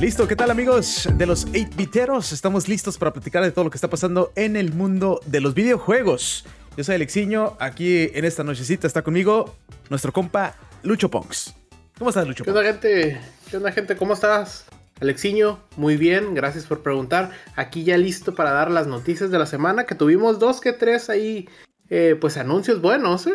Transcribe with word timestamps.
Listo, 0.00 0.28
¿qué 0.28 0.36
tal 0.36 0.52
amigos 0.52 1.08
de 1.12 1.26
los 1.26 1.48
8-biteros? 1.48 2.32
Estamos 2.32 2.68
listos 2.68 2.96
para 2.96 3.12
platicar 3.12 3.42
de 3.42 3.50
todo 3.50 3.64
lo 3.64 3.70
que 3.70 3.78
está 3.78 3.90
pasando 3.90 4.30
en 4.36 4.54
el 4.54 4.72
mundo 4.72 5.20
de 5.26 5.40
los 5.40 5.54
videojuegos. 5.54 6.46
Yo 6.76 6.84
soy 6.84 6.94
Alexiño, 6.94 7.56
aquí 7.58 8.08
en 8.14 8.24
esta 8.24 8.44
nochecita 8.44 8.86
está 8.86 9.02
conmigo 9.02 9.56
nuestro 9.90 10.12
compa 10.12 10.54
Lucho 10.84 11.10
Ponks. 11.10 11.52
¿Cómo 11.98 12.10
estás, 12.10 12.28
Lucho? 12.28 12.44
¿Qué 12.44 12.50
onda, 12.50 12.62
gente? 12.62 13.20
¿Qué 13.50 13.56
onda, 13.56 13.72
gente? 13.72 13.96
¿Cómo 13.96 14.12
estás? 14.14 14.66
Alexiño, 15.00 15.58
muy 15.76 15.96
bien, 15.96 16.32
gracias 16.32 16.64
por 16.66 16.84
preguntar. 16.84 17.32
Aquí 17.56 17.82
ya 17.82 17.98
listo 17.98 18.36
para 18.36 18.52
dar 18.52 18.70
las 18.70 18.86
noticias 18.86 19.32
de 19.32 19.38
la 19.40 19.46
semana, 19.46 19.84
que 19.84 19.96
tuvimos 19.96 20.38
dos 20.38 20.60
que 20.60 20.72
tres 20.72 21.10
ahí, 21.10 21.48
eh, 21.90 22.16
pues 22.20 22.36
anuncios 22.36 22.80
buenos, 22.80 23.26
¿eh? 23.26 23.34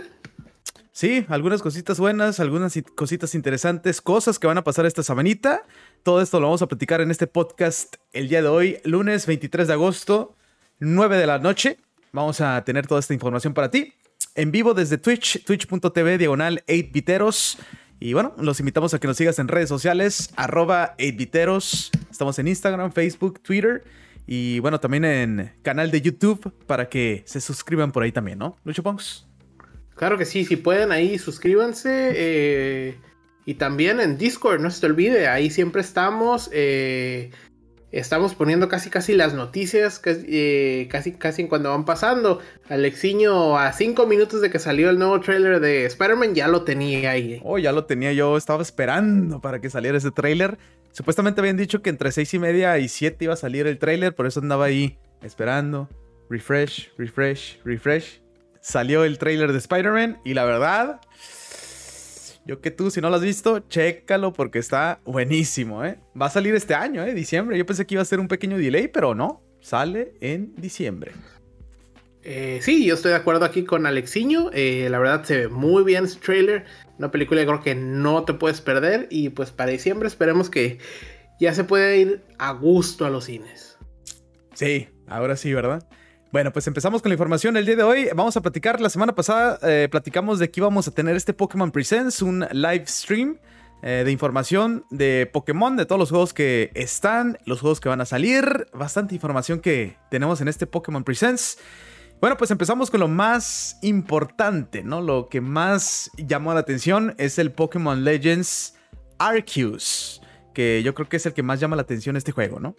Sí, 0.95 1.25
algunas 1.27 1.63
cositas 1.63 1.99
buenas, 1.99 2.39
algunas 2.39 2.79
cositas 2.93 3.33
interesantes, 3.33 3.99
cosas 3.99 4.37
que 4.37 4.45
van 4.45 4.59
a 4.59 4.63
pasar 4.63 4.85
esta 4.85 5.01
semanita. 5.01 5.65
Todo 6.03 6.21
esto 6.21 6.39
lo 6.39 6.45
vamos 6.45 6.61
a 6.61 6.67
platicar 6.67 7.01
en 7.01 7.09
este 7.09 7.25
podcast 7.25 7.95
el 8.11 8.29
día 8.29 8.43
de 8.43 8.47
hoy, 8.47 8.77
lunes 8.83 9.25
23 9.25 9.67
de 9.67 9.73
agosto, 9.73 10.35
9 10.77 11.17
de 11.17 11.25
la 11.25 11.39
noche. 11.39 11.79
Vamos 12.11 12.41
a 12.41 12.63
tener 12.63 12.85
toda 12.85 12.99
esta 12.99 13.15
información 13.15 13.55
para 13.55 13.71
ti. 13.71 13.95
En 14.35 14.51
vivo 14.51 14.75
desde 14.75 14.99
Twitch, 14.99 15.43
twitch.tv 15.43 16.19
diagonal 16.19 16.63
8viteros. 16.67 17.57
Y 17.99 18.13
bueno, 18.13 18.35
los 18.37 18.59
invitamos 18.59 18.93
a 18.93 18.99
que 18.99 19.07
nos 19.07 19.17
sigas 19.17 19.39
en 19.39 19.47
redes 19.47 19.69
sociales, 19.69 20.29
arroba 20.35 20.95
8viteros. 20.99 21.89
Estamos 22.11 22.37
en 22.37 22.49
Instagram, 22.49 22.91
Facebook, 22.91 23.39
Twitter. 23.41 23.83
Y 24.27 24.59
bueno, 24.59 24.79
también 24.79 25.05
en 25.05 25.53
canal 25.63 25.89
de 25.89 26.01
YouTube 26.01 26.53
para 26.67 26.87
que 26.87 27.23
se 27.25 27.41
suscriban 27.41 27.91
por 27.91 28.03
ahí 28.03 28.11
también, 28.11 28.37
¿no? 28.37 28.57
Lucho 28.63 28.83
Ponks. 28.83 29.32
Claro 29.95 30.17
que 30.17 30.25
sí, 30.25 30.45
si 30.45 30.55
pueden 30.55 30.91
ahí 30.91 31.17
suscríbanse. 31.17 32.11
Eh, 32.15 32.95
y 33.45 33.55
también 33.55 33.99
en 33.99 34.17
Discord, 34.17 34.61
no 34.61 34.71
se 34.71 34.81
te 34.81 34.87
olvide, 34.87 35.27
ahí 35.27 35.49
siempre 35.49 35.81
estamos. 35.81 36.49
Eh, 36.53 37.31
estamos 37.91 38.33
poniendo 38.35 38.69
casi 38.69 38.89
casi 38.89 39.13
las 39.13 39.33
noticias, 39.33 40.01
eh, 40.05 40.87
casi 40.89 41.11
casi 41.11 41.47
cuando 41.47 41.69
van 41.69 41.85
pasando. 41.85 42.39
Alexiño, 42.69 43.57
a 43.57 43.71
cinco 43.73 44.07
minutos 44.07 44.41
de 44.41 44.49
que 44.49 44.59
salió 44.59 44.89
el 44.89 44.97
nuevo 44.97 45.19
trailer 45.19 45.59
de 45.59 45.85
Spider-Man, 45.85 46.35
ya 46.35 46.47
lo 46.47 46.63
tenía 46.63 47.11
ahí. 47.11 47.39
Oh, 47.43 47.57
ya 47.57 47.71
lo 47.71 47.85
tenía 47.85 48.13
yo, 48.13 48.37
estaba 48.37 48.61
esperando 48.61 49.41
para 49.41 49.59
que 49.59 49.69
saliera 49.69 49.97
ese 49.97 50.11
trailer. 50.11 50.57
Supuestamente 50.91 51.41
habían 51.41 51.57
dicho 51.57 51.81
que 51.81 51.89
entre 51.89 52.11
seis 52.11 52.33
y 52.33 52.39
media 52.39 52.77
y 52.79 52.87
siete 52.87 53.25
iba 53.25 53.33
a 53.33 53.37
salir 53.37 53.67
el 53.67 53.77
trailer, 53.77 54.15
por 54.15 54.25
eso 54.25 54.39
andaba 54.39 54.65
ahí 54.65 54.97
esperando. 55.21 55.89
Refresh, 56.29 56.91
refresh, 56.97 57.59
refresh. 57.63 58.22
Salió 58.63 59.03
el 59.03 59.17
trailer 59.17 59.51
de 59.51 59.57
Spider-Man 59.57 60.21
y 60.23 60.33
la 60.33 60.45
verdad 60.45 61.01
yo 62.45 62.61
que 62.61 62.71
tú, 62.71 62.91
si 62.91 63.01
no 63.01 63.09
lo 63.09 63.17
has 63.17 63.21
visto, 63.21 63.59
chécalo 63.59 64.31
porque 64.31 64.59
está 64.59 65.01
buenísimo, 65.03 65.83
¿eh? 65.83 65.99
Va 66.19 66.27
a 66.27 66.29
salir 66.29 66.55
este 66.55 66.73
año, 66.73 67.03
¿eh? 67.03 67.13
Diciembre. 67.13 67.57
Yo 67.57 67.65
pensé 67.65 67.85
que 67.85 67.95
iba 67.95 68.01
a 68.01 68.05
ser 68.05 68.21
un 68.21 68.29
pequeño 68.29 68.57
delay, 68.57 68.87
pero 68.87 69.13
no. 69.13 69.41
Sale 69.59 70.13
en 70.21 70.55
diciembre. 70.55 71.11
Eh, 72.21 72.59
sí, 72.61 72.85
yo 72.85 72.95
estoy 72.95 73.11
de 73.11 73.17
acuerdo 73.17 73.43
aquí 73.43 73.65
con 73.65 73.85
Alexiño. 73.85 74.49
Eh, 74.53 74.87
la 74.89 74.99
verdad 74.99 75.25
se 75.25 75.37
ve 75.39 75.47
muy 75.49 75.83
bien 75.83 76.05
este 76.05 76.21
trailer. 76.21 76.65
Una 76.97 77.11
película 77.11 77.41
que 77.41 77.47
creo 77.47 77.61
que 77.61 77.75
no 77.75 78.23
te 78.23 78.33
puedes 78.33 78.61
perder. 78.61 79.07
Y 79.09 79.29
pues 79.29 79.51
para 79.51 79.71
diciembre 79.71 80.07
esperemos 80.07 80.49
que 80.49 80.79
ya 81.39 81.53
se 81.53 81.65
pueda 81.65 81.93
ir 81.95 82.23
a 82.39 82.51
gusto 82.51 83.05
a 83.05 83.09
los 83.09 83.25
cines. 83.25 83.77
Sí, 84.53 84.87
ahora 85.07 85.35
sí, 85.35 85.53
¿verdad? 85.53 85.85
Bueno, 86.33 86.51
pues 86.51 86.65
empezamos 86.65 87.03
con 87.03 87.11
la 87.11 87.13
información 87.13 87.57
el 87.57 87.65
día 87.67 87.75
de 87.75 87.83
hoy. 87.83 88.07
Vamos 88.15 88.35
a 88.35 88.41
platicar. 88.41 88.81
La 88.81 88.89
semana 88.89 89.13
pasada 89.13 89.59
eh, 89.61 89.87
platicamos 89.87 90.39
de 90.39 90.49
que 90.49 90.61
íbamos 90.61 90.87
a 90.87 90.91
tener 90.91 91.15
este 91.15 91.31
Pokémon 91.31 91.69
Presents, 91.69 92.23
un 92.23 92.43
live 92.51 92.85
stream 92.87 93.37
eh, 93.83 94.01
de 94.03 94.11
información 94.11 94.83
de 94.89 95.29
Pokémon, 95.31 95.77
de 95.77 95.85
todos 95.85 95.99
los 95.99 96.09
juegos 96.09 96.33
que 96.33 96.71
están, 96.73 97.37
los 97.45 97.61
juegos 97.61 97.79
que 97.79 97.87
van 97.87 98.01
a 98.01 98.05
salir. 98.05 98.65
Bastante 98.73 99.13
información 99.13 99.59
que 99.59 99.95
tenemos 100.09 100.41
en 100.41 100.47
este 100.47 100.65
Pokémon 100.65 101.03
Presents. 101.03 101.59
Bueno, 102.19 102.35
pues 102.35 102.49
empezamos 102.49 102.89
con 102.89 103.01
lo 103.01 103.07
más 103.07 103.77
importante, 103.83 104.81
¿no? 104.81 105.01
Lo 105.01 105.29
que 105.29 105.39
más 105.39 106.09
llamó 106.17 106.51
la 106.55 106.61
atención 106.61 107.13
es 107.19 107.37
el 107.37 107.51
Pokémon 107.51 108.03
Legends 108.03 108.73
Arceus, 109.19 110.19
que 110.55 110.81
yo 110.81 110.95
creo 110.95 111.07
que 111.07 111.17
es 111.17 111.27
el 111.27 111.33
que 111.33 111.43
más 111.43 111.59
llama 111.59 111.75
la 111.75 111.83
atención 111.83 112.17
este 112.17 112.31
juego, 112.31 112.59
¿no? 112.59 112.75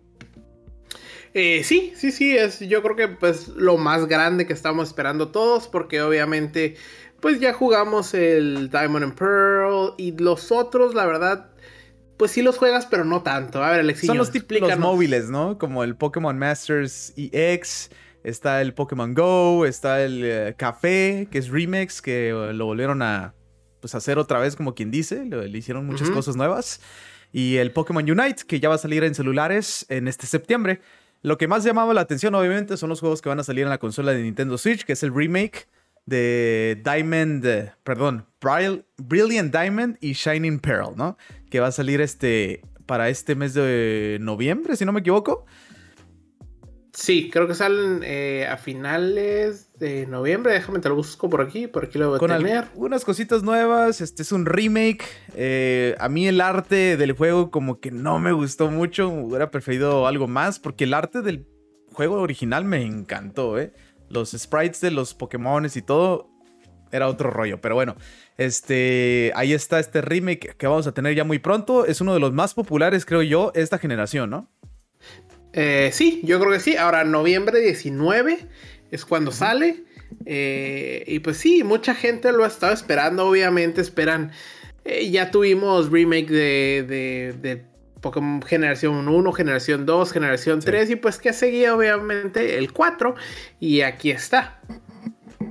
Eh, 1.35 1.63
sí, 1.65 1.93
sí, 1.97 2.13
sí, 2.13 2.37
es 2.37 2.61
yo 2.61 2.81
creo 2.83 2.95
que 2.95 3.09
pues 3.09 3.49
lo 3.49 3.77
más 3.77 4.07
grande 4.07 4.47
que 4.47 4.53
estamos 4.53 4.89
esperando 4.89 5.29
todos, 5.29 5.67
porque 5.67 6.01
obviamente 6.01 6.77
pues 7.21 7.41
ya 7.41 7.53
jugamos 7.53 8.15
el 8.15 8.71
Diamond 8.71 9.05
and 9.05 9.15
Pearl 9.15 9.95
y 9.97 10.13
los 10.13 10.53
otros, 10.53 10.95
la 10.95 11.07
verdad, 11.07 11.51
pues 12.17 12.31
sí 12.31 12.43
los 12.43 12.59
juegas, 12.59 12.87
pero 12.87 13.05
no 13.05 13.23
tanto. 13.23 13.65
A 13.65 13.71
ver, 13.71 13.81
Alexis. 13.81 14.07
Son 14.07 14.19
los 14.19 14.31
típicos 14.31 14.79
móviles, 14.79 15.31
¿no? 15.31 15.59
Como 15.59 15.83
el 15.85 15.97
Pokémon 15.97 16.39
Masters 16.39 17.15
EX, 17.17 17.91
está 18.23 18.61
el 18.61 18.75
Pokémon 18.75 19.15
Go, 19.15 19.65
está 19.67 20.05
el 20.05 20.21
eh, 20.23 20.55
Café, 20.57 21.27
que 21.31 21.39
es 21.39 21.49
Remix, 21.49 22.03
que 22.03 22.31
lo 22.53 22.67
volvieron 22.67 23.03
a 23.03 23.35
pues, 23.81 23.95
hacer 23.95 24.19
otra 24.19 24.39
vez, 24.39 24.55
como 24.55 24.75
quien 24.75 24.91
dice, 24.91 25.25
le, 25.25 25.49
hicieron 25.59 25.87
muchas 25.87 26.11
cosas 26.11 26.37
nuevas. 26.37 26.81
Y 27.33 27.57
el 27.57 27.73
Pokémon 27.73 28.09
Unite, 28.09 28.45
que 28.47 28.61
ya 28.61 28.69
va 28.69 28.77
a 28.77 28.79
salir 28.79 29.03
en 29.03 29.15
celulares 29.15 29.87
en 29.89 30.09
este 30.09 30.27
septiembre. 30.27 30.81
Lo 31.25 31.39
que 31.39 31.49
más 31.49 31.65
llamaba 31.65 31.95
la 31.95 32.03
atención, 32.03 32.35
obviamente, 32.35 32.77
son 32.77 32.91
los 32.91 33.01
juegos 33.01 33.23
que 33.23 33.31
van 33.31 33.41
a 33.41 33.45
salir 33.45 33.63
en 33.63 33.71
la 33.71 33.79
consola 33.79 34.13
de 34.13 34.23
Nintendo 34.23 34.59
Switch, 34.59 34.85
que 34.85 34.93
es 34.93 35.03
el 35.03 35.15
remake 35.15 35.69
de 36.05 36.83
Diamond, 36.85 37.73
perdón, 37.83 38.27
Brilliant 38.99 39.51
Diamond 39.51 39.97
y 40.03 40.13
Shining 40.13 40.59
Pearl, 40.59 40.95
¿no? 40.95 41.17
Que 41.49 41.61
va 41.61 41.69
a 41.69 41.73
salir 41.73 42.03
este 42.03 42.61
para 42.85 43.09
este 43.09 43.37
mes 43.37 43.55
de 43.55 44.19
noviembre, 44.21 44.77
si 44.77 44.85
no 44.85 44.93
me 44.93 45.01
equivoco. 45.01 45.47
Sí, 46.95 47.29
creo 47.29 47.49
que 47.49 47.57
salen 47.57 48.03
eh, 48.05 48.47
a 48.49 48.57
finales 48.57 49.69
de 49.81 50.07
noviembre. 50.07 50.53
Déjame 50.53 50.79
te 50.79 50.89
lo 50.89 50.95
busco 50.95 51.29
por 51.29 51.41
aquí, 51.41 51.67
por 51.67 51.87
aquí 51.87 51.99
lo 51.99 52.09
voy 52.09 52.17
a 52.17 52.19
Con 52.21 52.31
tener. 52.31 52.67
Unas 52.77 53.05
cositas 53.05 53.43
nuevas. 53.43 54.01
Este 54.01 54.23
es 54.23 54.31
un 54.31 54.47
remake. 54.47 55.05
Eh, 55.35 55.97
a 55.99 56.09
mí 56.09 56.29
el 56.29 56.41
arte 56.41 56.97
del 56.97 57.11
juego 57.13 57.51
como 57.51 57.81
que 57.81 57.91
no 57.91 58.21
me 58.21 58.31
gustó 58.31 58.71
mucho. 58.71 59.09
Hubiera 59.09 59.51
preferido 59.51 60.07
algo 60.07 60.29
más 60.29 60.61
porque 60.61 60.85
el 60.85 60.95
arte 60.95 61.21
del 61.21 61.49
juego 61.93 62.21
original 62.21 62.65
me 62.65 62.83
encantó, 62.83 63.59
¿eh? 63.59 63.73
Los 64.09 64.31
sprites 64.31 64.81
de 64.81 64.93
los 64.93 65.15
Pokémon 65.15 65.67
y 65.67 65.83
todo 65.83 66.31
era 66.93 67.09
otro 67.09 67.29
rollo. 67.29 67.61
Pero 67.61 67.75
bueno, 67.75 67.97
este, 68.39 69.33
ahí 69.35 69.53
está 69.53 69.81
este 69.81 70.01
remake 70.01 70.55
que 70.57 70.67
vamos 70.69 70.87
a 70.87 70.93
tener 70.93 71.17
ya 71.17 71.25
muy 71.25 71.41
pronto. 71.41 71.87
Es 71.87 72.01
uno 72.01 72.15
de 72.15 72.21
los 72.21 72.33
más 72.33 72.55
populares, 72.55 73.05
creo 73.05 73.23
yo, 73.23 73.51
esta 73.57 73.79
generación, 73.79 74.31
¿no? 74.31 74.49
Eh, 75.55 75.91
sí, 75.93 76.21
yo 76.25 76.41
creo 76.41 76.53
que 76.53 76.61
sí. 76.61 76.77
Ahora, 76.77 77.05
noviembre 77.05 77.61
19 77.61 78.47
es 78.91 79.05
cuando 79.05 79.31
sale. 79.31 79.85
Eh, 80.27 81.05
y 81.07 81.21
pues 81.21 81.37
sí, 81.37 81.63
mucha 81.65 81.95
gente 81.95 82.33
lo 82.33 82.45
ha 82.45 82.49
estado 82.49 82.73
esperando. 82.73 83.29
Obviamente 83.29 83.81
esperan. 83.81 84.33
Eh, 84.85 85.11
ya 85.11 85.31
tuvimos 85.31 85.91
remake 85.91 86.29
de, 86.29 87.35
de, 87.41 87.65
Pokémon 88.01 88.43
Generación 88.43 89.09
1, 89.09 89.33
Generación 89.33 89.87
2, 89.87 90.13
Generación 90.13 90.61
3. 90.61 90.91
Y 90.91 90.97
pues 90.97 91.19
que 91.19 91.33
seguía 91.33 91.75
obviamente 91.75 92.59
el 92.59 92.73
4. 92.73 93.15
Y 93.61 93.81
aquí 93.83 94.11
está. 94.11 94.61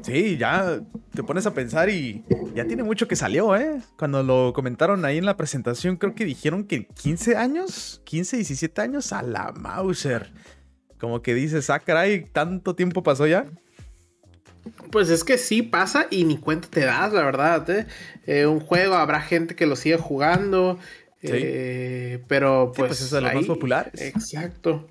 Sí, 0.03 0.37
ya 0.37 0.81
te 1.13 1.23
pones 1.23 1.45
a 1.45 1.53
pensar 1.53 1.89
y 1.89 2.23
ya 2.55 2.65
tiene 2.65 2.83
mucho 2.83 3.07
que 3.07 3.15
salió, 3.15 3.55
¿eh? 3.55 3.81
Cuando 3.97 4.23
lo 4.23 4.51
comentaron 4.53 5.05
ahí 5.05 5.17
en 5.17 5.25
la 5.25 5.37
presentación, 5.37 5.97
creo 5.97 6.15
que 6.15 6.25
dijeron 6.25 6.65
que 6.65 6.87
15 6.87 7.35
años, 7.35 8.01
15, 8.05 8.37
17 8.37 8.81
años 8.81 9.13
a 9.13 9.21
la 9.21 9.51
Mauser. 9.51 10.31
Como 10.99 11.21
que 11.21 11.33
dices, 11.33 11.69
ah, 11.69 11.79
caray, 11.79 12.25
tanto 12.25 12.75
tiempo 12.75 13.03
pasó 13.03 13.27
ya. 13.27 13.45
Pues 14.91 15.09
es 15.09 15.23
que 15.23 15.37
sí 15.37 15.61
pasa 15.61 16.07
y 16.09 16.23
ni 16.23 16.37
cuenta 16.37 16.67
te 16.69 16.81
das, 16.81 17.13
la 17.13 17.23
verdad. 17.23 17.69
¿eh? 17.69 17.85
eh 18.25 18.45
un 18.45 18.59
juego, 18.59 18.95
habrá 18.95 19.21
gente 19.21 19.55
que 19.55 19.65
lo 19.65 19.75
sigue 19.75 19.97
jugando. 19.97 20.79
Eh, 21.21 22.23
pero 22.27 22.71
pues, 22.75 22.89
pues, 22.89 23.01
es 23.01 23.11
de 23.11 23.21
los 23.21 23.33
más 23.33 23.45
populares. 23.45 24.01
Exacto. 24.01 24.87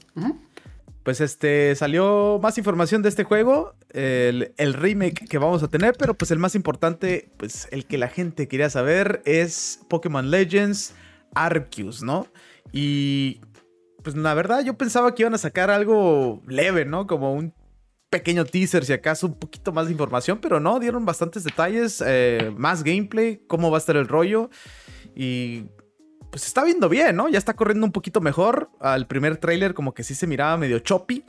Pues 1.02 1.20
este 1.20 1.75
salió 1.75 2.38
más 2.40 2.58
información 2.58 3.02
de 3.02 3.08
este 3.08 3.25
juego, 3.25 3.75
el, 3.93 4.75
remake 4.75 5.26
que 5.28 5.38
vamos 5.38 5.62
a 5.62 5.69
tener, 5.69 5.96
pero 5.99 6.14
pues 6.14 6.31
el 6.31 6.38
más 6.38 6.54
importante, 6.54 7.28
pues 7.38 7.66
el 7.72 7.87
que 7.87 7.99
la 7.99 8.08
gente 8.08 8.46
quería 8.46 8.70
saber 8.70 9.20
es 9.25 9.81
Pokémon 9.88 10.31
Legends 10.31 10.94
Arceus, 11.34 12.02
¿no? 12.02 12.28
Y 12.72 13.40
pues 14.04 14.16
la 14.16 14.34
verdad 14.34 14.64
yo 14.64 14.75
pensaba 14.75 15.14
que 15.14 15.22
iban 15.22 15.34
a 15.34 15.38
sacar 15.38 15.70
algo 15.70 16.40
leve, 16.46 16.84
¿no? 16.84 17.08
Como 17.08 17.32
un 17.34 17.52
pequeño 18.08 18.44
teaser, 18.44 18.84
si 18.84 18.93
acaso 18.93 19.26
un 19.26 19.34
poquito 19.34 19.72
más 19.72 19.87
de 19.87 19.93
información, 19.93 20.38
pero 20.40 20.60
no, 20.60 20.78
dieron 20.78 21.04
bastantes 21.04 21.43
detalles, 21.43 22.02
eh, 22.06 22.52
más 22.56 22.84
gameplay, 22.84 23.43
cómo 23.49 23.70
va 23.70 23.78
a 23.78 23.81
estar 23.81 23.96
el 23.96 24.06
rollo 24.06 24.50
y 25.16 25.64
pues 26.32 26.46
está 26.46 26.64
viendo 26.64 26.88
bien, 26.88 27.14
¿no? 27.14 27.29
Ya 27.29 27.37
está 27.37 27.52
corriendo 27.52 27.84
un 27.84 27.93
poquito 27.93 28.23
mejor. 28.23 28.70
Al 28.81 29.06
primer 29.06 29.37
tráiler 29.37 29.75
como 29.75 29.93
que 29.93 30.02
sí 30.02 30.14
se 30.14 30.26
miraba 30.26 30.56
medio 30.56 30.79
choppy, 30.79 31.26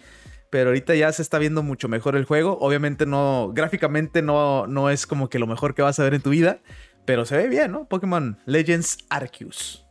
pero 0.49 0.69
ahorita 0.69 0.95
ya 0.95 1.11
se 1.11 1.21
está 1.21 1.39
viendo 1.39 1.61
mucho 1.61 1.89
mejor 1.89 2.15
el 2.15 2.23
juego. 2.23 2.57
Obviamente 2.61 3.05
no, 3.05 3.51
gráficamente 3.53 4.21
no, 4.21 4.65
no 4.65 4.89
es 4.89 5.05
como 5.05 5.29
que 5.29 5.39
lo 5.39 5.45
mejor 5.45 5.75
que 5.75 5.81
vas 5.81 5.99
a 5.99 6.03
ver 6.03 6.13
en 6.13 6.21
tu 6.21 6.29
vida, 6.29 6.61
pero 7.03 7.25
se 7.25 7.35
ve 7.35 7.49
bien, 7.49 7.73
¿no? 7.73 7.85
Pokémon 7.89 8.39
Legends 8.45 8.99
Arceus. 9.09 9.85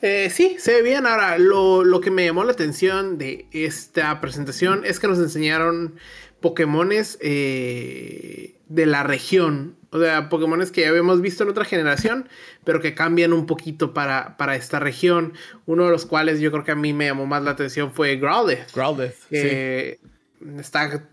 Eh, 0.00 0.30
sí, 0.30 0.56
se 0.58 0.76
ve 0.76 0.82
bien. 0.82 1.06
Ahora, 1.06 1.36
lo, 1.36 2.00
que 2.00 2.10
me 2.10 2.24
llamó 2.24 2.42
la 2.42 2.52
atención 2.52 3.18
de 3.18 3.48
esta 3.52 4.18
presentación 4.22 4.86
es 4.86 4.98
que 4.98 5.08
nos 5.08 5.18
enseñaron 5.18 5.96
Pokémones 6.40 7.18
eh, 7.20 8.62
de 8.66 8.86
la 8.86 9.02
región. 9.02 9.76
O 9.92 10.00
sea, 10.00 10.28
Pokémones 10.28 10.72
que 10.72 10.80
ya 10.80 10.88
habíamos 10.88 11.20
visto 11.20 11.44
en 11.44 11.50
otra 11.50 11.64
generación, 11.64 12.28
pero 12.64 12.80
que 12.80 12.94
cambian 12.94 13.32
un 13.32 13.46
poquito 13.46 13.92
para, 13.92 14.36
para 14.36 14.56
esta 14.56 14.80
región. 14.80 15.34
Uno 15.66 15.84
de 15.84 15.90
los 15.90 16.06
cuales 16.06 16.40
yo 16.40 16.50
creo 16.50 16.64
que 16.64 16.72
a 16.72 16.76
mí 16.76 16.92
me 16.92 17.06
llamó 17.06 17.26
más 17.26 17.42
la 17.42 17.52
atención 17.52 17.92
fue 17.92 18.16
Growlithe. 18.16 18.66
Growlithe, 18.74 19.14
sí. 19.30 19.98
Está, 20.58 21.06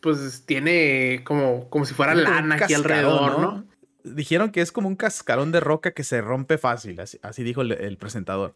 pues 0.00 0.44
tiene 0.46 1.22
como, 1.24 1.68
como 1.70 1.86
si 1.86 1.94
fuera 1.94 2.14
lana 2.14 2.56
aquí 2.56 2.74
alrededor, 2.74 3.40
¿no? 3.40 3.76
dijeron 4.14 4.50
que 4.50 4.60
es 4.60 4.72
como 4.72 4.88
un 4.88 4.96
cascarón 4.96 5.52
de 5.52 5.60
roca 5.60 5.92
que 5.92 6.04
se 6.04 6.20
rompe 6.20 6.58
fácil, 6.58 7.00
así, 7.00 7.42
dijo 7.42 7.62
el, 7.62 7.96
presentador. 7.98 8.54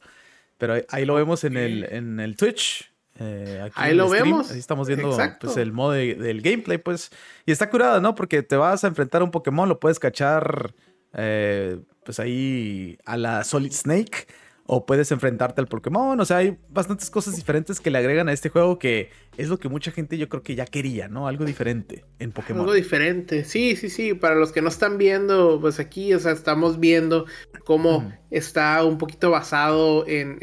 Pero 0.59 0.77
ahí, 0.89 1.05
lo 1.05 1.15
vemos 1.15 1.45
en 1.45 1.57
el, 1.57 1.85
en 1.85 2.21
el 2.21 2.37
Twitch. 2.37 2.90
Eh, 3.21 3.71
ahí 3.75 3.95
lo 3.95 4.09
vemos. 4.09 4.51
Ahí 4.51 4.59
estamos 4.59 4.89
viendo 4.89 5.17
pues, 5.41 5.57
el 5.59 5.73
modo 5.73 5.93
del 5.93 6.41
gameplay, 6.41 6.79
pues. 6.79 7.11
Y 7.45 7.53
está 7.53 7.69
curado, 7.69 8.01
¿no? 8.01 8.15
Porque 8.15 8.43
te 8.43 8.57
vas 8.57 8.83
a 8.83 8.89
enfrentar 8.89 9.21
a 9.21 9.25
un 9.25 9.31
Pokémon, 9.31 9.69
lo 9.69 9.79
puedes 9.79 9.99
cachar 9.99 10.75
eh, 11.13 11.79
pues 12.05 12.19
ahí 12.19 12.99
a 13.05 13.17
la 13.17 13.45
Solid 13.45 13.73
Snake 13.73 14.27
o 14.73 14.87
puedes 14.87 15.11
enfrentarte 15.11 15.61
al 15.61 15.67
Pokémon. 15.67 16.19
O 16.21 16.25
sea, 16.25 16.39
hay 16.39 16.57
bastantes 16.69 17.11
cosas 17.11 17.35
diferentes 17.35 17.81
que 17.81 17.91
le 17.91 17.99
agregan 17.99 18.29
a 18.29 18.33
este 18.33 18.51
juego 18.51 18.79
que 18.79 19.11
es 19.37 19.49
lo 19.49 19.59
que 19.59 19.69
mucha 19.69 19.91
gente 19.91 20.17
yo 20.17 20.29
creo 20.29 20.45
que 20.45 20.55
ya 20.55 20.65
quería, 20.65 21.09
¿no? 21.09 21.27
Algo 21.27 21.45
diferente 21.45 22.05
en 22.21 22.31
Pokémon. 22.31 22.61
Algo 22.61 22.73
diferente, 22.73 23.45
sí, 23.45 23.75
sí, 23.75 23.91
sí. 23.91 24.15
Para 24.15 24.37
los 24.37 24.53
que 24.53 24.63
no 24.63 24.69
están 24.69 24.97
viendo, 24.97 25.61
pues 25.61 25.81
aquí, 25.81 26.15
o 26.15 26.21
sea, 26.21 26.31
estamos 26.31 26.79
viendo 26.79 27.27
cómo 27.65 28.13
está 28.31 28.85
un 28.85 28.97
poquito 28.97 29.33
basado 29.33 30.07
en, 30.07 30.39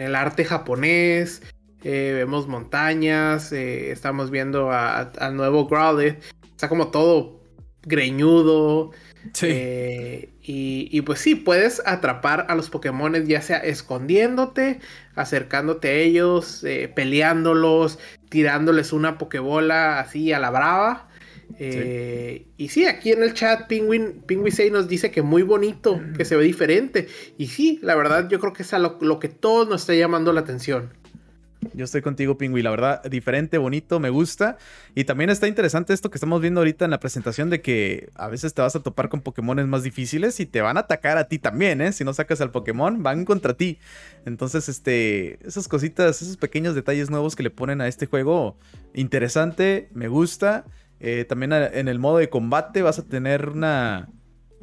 el 0.00 0.14
arte 0.14 0.44
japonés. 0.44 1.42
Eh, 1.84 2.12
vemos 2.16 2.48
montañas, 2.48 3.52
eh, 3.52 3.90
estamos 3.90 4.30
viendo 4.30 4.70
al 4.72 5.36
nuevo 5.36 5.66
Growlithe. 5.66 6.18
Está 6.50 6.68
como 6.68 6.88
todo 6.88 7.40
greñudo. 7.82 8.92
Sí. 9.32 9.46
Eh, 9.50 10.30
y, 10.46 11.00
pues 11.02 11.20
sí, 11.20 11.34
puedes 11.34 11.80
atrapar 11.86 12.46
a 12.50 12.54
los 12.54 12.68
Pokémon 12.68 13.14
ya 13.26 13.40
sea 13.40 13.58
escondiéndote, 13.58 14.80
acercándote 15.14 15.88
a 15.88 15.92
ellos, 15.92 16.62
eh, 16.64 16.92
peleándolos, 16.94 17.98
tirándoles 18.28 18.92
una 18.92 19.16
Pokébola 19.16 20.00
así 20.00 20.32
a 20.34 20.38
la 20.38 20.50
brava. 20.50 21.08
Eh, 21.58 22.46
y 22.58 22.68
sí, 22.68 22.84
aquí 22.84 23.12
en 23.12 23.22
el 23.22 23.32
chat 23.32 23.68
Penguin, 23.68 24.22
Penguin 24.26 24.52
6 24.52 24.72
nos 24.72 24.88
dice 24.88 25.10
que 25.10 25.22
muy 25.22 25.42
bonito, 25.42 25.98
que 26.14 26.26
se 26.26 26.36
ve 26.36 26.44
diferente. 26.44 27.08
Y 27.38 27.46
sí, 27.46 27.78
la 27.82 27.94
verdad 27.94 28.28
yo 28.28 28.38
creo 28.38 28.52
que 28.52 28.64
es 28.64 28.72
lo, 28.72 28.98
lo 29.00 29.18
que 29.18 29.28
todos 29.28 29.66
nos 29.66 29.82
está 29.82 29.94
llamando 29.94 30.32
la 30.34 30.40
atención. 30.40 30.92
Yo 31.74 31.84
estoy 31.84 32.02
contigo, 32.02 32.38
Pingüi. 32.38 32.62
La 32.62 32.70
verdad, 32.70 33.02
diferente, 33.04 33.58
bonito, 33.58 33.98
me 33.98 34.10
gusta. 34.10 34.56
Y 34.94 35.04
también 35.04 35.30
está 35.30 35.48
interesante 35.48 35.92
esto 35.92 36.10
que 36.10 36.16
estamos 36.16 36.40
viendo 36.40 36.60
ahorita 36.60 36.84
en 36.84 36.92
la 36.92 37.00
presentación 37.00 37.50
de 37.50 37.60
que 37.60 38.10
a 38.14 38.28
veces 38.28 38.54
te 38.54 38.62
vas 38.62 38.76
a 38.76 38.80
topar 38.80 39.08
con 39.08 39.20
Pokémon 39.20 39.68
más 39.68 39.82
difíciles 39.82 40.38
y 40.38 40.46
te 40.46 40.60
van 40.60 40.76
a 40.76 40.80
atacar 40.80 41.18
a 41.18 41.28
ti 41.28 41.38
también, 41.38 41.80
¿eh? 41.80 41.92
Si 41.92 42.04
no 42.04 42.14
sacas 42.14 42.40
al 42.40 42.52
Pokémon, 42.52 43.02
van 43.02 43.24
contra 43.24 43.54
ti. 43.54 43.78
Entonces, 44.24 44.68
este, 44.68 45.44
esas 45.46 45.66
cositas, 45.66 46.22
esos 46.22 46.36
pequeños 46.36 46.74
detalles 46.74 47.10
nuevos 47.10 47.34
que 47.34 47.42
le 47.42 47.50
ponen 47.50 47.80
a 47.80 47.88
este 47.88 48.06
juego, 48.06 48.56
interesante, 48.94 49.88
me 49.92 50.08
gusta. 50.08 50.64
Eh, 51.00 51.24
también 51.24 51.52
en 51.52 51.88
el 51.88 51.98
modo 51.98 52.18
de 52.18 52.30
combate 52.30 52.82
vas 52.82 52.98
a 52.98 53.02
tener 53.02 53.48
una 53.48 54.08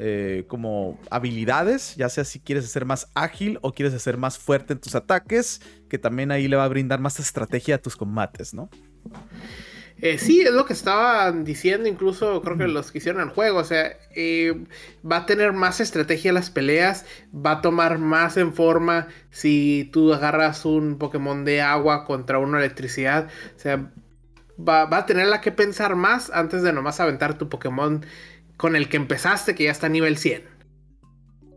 eh, 0.03 0.45
como 0.47 0.99
habilidades, 1.11 1.95
ya 1.95 2.09
sea 2.09 2.25
si 2.25 2.39
quieres 2.39 2.65
ser 2.71 2.85
más 2.85 3.11
ágil 3.13 3.59
o 3.61 3.71
quieres 3.71 4.01
ser 4.01 4.17
más 4.17 4.39
fuerte 4.39 4.73
en 4.73 4.79
tus 4.79 4.95
ataques, 4.95 5.61
que 5.89 5.99
también 5.99 6.31
ahí 6.31 6.47
le 6.47 6.55
va 6.55 6.63
a 6.63 6.67
brindar 6.69 6.99
más 6.99 7.19
estrategia 7.19 7.75
a 7.75 7.77
tus 7.77 7.95
combates, 7.95 8.51
¿no? 8.51 8.67
Eh, 10.01 10.17
sí, 10.17 10.41
es 10.41 10.51
lo 10.51 10.65
que 10.65 10.73
estaban 10.73 11.43
diciendo, 11.43 11.87
incluso 11.87 12.41
creo 12.41 12.57
que 12.57 12.67
los 12.67 12.91
que 12.91 12.97
hicieron 12.97 13.21
el 13.21 13.29
juego. 13.29 13.59
O 13.59 13.63
sea, 13.63 13.95
eh, 14.15 14.65
va 15.09 15.17
a 15.17 15.25
tener 15.27 15.53
más 15.53 15.79
estrategia 15.79 16.33
las 16.33 16.49
peleas, 16.49 17.05
va 17.31 17.51
a 17.51 17.61
tomar 17.61 17.99
más 17.99 18.37
en 18.37 18.55
forma 18.55 19.07
si 19.29 19.87
tú 19.93 20.13
agarras 20.15 20.65
un 20.65 20.97
Pokémon 20.97 21.45
de 21.45 21.61
agua 21.61 22.05
contra 22.05 22.39
una 22.39 22.57
electricidad. 22.57 23.27
O 23.55 23.59
sea, 23.59 23.91
va, 24.57 24.85
va 24.85 24.97
a 24.97 25.05
tener 25.05 25.27
la 25.27 25.41
que 25.41 25.51
pensar 25.51 25.95
más 25.95 26.31
antes 26.31 26.63
de 26.63 26.73
nomás 26.73 26.99
aventar 26.99 27.37
tu 27.37 27.49
Pokémon 27.49 28.03
con 28.61 28.75
el 28.75 28.89
que 28.89 28.97
empezaste, 28.97 29.55
que 29.55 29.63
ya 29.63 29.71
está 29.71 29.87
a 29.87 29.89
nivel 29.89 30.17
100. 30.17 30.43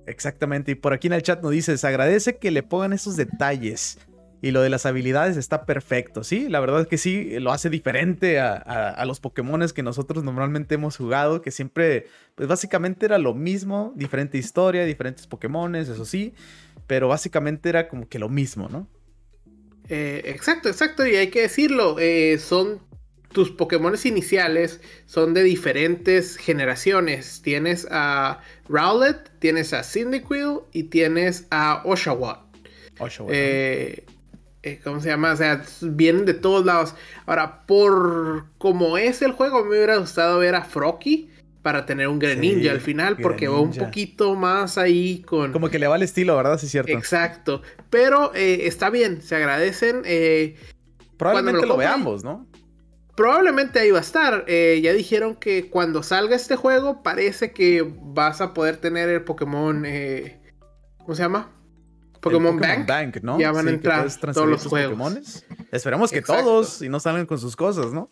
Exactamente, 0.07 0.73
y 0.73 0.75
por 0.75 0.95
aquí 0.95 1.09
en 1.09 1.13
el 1.13 1.23
chat 1.23 1.43
nos 1.43 1.53
dice, 1.53 1.77
se 1.77 1.87
agradece 1.87 2.39
que 2.39 2.51
le 2.51 2.63
pongan 2.63 2.95
esos 2.95 3.15
detalles. 3.17 3.99
Y 4.41 4.53
lo 4.53 4.63
de 4.63 4.71
las 4.71 4.87
habilidades 4.87 5.37
está 5.37 5.67
perfecto, 5.67 6.25
¿sí? 6.25 6.49
La 6.49 6.61
verdad 6.61 6.81
es 6.81 6.87
que 6.87 6.97
sí, 6.97 7.39
lo 7.41 7.53
hace 7.53 7.69
diferente 7.69 8.41
a, 8.41 9.05
los 9.07 9.21
Pokémon 9.21 9.67
que 9.75 9.83
nosotros 9.83 10.25
normalmente 10.25 10.77
hemos 10.77 10.97
jugado, 10.97 11.43
que 11.43 11.51
siempre, 11.51 12.07
pues 12.35 12.49
básicamente 12.49 13.05
era 13.05 13.19
lo 13.19 13.35
mismo, 13.35 13.93
diferente 13.97 14.39
historia, 14.39 14.87
diferentes 14.87 15.27
Pokémon, 15.27 15.75
eso 15.77 16.07
sí, 16.07 16.33
pero 16.87 17.09
básicamente 17.09 17.69
era 17.69 17.87
como 17.87 18.09
que 18.09 18.19
lo 18.19 18.31
mismo, 18.31 18.71
¿no? 18.71 18.89
Eh, 19.91 20.23
exacto, 20.25 20.71
exacto, 20.71 21.07
y 21.07 21.17
hay 21.17 21.29
que 21.29 21.43
decirlo, 21.43 21.99
eh, 21.99 22.39
son 22.39 22.81
tus 23.35 23.51
Pokémon 23.51 23.95
iniciales 24.05 24.81
son 25.05 25.35
de 25.35 25.43
diferentes 25.43 26.39
generaciones. 26.39 27.43
Tienes 27.43 27.87
a 27.91 28.41
Rowlet, 28.69 29.31
tienes 29.41 29.75
a 29.75 29.83
Cyndaquil 29.83 30.61
y 30.73 30.85
tienes 30.85 31.47
a 31.51 31.83
Oshawott. 31.85 32.39
Oshawott. 32.99 33.31
Eh, 33.35 34.07
eh, 34.63 34.81
¿Cómo 34.83 35.01
se 35.01 35.11
llama? 35.11 35.33
O 35.33 35.37
sea, 35.37 35.63
vienen 35.83 36.25
de 36.25 36.33
todos 36.33 36.65
lados. 36.65 36.95
Ahora, 37.27 37.67
por 37.67 38.47
como 38.57 38.97
es 38.97 39.21
el 39.21 39.33
juego, 39.33 39.63
me 39.65 39.71
hubiera 39.71 39.97
gustado 39.97 40.39
ver 40.39 40.55
a 40.55 40.65
Frocky 40.65 41.29
para 41.61 41.85
tener 41.87 42.09
un 42.09 42.19
Greninja 42.19 42.71
al 42.71 42.81
final, 42.81 43.17
porque 43.17 43.49
va 43.49 43.59
un 43.59 43.73
poquito 43.73 44.35
más 44.37 44.79
ahí 44.79 45.23
con... 45.23 45.51
Como 45.51 45.71
que 45.71 45.79
le 45.79 45.87
va 45.87 45.97
el 45.97 46.03
estilo, 46.03 46.37
¿verdad? 46.37 46.59
Sí, 46.59 46.67
es 46.67 46.73
cierto. 46.73 46.93
Exacto. 46.93 47.63
Pero 47.91 48.33
eh, 48.35 48.67
está 48.67 48.91
bien, 48.91 49.23
se 49.23 49.35
agradecen. 49.35 50.03
Probablemente 51.17 51.67
lo 51.67 51.77
veamos, 51.77 52.23
¿no? 52.23 52.47
Probablemente 53.17 53.79
ahí 53.79 53.91
va 53.91 53.99
a 53.99 54.03
estar. 54.03 54.45
Eh, 54.49 54.81
ya 54.83 54.93
dijeron 54.93 55.37
que 55.37 55.71
cuando 55.71 56.03
salga 56.03 56.35
este 56.35 56.57
juego 56.57 57.03
parece 57.03 57.53
que 57.53 57.89
vas 58.03 58.41
a 58.41 58.55
poder 58.55 58.79
tener 58.79 59.09
el 59.09 59.23
Pokémon... 59.23 59.85
Eh, 59.87 60.41
¿Cómo 60.99 61.15
se 61.15 61.23
llama? 61.23 61.51
Pokémon, 62.21 62.59
Bank. 62.59 63.19
¿no? 63.23 63.39
Ya 63.39 63.53
van 63.53 63.69
a 63.69 63.71
entrar 63.71 64.09
todos 64.33 64.49
los 64.49 64.67
juegos. 64.67 65.45
Esperemos 65.71 66.11
que 66.11 66.23
todos 66.23 66.81
y 66.81 66.89
no 66.89 66.99
salgan 66.99 67.27
con 67.27 67.39
sus 67.39 67.55
cosas, 67.55 67.93
¿no? 67.93 68.11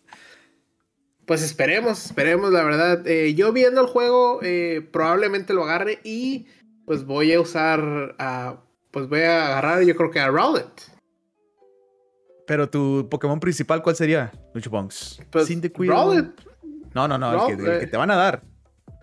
Pues 1.25 1.41
esperemos, 1.41 2.05
esperemos, 2.05 2.51
la 2.51 2.63
verdad. 2.63 3.07
Eh, 3.07 3.33
yo 3.33 3.51
viendo 3.51 3.81
el 3.81 3.87
juego, 3.87 4.39
probablemente 4.91 5.53
lo 5.53 5.63
agarre 5.63 5.99
y 6.03 6.45
pues 6.85 7.05
voy 7.05 7.33
a 7.33 7.41
usar 7.41 8.15
a. 8.19 8.61
Pues 8.91 9.09
voy 9.09 9.21
a 9.21 9.47
agarrar, 9.47 9.81
yo 9.81 9.95
creo 9.95 10.11
que 10.11 10.19
a 10.19 10.27
Rowlet. 10.27 10.92
Pero 12.45 12.69
tu 12.69 13.07
Pokémon 13.09 13.39
principal, 13.39 13.81
¿cuál 13.81 13.95
sería, 13.95 14.31
Lucho 14.53 14.69
Bongs? 14.69 15.21
Pues, 15.31 15.49
Rowlet. 15.77 16.27
No, 16.93 17.07
no, 17.07 17.17
no, 17.17 17.47
el, 17.47 17.79
que, 17.79 17.87
te 17.87 17.97
van 17.97 18.11
a 18.11 18.15
dar. 18.15 18.43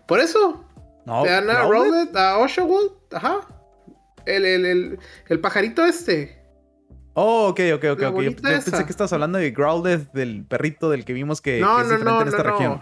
¿Por 0.07 0.19
eso? 0.19 0.63
No, 1.05 1.23
te 1.23 1.29
van 1.29 1.49
a 1.49 1.63
Rowlet, 1.63 2.15
a 2.15 2.37
Oshawott, 2.37 3.13
ajá. 3.13 3.39
El, 4.25 4.45
el, 4.45 4.99
el, 5.27 5.39
pajarito 5.39 5.83
este. 5.83 6.39
Oh, 7.13 7.47
ok, 7.49 7.59
ok, 7.75 7.85
ok, 7.91 8.01
ok. 8.03 8.21
Yo, 8.21 8.35
pensé 8.35 8.85
que 8.85 8.91
estabas 8.91 9.11
hablando 9.11 9.39
de 9.39 9.51
Growlithe, 9.51 10.07
del 10.13 10.45
perrito 10.45 10.89
del 10.89 11.03
que 11.03 11.13
vimos 11.13 11.41
que, 11.41 11.59
no, 11.59 11.81
es 11.81 11.87
no, 11.87 11.97
diferente 11.97 12.21
en 12.21 12.27
esta 12.27 12.43
región. 12.43 12.81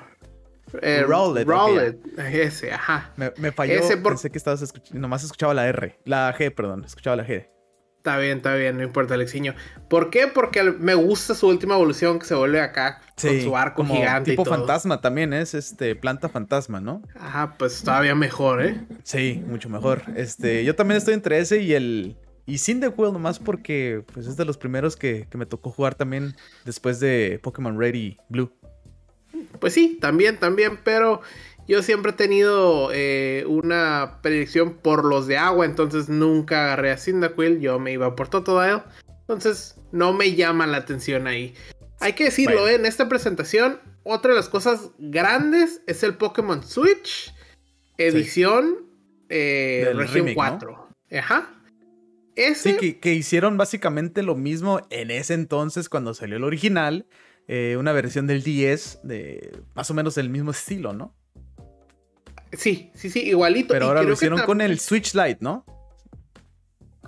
Eh, 0.82 1.04
Rowlet, 1.08 1.48
Rowlet, 1.48 2.20
ese, 2.20 2.72
ajá. 2.74 3.12
Me, 3.16 3.32
me 3.38 3.52
falló, 3.52 3.74
ese 3.74 3.98
pensé 3.98 4.30
que 4.30 4.38
estabas 4.38 4.62
escuchando, 4.62 5.00
nomás 5.00 5.24
escuchaba 5.24 5.54
la 5.54 5.68
R, 5.68 6.00
la 6.06 6.36
G, 6.38 6.54
perdón, 6.54 6.84
escuchaba 6.84 7.16
la 7.16 7.26
G. 7.26 7.48
Está 8.10 8.20
bien, 8.20 8.38
está 8.38 8.56
bien, 8.56 8.78
no 8.78 8.84
importa, 8.84 9.14
Alexiño. 9.14 9.54
¿Por 9.88 10.10
qué? 10.10 10.26
Porque 10.26 10.64
me 10.64 10.96
gusta 10.96 11.36
su 11.36 11.48
última 11.48 11.76
evolución 11.76 12.18
que 12.18 12.26
se 12.26 12.34
vuelve 12.34 12.60
acá 12.60 13.02
con 13.22 13.40
su 13.40 13.56
arco 13.56 13.86
gigante. 13.86 14.32
Tipo 14.32 14.46
fantasma 14.46 15.00
también 15.00 15.32
es 15.32 15.54
este 15.54 15.96
planta 15.96 16.28
fantasma, 16.28 16.80
¿no? 16.80 17.04
Ajá, 17.20 17.56
pues 17.60 17.84
todavía 17.84 18.16
mejor, 18.16 18.66
¿eh? 18.66 18.82
Sí, 19.04 19.44
mucho 19.46 19.70
mejor. 19.70 20.02
Este, 20.16 20.64
yo 20.66 20.76
también 20.76 20.98
estoy 20.98 21.14
entre 21.14 21.38
ese 21.38 21.62
y 21.62 21.74
el. 21.74 22.18
Y 22.48 22.58
sin 22.58 22.80
The 22.80 22.92
nomás 22.98 23.38
porque 23.38 24.04
pues 24.12 24.26
es 24.26 24.36
de 24.36 24.44
los 24.44 24.58
primeros 24.58 24.96
que, 24.96 25.28
que 25.30 25.38
me 25.38 25.46
tocó 25.46 25.70
jugar 25.70 25.94
también 25.94 26.36
después 26.66 27.00
de 27.00 27.40
Pokémon 27.44 27.78
Red 27.78 27.94
y 27.94 28.18
Blue. 28.28 28.52
Pues 29.60 29.74
sí, 29.74 30.00
también, 30.02 30.40
también, 30.40 30.80
pero 30.84 31.22
yo 31.70 31.84
siempre 31.84 32.14
he 32.14 32.16
tenido 32.16 32.90
eh, 32.92 33.46
una 33.48 34.18
predicción 34.24 34.74
por 34.74 35.06
los 35.06 35.28
de 35.28 35.38
agua, 35.38 35.68
entonces 35.68 36.10
nunca 36.10 36.64
agarré 36.64 36.92
a 36.92 36.98
Cyndaquil, 36.98 37.60
yo 37.60 37.78
me 37.78 37.92
iba 37.92 38.16
por 38.16 38.28
Totodile. 38.28 38.82
Entonces 39.22 39.76
no 39.92 40.12
me 40.12 40.34
llama 40.34 40.66
la 40.66 40.78
atención 40.78 41.28
ahí. 41.28 41.54
Hay 42.00 42.14
que 42.14 42.24
decirlo, 42.24 42.68
¿eh? 42.68 42.74
en 42.74 42.88
esta 42.88 43.08
presentación, 43.08 43.80
otra 44.02 44.32
de 44.32 44.38
las 44.38 44.50
cosas 44.50 44.90
grandes 44.98 45.84
es 45.86 46.02
el 46.02 46.16
Pokémon 46.16 46.64
Switch 46.64 47.36
edición 48.00 48.88
eh, 49.30 49.92
Región 49.94 50.34
4. 50.34 50.90
Ajá. 51.20 51.54
Ese... 52.36 52.80
Sí, 52.80 52.94
que, 52.96 53.14
hicieron 53.14 53.58
básicamente 53.58 54.24
lo 54.24 54.36
mismo 54.36 54.82
en 54.90 55.12
ese 55.12 55.36
entonces 55.36 55.88
cuando 55.88 56.16
salió 56.16 56.38
el 56.38 56.44
original. 56.44 57.06
Eh, 57.48 57.78
una 57.78 57.94
versión 57.94 58.26
del 58.26 58.42
10 58.42 59.02
de 59.04 59.60
más 59.76 59.92
o 59.92 59.94
menos 59.94 60.18
el 60.18 60.30
mismo 60.30 60.50
estilo, 60.52 60.94
¿no? 60.94 61.16
Sí, 62.54 62.92
sí, 62.94 63.10
sí, 63.10 63.22
igualito. 63.22 63.74
Pero 63.74 63.88
ahora 63.88 64.04
lo 64.04 64.14
hicieron 64.14 64.42
con 64.42 64.62
el 64.62 64.80
Switch 64.80 65.14
Lite, 65.14 65.38
¿no? 65.42 65.66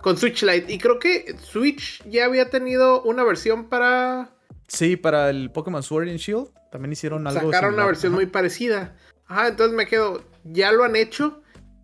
Con 0.02 0.18
Switch 0.18 0.44
Lite. 0.44 0.72
Y 0.72 0.78
creo 0.78 1.00
que 1.00 1.36
Switch 1.42 2.04
ya 2.10 2.26
había 2.26 2.50
tenido 2.50 3.02
una 3.04 3.24
versión 3.24 3.70
para. 3.70 4.32
Sí, 4.68 4.96
para 4.96 5.30
el 5.30 5.52
Pokémon 5.52 5.84
Sword 5.84 6.10
and 6.10 6.18
Shield. 6.18 6.50
También 6.72 6.94
hicieron 6.94 7.28
algo. 7.28 7.52
Sacaron 7.52 7.76
una 7.76 7.86
versión 7.86 8.14
muy 8.14 8.26
parecida. 8.26 8.96
Ajá, 9.28 9.50
entonces 9.50 9.76
me 9.76 9.88
quedo. 9.88 10.24
Ya 10.44 10.72
lo 10.72 10.84
han 10.84 10.96
hecho. 10.96 11.42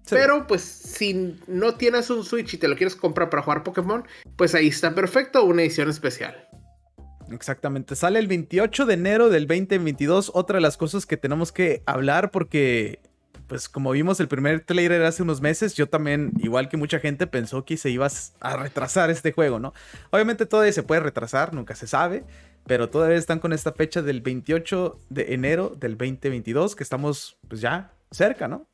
Pero 0.10 0.48
pues 0.48 0.62
si 0.62 1.38
no 1.48 1.76
tienes 1.76 2.10
un 2.10 2.24
Switch 2.24 2.54
y 2.54 2.58
te 2.58 2.68
lo 2.68 2.76
quieres 2.76 2.96
comprar 2.96 3.30
para 3.30 3.44
jugar 3.44 3.64
Pokémon, 3.64 4.06
pues 4.36 4.56
ahí 4.56 4.68
está 4.68 4.96
perfecto, 4.96 5.44
una 5.44 5.64
edición 5.64 5.90
especial. 5.90 6.48
Exactamente, 7.32 7.96
sale 7.96 8.20
el 8.20 8.28
28 8.28 8.86
de 8.86 8.94
enero 8.94 9.30
del 9.30 9.48
2022. 9.48 10.32
Otra 10.34 10.58
de 10.58 10.62
las 10.62 10.78
cosas 10.78 11.06
que 11.06 11.18
tenemos 11.18 11.52
que 11.52 11.84
hablar 11.86 12.32
porque 12.32 13.02
pues 13.48 13.70
como 13.70 13.92
vimos 13.92 14.20
el 14.20 14.28
primer 14.28 14.62
trailer 14.62 15.04
hace 15.04 15.24
unos 15.24 15.42
meses, 15.42 15.74
yo 15.74 15.88
también, 15.88 16.34
igual 16.40 16.70
que 16.70 16.78
mucha 16.78 17.00
gente, 17.00 17.28
pensó 17.28 17.66
que 17.66 17.78
se 17.78 17.90
iba 17.90 18.08
a 18.42 18.58
retrasar 18.58 19.10
este 19.10 19.32
juego, 19.32 19.60
¿no? 19.60 19.74
Obviamente 20.12 20.46
todavía 20.46 20.74
se 20.74 20.84
puede 20.84 21.02
retrasar, 21.02 21.54
nunca 21.54 21.76
se 21.76 21.88
sabe, 21.88 22.24
pero 22.66 22.90
todavía 22.90 23.18
están 23.18 23.40
con 23.40 23.54
esta 23.54 23.72
fecha 23.72 24.02
del 24.02 24.22
28 24.22 25.00
de 25.10 25.34
enero 25.34 25.76
del 25.80 25.98
2022, 25.98 26.76
que 26.76 26.84
estamos 26.84 27.38
pues 27.48 27.62
ya 27.62 27.94
cerca, 28.12 28.48
¿no? 28.48 28.68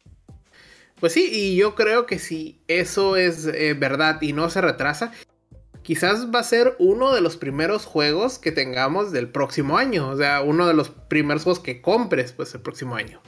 Pues 1.00 1.14
sí, 1.14 1.30
y 1.32 1.56
yo 1.56 1.76
creo 1.76 2.06
que 2.06 2.18
si 2.18 2.62
eso 2.68 3.18
es 3.18 3.46
eh, 3.46 3.76
verdad 3.78 4.22
y 4.22 4.34
no 4.34 4.50
se 4.50 4.62
retrasa, 4.62 5.12
quizás 5.84 6.34
va 6.34 6.40
a 6.40 6.44
ser 6.44 6.76
uno 6.80 7.14
de 7.14 7.22
los 7.22 7.38
primeros 7.38 7.86
juegos 7.86 8.40
que 8.40 8.52
tengamos 8.52 9.12
del 9.12 9.30
próximo 9.30 9.78
año, 9.78 10.10
o 10.10 10.18
sea, 10.18 10.42
uno 10.42 10.66
de 10.68 10.74
los 10.74 10.90
primeros 10.90 11.44
juegos 11.44 11.60
que 11.60 11.82
compres 11.82 12.32
pues 12.32 12.56
el 12.56 12.62
próximo 12.62 12.96
año. 12.96 13.22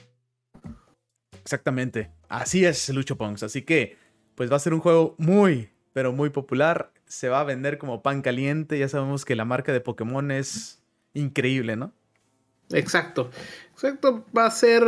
Exactamente. 1.45 2.09
Así 2.27 2.65
es 2.65 2.89
Lucho 2.89 3.17
Pongs. 3.17 3.43
Así 3.43 3.61
que, 3.61 3.97
pues 4.33 4.51
va 4.51 4.55
a 4.55 4.59
ser 4.59 4.73
un 4.73 4.79
juego 4.79 5.13
muy, 5.19 5.69
pero 5.93 6.11
muy 6.11 6.31
popular. 6.31 6.91
Se 7.05 7.29
va 7.29 7.39
a 7.39 7.43
vender 7.43 7.77
como 7.77 8.01
pan 8.01 8.23
caliente. 8.23 8.79
Ya 8.79 8.89
sabemos 8.89 9.25
que 9.25 9.35
la 9.35 9.45
marca 9.45 9.71
de 9.71 9.79
Pokémon 9.79 10.31
es 10.31 10.81
increíble, 11.13 11.75
¿no? 11.75 11.93
Exacto. 12.71 13.29
Exacto. 13.73 14.25
Va 14.35 14.47
a 14.47 14.51
ser 14.51 14.83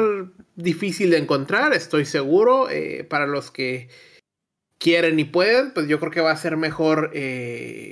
difícil 0.55 1.11
de 1.11 1.19
encontrar, 1.19 1.73
estoy 1.73 2.05
seguro. 2.05 2.71
Eh, 2.71 3.03
para 3.03 3.27
los 3.27 3.51
que 3.51 3.89
quieren 4.79 5.19
y 5.19 5.25
pueden, 5.25 5.75
pues 5.75 5.87
yo 5.87 5.99
creo 5.99 6.11
que 6.11 6.21
va 6.21 6.31
a 6.31 6.37
ser 6.37 6.57
mejor 6.57 7.11
eh, 7.13 7.91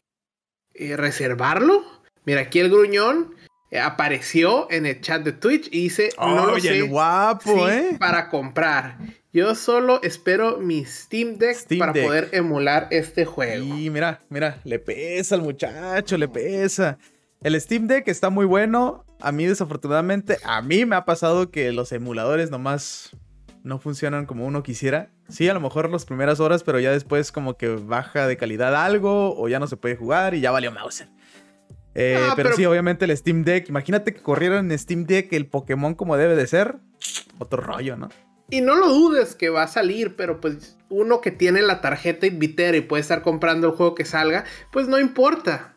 eh, 0.74 0.98
reservarlo. 0.98 1.84
Mira, 2.25 2.41
aquí 2.41 2.60
el 2.60 2.72
gruñón 2.72 3.36
apareció 3.81 4.69
en 4.72 4.86
el 4.86 5.01
chat 5.01 5.24
de 5.24 5.31
Twitch 5.31 5.67
y 5.72 5.84
dice, 5.84 6.10
no 6.17 6.45
lo 6.45 6.60
sé 6.60 6.81
guapo, 6.84 7.67
¿eh? 7.69 7.98
para 8.00 8.29
comprar. 8.29 8.98
Yo 9.34 9.53
solo 9.53 10.01
espero 10.01 10.60
mi 10.60 10.86
Steam 10.86 11.38
Deck 11.38 11.77
para 11.77 11.91
poder 11.91 12.29
emular 12.31 12.88
este 12.91 13.25
juego. 13.25 13.65
Y 13.65 13.89
mira, 13.89 14.22
mira, 14.29 14.62
le 14.63 14.79
pesa 14.79 15.36
al 15.36 15.41
muchacho, 15.41 16.17
le 16.17 16.29
pesa. 16.29 16.98
El 17.41 17.60
Steam 17.60 17.88
Deck 17.88 18.07
está 18.07 18.29
muy 18.29 18.45
bueno. 18.45 19.03
A 19.19 19.31
mí, 19.31 19.45
desafortunadamente, 19.45 20.38
a 20.43 20.62
mí 20.62 20.86
me 20.86 20.95
ha 20.95 21.05
pasado 21.05 21.51
que 21.51 21.72
los 21.74 21.91
emuladores 21.91 22.50
nomás 22.50 23.12
no 23.65 23.79
funcionan 23.79 24.25
como 24.25 24.45
uno 24.45 24.63
quisiera. 24.63 25.10
Sí, 25.27 25.50
a 25.50 25.53
lo 25.53 25.60
mejor 25.60 25.89
las 25.89 26.05
primeras 26.05 26.39
horas, 26.39 26.63
pero 26.63 26.79
ya 26.79 26.91
después 26.91 27.31
como 27.31 27.57
que 27.57 27.67
baja 27.69 28.27
de 28.27 28.38
calidad 28.38 28.75
algo 28.75 29.38
o 29.38 29.50
ya 29.50 29.60
no 29.60 29.67
se 29.67 29.75
puede 29.75 29.95
jugar 29.95 30.34
y 30.34 30.39
ya 30.39 30.51
valió 30.51 30.72
Mauser. 30.72 31.10
Eh, 31.96 32.18
ah, 32.20 32.34
pero, 32.36 32.54
sí, 32.54 32.66
obviamente 32.66 33.06
el 33.06 33.18
Steam 33.18 33.44
Deck. 33.44 33.70
Imagínate 33.70 34.14
que 34.14 34.22
corrieran 34.22 34.70
en 34.70 34.78
Steam 34.78 35.06
Deck 35.06 35.32
el 35.34 35.48
Pokémon 35.48 35.96
como 35.96 36.18
debe 36.18 36.36
de 36.36 36.46
ser. 36.46 36.75
Otro 37.40 37.62
rollo, 37.62 37.96
¿no? 37.96 38.10
Y 38.50 38.62
no 38.62 38.75
lo 38.75 38.90
dudes 38.90 39.34
que 39.34 39.50
va 39.50 39.64
a 39.64 39.68
salir, 39.68 40.16
pero 40.16 40.40
pues 40.40 40.78
uno 40.90 41.20
que 41.22 41.32
tiene 41.32 41.62
la 41.62 41.82
tarjeta 41.82 42.28
Invitera 42.28 42.78
y 42.78 42.82
puede 42.82 43.02
estar 43.02 43.22
comprando 43.24 43.68
el 43.68 43.74
juego 43.74 43.96
que 43.96 44.06
salga, 44.06 44.46
pues 44.72 44.88
no 44.88 45.00
importa. 45.00 45.74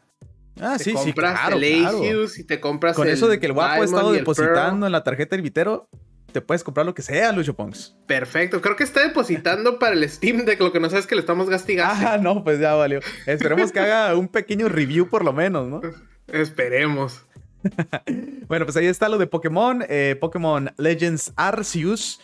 Ah, 0.61 0.77
sí, 0.79 0.93
sí, 1.03 1.13
claro, 1.13 1.57
el 1.57 1.81
claro. 1.81 2.01
y 2.37 2.45
te 2.45 2.59
compras 2.59 2.97
Con 2.97 3.09
eso 3.09 3.29
de 3.29 3.39
que 3.39 3.47
el 3.47 3.53
guapo 3.53 3.81
ha 3.81 3.85
estado 3.85 4.13
depositando 4.13 4.87
en 4.87 4.93
la 4.93 5.05
tarjeta 5.05 5.37
Invitero, 5.37 5.89
te 6.33 6.41
puedes 6.41 6.65
comprar 6.65 6.85
lo 6.85 6.95
que 6.95 7.03
sea, 7.03 7.33
Lucho 7.33 7.55
Pongs. 7.55 7.97
Perfecto, 8.07 8.61
creo 8.61 8.77
que 8.77 8.85
está 8.85 9.01
depositando 9.07 9.79
para 9.79 9.95
el 9.95 10.09
Steam 10.09 10.45
Deck, 10.45 10.61
lo 10.61 10.73
que 10.73 10.81
no 10.81 10.91
sabes 10.91 11.05
es 11.05 11.09
que 11.09 11.15
le 11.15 11.21
estamos 11.21 11.49
gastigando. 11.49 12.09
Ah, 12.09 12.19
no, 12.19 12.43
pues 12.45 12.59
ya 12.59 12.75
valió. 12.75 13.01
Esperemos 13.25 13.73
que 13.73 13.81
haga 13.81 14.15
un 14.17 14.29
pequeño 14.29 14.69
review 14.69 15.09
por 15.09 15.25
lo 15.25 15.33
menos, 15.33 15.69
¿no? 15.69 15.81
Esperemos. 16.29 17.25
bueno, 18.49 18.65
pues 18.65 18.77
ahí 18.77 18.87
está 18.87 19.09
lo 19.09 19.19
de 19.19 19.27
Pokémon. 19.27 19.85
Eh, 19.89 20.17
Pokémon 20.21 20.71
Legends 20.77 21.33
Arceus. 21.37 22.21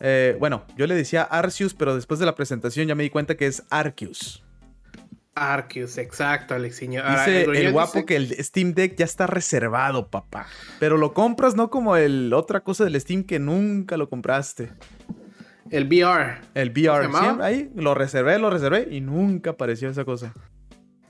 Eh, 0.00 0.36
bueno, 0.38 0.64
yo 0.76 0.86
le 0.86 0.94
decía 0.94 1.22
Arceus, 1.22 1.74
pero 1.74 1.94
después 1.94 2.20
de 2.20 2.26
la 2.26 2.34
presentación 2.34 2.86
ya 2.86 2.94
me 2.94 3.04
di 3.04 3.10
cuenta 3.10 3.36
que 3.36 3.46
es 3.46 3.62
Arceus. 3.70 4.42
Arceus, 5.34 5.98
exacto, 5.98 6.54
Alexiño. 6.54 7.02
Dice 7.10 7.42
el, 7.42 7.72
guapo 7.72 8.06
que 8.06 8.16
el 8.16 8.44
Steam 8.44 8.72
Deck 8.72 8.96
ya 8.96 9.04
está 9.04 9.26
reservado, 9.26 10.08
papá. 10.08 10.46
Pero 10.78 10.96
lo 10.96 11.12
compras 11.12 11.56
no 11.56 11.70
como 11.70 11.96
el 11.96 12.32
otra 12.32 12.60
cosa 12.60 12.84
del 12.84 13.00
Steam 13.00 13.24
que 13.24 13.38
nunca 13.38 13.96
lo 13.96 14.08
compraste. 14.08 14.70
El 15.70 15.86
VR. 15.86 16.40
El 16.54 16.70
VR. 16.70 17.08
ahí 17.42 17.70
lo 17.74 17.94
reservé, 17.94 18.38
lo 18.38 18.50
reservé 18.50 18.88
y 18.90 19.00
nunca 19.00 19.50
apareció 19.50 19.88
esa 19.88 20.04
cosa. 20.04 20.32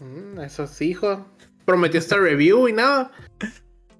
Mm, 0.00 0.40
eso 0.40 0.66
sí, 0.66 0.90
hijo 0.90 1.26
prometió 1.64 1.98
esta 1.98 2.16
review 2.16 2.68
y 2.68 2.72
nada. 2.72 3.10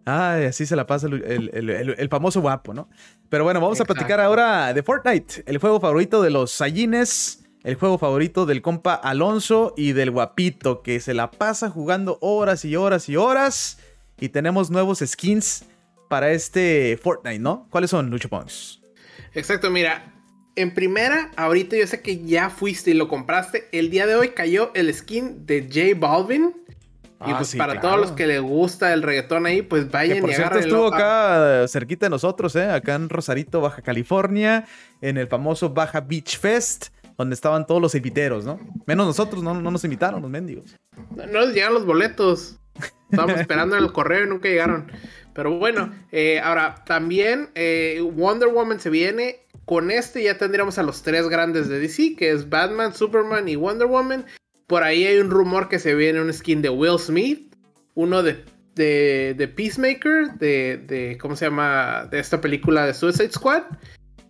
Ay, 0.05 0.45
así 0.45 0.67
se 0.67 0.77
la 0.77 0.87
pasa 0.87 1.07
el, 1.07 2.09
famoso 2.11 2.41
guapo, 2.41 2.75
¿no? 2.75 2.89
Pero 3.31 3.45
bueno, 3.45 3.61
vamos 3.61 3.81
a 3.81 3.85
platicar 3.85 4.21
ahora 4.21 4.75
de 4.75 4.83
Fortnite, 4.83 5.45
el 5.47 5.59
juego 5.59 5.81
favorito 5.81 6.23
de 6.23 6.31
los 6.31 6.51
Sayines, 6.51 7.45
el 7.63 7.77
juego 7.77 7.97
favorito 7.97 8.45
del 8.45 8.61
compa 8.61 8.95
Alonso 8.95 9.73
y 9.77 9.93
del 9.93 10.11
guapito, 10.11 10.83
que 10.83 11.01
se 11.01 11.15
la 11.15 11.31
pasa 11.31 11.71
jugando 11.71 12.19
horas 12.21 12.67
y 12.67 12.77
horas 12.77 13.09
y 13.09 13.17
horas. 13.17 13.79
Y 14.21 14.29
tenemos 14.29 14.71
nuevos 14.71 15.03
skins 15.05 15.65
para 16.09 16.33
este 16.33 16.99
Fortnite, 17.03 17.39
¿no? 17.39 17.67
¿Cuáles 17.71 17.91
son, 17.91 18.11
Lucho 18.11 18.29
Pons? 18.29 18.83
Exacto, 19.33 19.71
mira. 19.71 20.13
En 20.57 20.73
primera, 20.73 21.33
ahorita 21.35 21.77
yo 21.77 21.87
sé 21.87 22.01
que 22.01 22.25
ya 22.25 22.49
fuiste 22.49 22.93
y 22.93 22.95
lo 22.95 23.09
compraste. 23.09 23.69
El 23.73 23.91
día 23.91 24.07
de 24.07 24.15
hoy 24.15 24.29
cayó 24.29 24.71
el 24.75 24.93
skin 24.95 25.47
de 25.47 25.63
J 25.63 25.99
Balvin 25.99 26.55
y 27.27 27.31
ah, 27.31 27.37
pues 27.39 27.57
para 27.57 27.81
todos 27.81 27.99
los 27.99 28.13
que 28.13 28.27
les 28.27 28.41
gusta 28.41 28.93
el 28.93 29.03
reggaetón 29.03 29.47
ahí, 29.47 29.63
pues 29.63 29.91
vayan 29.91 30.17
que 30.17 30.21
por 30.21 30.33
cierto, 30.33 30.59
estuvo 30.59 30.87
acá 30.89 31.67
cerquita 31.69 32.07
de 32.07 32.11
nosotros, 32.11 32.55
¿eh? 32.57 32.71
Acá 32.71 32.95
en 32.95 33.09
Rosarito, 33.09 33.61
Baja 33.61 33.83
California, 33.83 34.67
en 35.01 35.17
el 35.17 35.27
famoso 35.27 35.71
Baja 35.71 36.01
Beach 36.01 36.39
Fest, 36.39 36.89
donde 37.17 37.35
estaban 37.35 37.67
todos 37.67 37.81
los 37.81 37.95
inviteros, 37.95 38.45
¿no? 38.45 38.59
Menos 38.87 39.07
nosotros, 39.07 39.43
no, 39.43 39.55
no 39.55 39.71
nos 39.71 39.85
invitaron 39.85 40.21
los 40.21 40.31
mendigos. 40.31 40.77
No, 41.17 41.27
nos 41.27 41.55
llegaron 41.55 41.75
los 41.75 41.87
boletos. 41.87 42.59
Estábamos 43.11 43.41
esperando 43.41 43.77
en 43.77 43.85
el 43.85 43.93
correo 43.93 44.25
y 44.25 44.29
nunca 44.29 44.49
llegaron. 44.49 44.91
Pero 45.35 45.59
bueno, 45.59 45.93
eh, 46.13 46.41
ahora 46.41 46.85
también 46.87 47.51
eh, 47.55 48.01
Wonder 48.15 48.49
Woman 48.49 48.81
se 48.81 48.91
viene. 48.91 49.41
Con 49.65 49.91
este 49.91 50.23
ya 50.23 50.37
tendríamos 50.37 50.79
a 50.79 50.83
los 50.83 51.03
tres 51.03 51.29
grandes 51.29 51.69
de 51.69 51.79
DC, 51.79 52.17
que 52.17 52.31
es 52.31 52.51
Batman, 52.51 52.95
Superman 52.95 53.49
y 53.49 53.57
Wonder 53.57 53.89
Woman. 53.89 54.27
Por 54.67 54.83
ahí 54.83 55.07
hay 55.07 55.19
un 55.19 55.31
rumor 55.31 55.69
que 55.69 55.79
se 55.79 55.95
viene 55.95 56.21
un 56.21 56.33
skin 56.33 56.63
de 56.63 56.71
Will 56.71 56.99
Smith, 56.99 57.55
uno 57.95 58.23
de, 58.23 58.45
de, 58.75 59.49
Peacemaker, 59.49 60.35
de, 60.39 60.79
de, 60.79 61.19
¿cómo 61.19 61.37
se 61.37 61.47
llama? 61.47 62.09
De 62.11 62.19
esta 62.19 62.41
película 62.41 62.87
de 62.87 62.95
Suicide 62.95 63.31
Squad. 63.31 63.63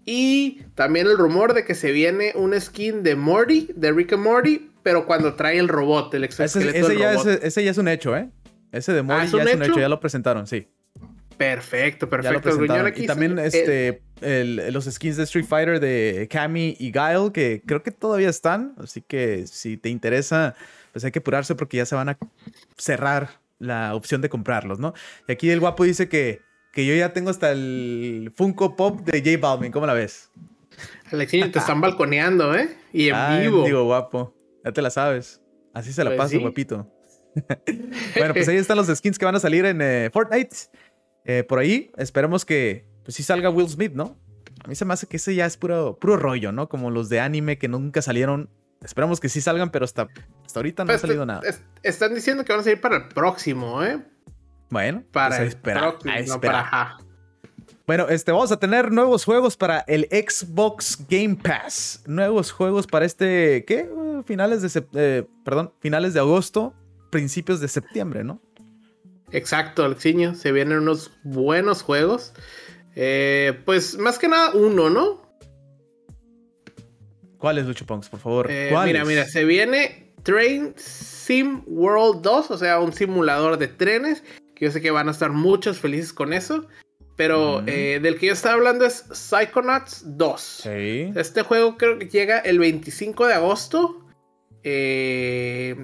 Y 0.05 0.63
también 0.75 1.07
el 1.07 1.17
rumor 1.17 1.55
de 1.55 1.65
que 1.65 1.75
se 1.75 1.93
viene 1.93 2.33
un 2.35 2.59
skin 2.61 3.03
de 3.03 3.17
Morty, 3.17 3.71
de 3.75 3.93
Rick 3.93 4.13
and 4.13 4.23
Morty, 4.23 4.71
pero 4.83 5.07
cuando 5.07 5.35
trae 5.35 5.59
el 5.59 5.69
robot, 5.69 6.13
el 6.15 6.25
exoesqueleto 6.25 6.91
ese, 6.91 6.99
ya 6.99 7.13
Es, 7.15 7.27
ese 7.27 7.65
ya 7.65 7.71
es 7.71 7.79
un 7.79 7.89
hecho, 7.89 8.15
¿eh? 8.17 8.29
Ese 8.71 8.93
de 8.93 9.03
Morty 9.03 9.29
ah, 9.33 9.39
ya 9.39 9.43
es 9.45 9.57
un 9.57 9.63
hecho, 9.63 9.79
ya 9.79 9.89
lo 9.89 10.01
presentaron, 10.01 10.47
sí. 10.47 10.69
Perfecto, 11.37 12.09
perfecto. 12.09 12.51
y 12.97 13.07
también 13.07 13.39
este, 13.39 14.03
los 14.21 14.85
skins 14.85 15.17
de 15.17 15.25
Street 15.25 15.47
Fighter 15.47 15.81
de 15.81 16.29
Cammy 16.31 16.77
y 16.79 16.93
Guile, 16.93 17.33
que 17.33 17.63
creo 17.67 17.83
que 17.83 17.91
todavía 17.91 18.29
están. 18.29 18.75
Así 18.79 19.03
que 19.03 19.47
si 19.47 19.77
te 19.77 19.89
interesa, 19.89 20.55
pues 20.93 21.05
hay 21.05 21.11
que 21.11 21.19
apurarse 21.19 21.55
porque 21.55 21.79
ya 21.79 21.87
se 21.87 21.95
van 21.95 22.11
a 22.11 22.19
cerrar 22.77 23.41
la 23.59 23.95
opción 23.95 24.21
de 24.21 24.29
comprarlos, 24.29 24.79
¿no? 24.79 24.95
Y 25.29 25.33
aquí 25.33 25.51
el 25.51 25.61
guapo 25.61 25.85
dice 25.85 26.09
que, 26.09 26.41
que 26.73 26.87
yo 26.87 26.95
ya 26.95 27.13
tengo 27.13 27.31
hasta 27.31 27.51
el 27.51 28.33
Funko 28.35 28.77
Pop 28.77 29.01
de 29.01 29.19
J 29.19 29.39
Balvin. 29.41 29.73
¿Cómo 29.73 29.87
la 29.87 29.95
ves? 29.95 30.31
Alexinho, 31.11 31.51
te 31.51 31.59
están 31.59 31.81
balconeando, 31.81 32.55
¿eh? 32.55 32.77
Y 32.93 33.09
en 33.09 33.43
vivo. 33.43 33.65
Digo, 33.65 33.85
guapo. 33.85 34.35
Ya 34.65 34.73
te 34.73 34.83
la 34.83 34.91
sabes. 34.91 35.41
Así 35.73 35.93
se 35.93 36.05
la 36.05 36.11
pues 36.11 36.19
paso, 36.19 36.41
guapito. 36.41 36.91
bueno, 38.17 38.33
pues 38.33 38.49
ahí 38.49 38.57
están 38.57 38.77
los 38.77 38.87
skins 38.87 39.19
que 39.19 39.25
van 39.25 39.35
a 39.35 39.41
salir 39.41 39.65
en 39.65 39.81
eh, 39.83 40.11
Fortnite. 40.13 40.57
Eh, 41.25 41.43
por 41.45 41.59
ahí, 41.59 41.91
esperemos 41.97 42.45
que 42.45 42.87
pues 43.05 43.15
sí 43.17 43.23
salga 43.23 43.51
Will 43.51 43.69
Smith, 43.69 43.93
¿no? 43.95 44.17
A 44.65 44.69
mí 44.69 44.75
se 44.75 44.85
me 44.85 44.95
hace 44.95 45.07
que 45.07 45.17
ese 45.19 45.35
ya 45.35 45.47
es 45.47 45.57
puro, 45.57 45.99
puro 46.01 46.17
rollo, 46.17 46.53
¿no? 46.53 46.69
Como 46.69 46.91
los 46.91 47.09
de 47.09 47.21
anime 47.21 47.59
que 47.59 47.69
nunca 47.69 48.01
salieron. 48.03 48.49
Esperamos 48.83 49.21
que 49.21 49.29
sí 49.29 49.41
salgan, 49.41 49.71
pero 49.71 49.85
hasta 49.85 50.09
Hasta 50.45 50.59
ahorita 50.61 50.85
no 50.85 50.93
ha 50.93 50.99
salido 50.99 51.25
nada. 51.27 51.41
es- 51.47 51.63
están 51.83 52.15
diciendo 52.15 52.45
que 52.45 52.53
van 52.53 52.61
a 52.61 52.65
salir 52.65 52.81
para 52.81 52.97
el 52.97 53.09
próximo, 53.09 53.83
¿eh? 53.83 54.03
Bueno, 54.71 55.03
Para 55.13 55.39
pues 55.39 55.55
el 55.55 55.61
próximo, 55.61 56.13
no 56.15 56.21
esperar. 56.21 56.65
para. 56.71 56.97
Bueno, 57.87 58.09
este, 58.09 58.33
vamos 58.33 58.51
a 58.51 58.59
tener 58.59 58.91
nuevos 58.93 59.25
juegos 59.27 59.57
para 59.59 59.81
el 59.81 60.05
Xbox 60.11 60.99
Game 61.09 61.37
Pass. 61.37 62.03
Nuevos 62.07 62.51
juegos 62.51 62.87
para 62.87 63.05
este, 63.05 63.65
¿qué? 63.67 63.89
Uh, 63.91 64.23
Finales 64.25 64.63
de, 64.63 64.87
eh, 64.95 65.27
perdón, 65.45 65.73
finales 65.81 66.15
de 66.15 66.21
agosto, 66.21 66.73
principios 67.11 67.61
de 67.61 67.69
septiembre, 67.69 68.25
¿no? 68.25 68.41
Exacto, 69.35 69.85
Alexiño. 69.85 70.35
Se 70.35 70.53
vienen 70.53 70.79
unos 70.79 71.11
buenos 71.25 71.83
juegos. 71.83 72.33
Eh, 72.95 73.61
pues 73.65 73.99
más 73.99 74.19
que 74.19 74.29
nada 74.29 74.53
uno, 74.55 74.91
¿no? 74.91 75.23
¿Cuáles, 77.39 77.67
Lucho 77.67 77.85
Punks, 77.85 78.09
por 78.09 78.21
favor? 78.21 78.47
Eh, 78.49 78.73
mira, 78.85 79.05
mira, 79.05 79.27
se 79.27 79.45
viene 79.45 80.15
Train 80.23 80.73
Sim 80.77 81.63
World 81.67 82.23
2, 82.23 82.53
o 82.53 82.59
sea, 82.59 82.79
un 82.79 82.93
simulador 82.93 83.59
de 83.59 83.69
trenes. 83.69 84.23
Que 84.55 84.67
yo 84.67 84.71
sé 84.71 84.81
que 84.81 84.93
van 84.93 85.09
a 85.09 85.11
estar 85.11 85.33
muchos 85.33 85.81
felices 85.81 86.13
con 86.13 86.33
eso. 86.33 86.67
Pero 87.17 87.63
eh, 87.67 88.01
del 88.03 88.19
que 88.19 88.27
yo 88.27 88.33
estaba 88.33 88.55
hablando 88.55 88.85
es 88.85 89.05
Psychonauts 89.13 90.03
2. 90.17 90.41
Sí. 90.41 91.13
Este 91.15 91.43
juego 91.43 91.77
creo 91.77 91.99
que 91.99 92.09
llega 92.09 92.39
el 92.39 92.59
25 92.59 93.27
de 93.27 93.35
agosto. 93.35 94.07
Eh, 94.63 95.77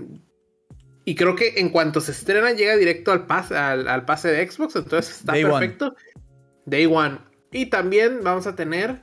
y 1.04 1.14
creo 1.14 1.34
que 1.34 1.54
en 1.60 1.70
cuanto 1.70 2.00
se 2.00 2.12
estrena 2.12 2.52
llega 2.52 2.76
directo 2.76 3.12
al, 3.12 3.26
pas- 3.26 3.50
al, 3.54 3.88
al 3.88 4.04
pase 4.04 4.28
de 4.28 4.48
Xbox. 4.50 4.76
Entonces 4.76 5.18
está 5.20 5.32
Day 5.32 5.44
one. 5.44 5.52
perfecto. 5.58 5.94
Day 6.66 6.86
one. 6.86 7.18
Y 7.52 7.66
también 7.66 8.20
vamos 8.22 8.46
a 8.46 8.54
tener 8.54 9.00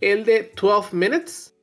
el 0.00 0.24
de 0.24 0.52
12 0.60 0.94
Minutes. 0.96 1.54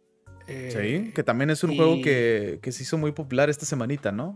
Eh, 0.47 1.05
Sí, 1.05 1.11
que 1.13 1.23
también 1.23 1.49
es 1.49 1.63
un 1.63 1.71
y- 1.71 1.77
juego 1.77 2.01
que, 2.03 2.59
que 2.61 2.71
se 2.71 2.83
hizo 2.83 2.97
muy 2.97 3.11
popular 3.11 3.49
esta 3.49 3.65
semanita, 3.65 4.11
¿no? 4.11 4.33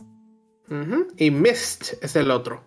Y 1.17 1.31
Mist 1.31 1.93
es 2.03 2.15
el 2.15 2.29
otro. 2.29 2.63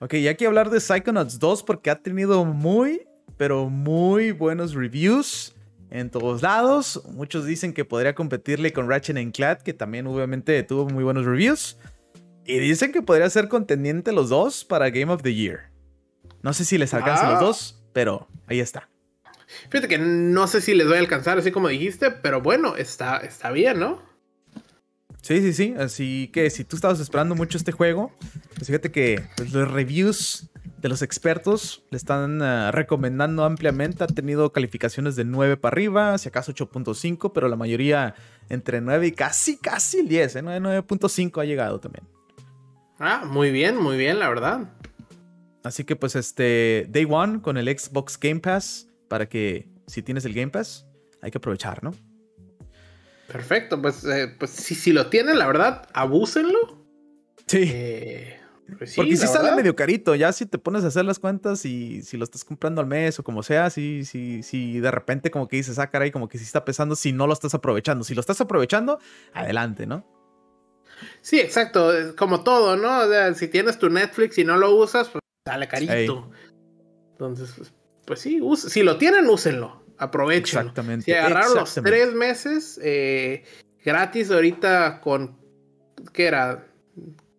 Ok, 0.00 0.14
y 0.14 0.28
hay 0.28 0.34
que 0.36 0.46
hablar 0.46 0.68
de 0.68 0.80
Psychonauts 0.80 1.38
2 1.38 1.62
porque 1.62 1.88
ha 1.88 2.02
tenido 2.02 2.44
muy, 2.44 3.06
pero 3.38 3.70
muy 3.70 4.32
buenos 4.32 4.74
reviews 4.74 5.55
en 5.90 6.10
todos 6.10 6.42
lados. 6.42 7.02
Muchos 7.10 7.44
dicen 7.46 7.72
que 7.72 7.84
podría 7.84 8.14
competirle 8.14 8.72
con 8.72 8.88
Ratchet 8.88 9.34
Clank, 9.34 9.60
que 9.62 9.72
también 9.74 10.06
obviamente 10.06 10.62
tuvo 10.62 10.88
muy 10.88 11.04
buenos 11.04 11.24
reviews. 11.24 11.78
Y 12.44 12.58
dicen 12.58 12.92
que 12.92 13.02
podría 13.02 13.28
ser 13.30 13.48
contendiente 13.48 14.12
los 14.12 14.28
dos 14.28 14.64
para 14.64 14.90
Game 14.90 15.12
of 15.12 15.22
the 15.22 15.34
Year. 15.34 15.70
No 16.42 16.52
sé 16.52 16.64
si 16.64 16.78
les 16.78 16.94
alcanzan 16.94 17.26
Ah. 17.26 17.30
los 17.32 17.40
dos, 17.40 17.82
pero 17.92 18.28
ahí 18.46 18.60
está. 18.60 18.88
Fíjate 19.70 19.88
que 19.88 19.98
no 19.98 20.46
sé 20.46 20.60
si 20.60 20.74
les 20.74 20.86
voy 20.86 20.96
a 20.96 21.00
alcanzar 21.00 21.38
así 21.38 21.50
como 21.50 21.68
dijiste, 21.68 22.10
pero 22.10 22.40
bueno, 22.40 22.76
está, 22.76 23.18
está 23.18 23.50
bien, 23.50 23.78
¿no? 23.80 24.02
Sí, 25.22 25.40
sí, 25.40 25.52
sí. 25.52 25.74
Así 25.76 26.30
que 26.32 26.50
si 26.50 26.62
tú 26.64 26.76
estabas 26.76 27.00
esperando 27.00 27.34
mucho 27.34 27.58
este 27.58 27.72
juego, 27.72 28.12
pues 28.54 28.66
fíjate 28.68 28.92
que 28.92 29.24
pues, 29.36 29.52
los 29.52 29.68
reviews 29.70 30.50
de 30.78 30.88
los 30.88 31.02
expertos 31.02 31.84
le 31.90 31.96
están 31.96 32.42
ah, 32.42 32.70
recomendando 32.70 33.44
ampliamente. 33.44 34.04
Ha 34.04 34.06
tenido 34.06 34.52
calificaciones 34.52 35.16
de 35.16 35.24
9 35.24 35.56
para 35.56 35.74
arriba, 35.74 36.18
si 36.18 36.28
acaso 36.28 36.52
8.5, 36.52 37.32
pero 37.32 37.48
la 37.48 37.56
mayoría 37.56 38.14
entre 38.48 38.80
9 38.80 39.06
y 39.06 39.12
casi, 39.12 39.56
casi 39.58 40.00
el 40.00 40.08
10. 40.08 40.36
¿eh? 40.36 40.42
9, 40.42 40.84
9.5 40.86 41.40
ha 41.40 41.44
llegado 41.44 41.80
también. 41.80 42.06
Ah, 42.98 43.24
muy 43.26 43.50
bien, 43.50 43.76
muy 43.76 43.96
bien, 43.96 44.18
la 44.18 44.28
verdad. 44.28 44.72
Así 45.62 45.84
que 45.84 45.96
pues 45.96 46.14
este 46.14 46.86
Day 46.88 47.06
One 47.08 47.42
con 47.42 47.56
el 47.56 47.66
Xbox 47.66 48.18
Game 48.18 48.40
Pass, 48.40 48.88
para 49.08 49.28
que 49.28 49.68
si 49.86 50.02
tienes 50.02 50.24
el 50.24 50.32
Game 50.32 50.50
Pass, 50.52 50.86
hay 51.20 51.30
que 51.30 51.38
aprovechar, 51.38 51.82
¿no? 51.82 51.92
Perfecto, 53.26 53.82
pues, 53.82 54.04
eh, 54.04 54.32
pues 54.38 54.52
si, 54.52 54.74
si 54.74 54.92
lo 54.92 55.08
tienen, 55.08 55.38
la 55.38 55.46
verdad, 55.46 55.88
abúsenlo. 55.92 56.86
Sí. 57.46 57.64
Eh, 57.72 58.40
pues 58.78 58.90
sí, 58.90 58.96
Porque 58.96 59.16
sí 59.16 59.26
sale 59.26 59.44
verdad. 59.44 59.56
medio 59.56 59.76
carito, 59.76 60.14
ya 60.14 60.32
si 60.32 60.46
te 60.46 60.58
pones 60.58 60.84
a 60.84 60.88
hacer 60.88 61.04
las 61.04 61.18
cuentas 61.18 61.64
y 61.64 62.02
si 62.02 62.16
lo 62.16 62.24
estás 62.24 62.44
comprando 62.44 62.80
al 62.80 62.86
mes 62.86 63.18
o 63.18 63.22
como 63.22 63.42
sea, 63.42 63.70
si, 63.70 64.04
si, 64.04 64.42
si 64.42 64.80
de 64.80 64.90
repente 64.90 65.30
como 65.30 65.46
que 65.46 65.56
dices, 65.56 65.78
ah, 65.78 65.88
caray, 65.88 66.10
como 66.10 66.28
que 66.28 66.38
sí 66.38 66.44
está 66.44 66.64
pesando 66.64 66.96
si 66.96 67.12
no 67.12 67.26
lo 67.26 67.32
estás 67.32 67.54
aprovechando. 67.54 68.04
Si 68.04 68.14
lo 68.14 68.20
estás 68.20 68.40
aprovechando, 68.40 68.98
adelante, 69.32 69.86
¿no? 69.86 70.04
Sí, 71.20 71.38
exacto, 71.38 71.92
como 72.16 72.42
todo, 72.42 72.76
¿no? 72.76 73.00
O 73.00 73.08
sea, 73.08 73.32
si 73.34 73.48
tienes 73.48 73.78
tu 73.78 73.88
Netflix 73.90 74.38
y 74.38 74.44
no 74.44 74.56
lo 74.56 74.74
usas, 74.74 75.08
pues 75.08 75.20
sale 75.46 75.68
carito. 75.68 76.30
Entonces, 77.12 77.52
pues, 77.56 77.72
pues 78.06 78.20
sí, 78.20 78.40
si 78.56 78.82
lo 78.82 78.96
tienen, 78.96 79.26
úsenlo. 79.26 79.84
Aprovechenlo. 79.98 80.60
Exactamente. 80.60 81.04
Si 81.06 81.12
agarraron 81.12 81.54
los 81.54 81.74
tres 81.74 82.12
meses 82.12 82.78
eh, 82.82 83.44
gratis 83.84 84.30
ahorita 84.30 85.00
con. 85.00 85.38
¿Qué 86.12 86.26
era? 86.26 86.66